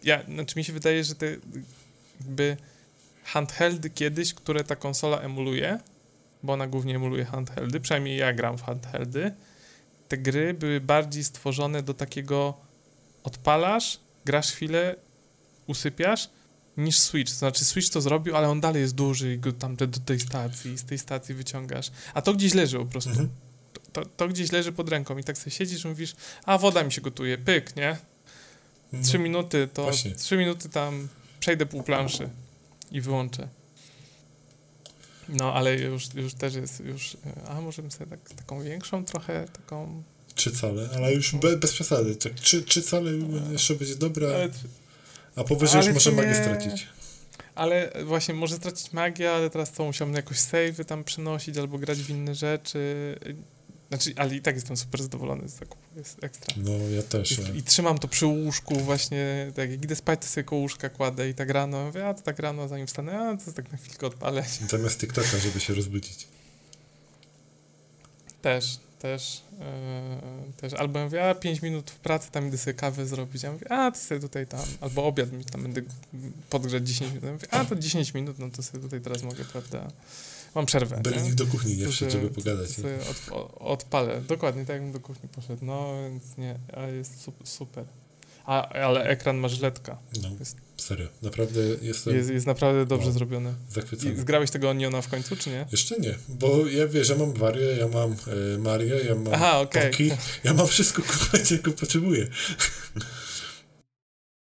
[0.03, 1.37] Ja, znaczy mi się wydaje, że te
[2.21, 2.57] jakby
[3.25, 5.81] handheldy kiedyś, które ta konsola emuluje,
[6.43, 9.35] bo ona głównie emuluje handheldy, przynajmniej ja gram w handheldy,
[10.09, 12.55] te gry były bardziej stworzone do takiego
[13.25, 14.95] odpalasz, grasz chwilę,
[15.69, 16.29] usypiasz,
[16.77, 17.33] niż Switch.
[17.33, 20.79] Znaczy Switch to zrobił, ale on dalej jest duży i go tam do tej stacji,
[20.79, 21.91] z tej stacji wyciągasz.
[22.15, 23.11] A to gdzieś leży po prostu.
[23.11, 23.29] Mhm.
[23.93, 26.15] To, to, gdzieś leży pod ręką i tak sobie siedzisz i mówisz,
[26.45, 27.97] a woda mi się gotuje, pyk, nie?
[28.85, 29.05] Mhm.
[29.05, 30.15] Trzy minuty, to Właśnie.
[30.15, 31.09] trzy minuty tam
[31.41, 32.29] przejdę pół planszy
[32.91, 33.49] i wyłączę.
[35.29, 37.17] No, ale już, już też jest, już,
[37.49, 40.03] a możemy sobie tak, taką większą trochę, taką...
[40.35, 42.17] Trzy cale, ale już be, bez przesady.
[42.17, 43.11] Tak, trzy, trzy cale
[43.53, 44.29] jeszcze będzie dobra.
[44.29, 44.49] Ale,
[45.39, 46.89] a powyżej już może magię stracić.
[47.55, 51.99] Ale właśnie może stracić magię, ale teraz to musiałbym jakoś save tam przenosić albo grać
[51.99, 53.15] w inne rzeczy.
[53.89, 56.55] Znaczy, ale i tak jestem super zadowolony z zakupu, jest ekstra.
[56.57, 57.39] No, ja też.
[57.39, 60.89] I, I, trzymam to przy łóżku właśnie, tak jak idę spać, to sobie koło łóżka
[60.89, 63.79] kładę i tak rano, mówię, a to tak rano zanim wstanę, a to tak na
[63.79, 64.45] chwilkę odpalę.
[64.69, 66.29] Zamiast TikToka, żeby się rozbudzić.
[68.43, 70.73] Też, też, yy, też.
[70.73, 73.43] Albo ja mówię, a 5 minut w pracy, tam idę sobie kawę zrobić.
[73.43, 75.83] Ja mówię, a to sobie tutaj tam, albo obiad mi tam będę
[76.51, 77.25] podgrzać 10 minut.
[77.25, 79.89] Ja mówię, a to 10 minut, no to sobie tutaj teraz mogę, prawda?
[80.55, 81.01] Mam przerwę.
[81.03, 82.71] Byle nikt do kuchni nie wszedł, żeby pogadać.
[83.31, 85.65] Od, odpalę, dokładnie tak jakbym do kuchni poszedł.
[85.65, 87.85] No więc nie, ale jest super.
[88.49, 89.99] A, ale ekran ma żyletka.
[90.23, 91.09] No, jest, serio.
[91.23, 92.17] Naprawdę jestem...
[92.17, 93.55] Jest, jest naprawdę dobrze no, zrobione.
[93.71, 94.13] Zachwycony.
[94.13, 95.67] I zgrałeś tego Oniona w końcu, czy nie?
[95.73, 98.17] Jeszcze nie, bo ja wiesz, ja mam Warię, ja mam
[98.55, 99.91] e, Marię, ja mam Aha, okay.
[100.45, 101.03] ja mam wszystko,
[101.49, 102.27] czego potrzebuję.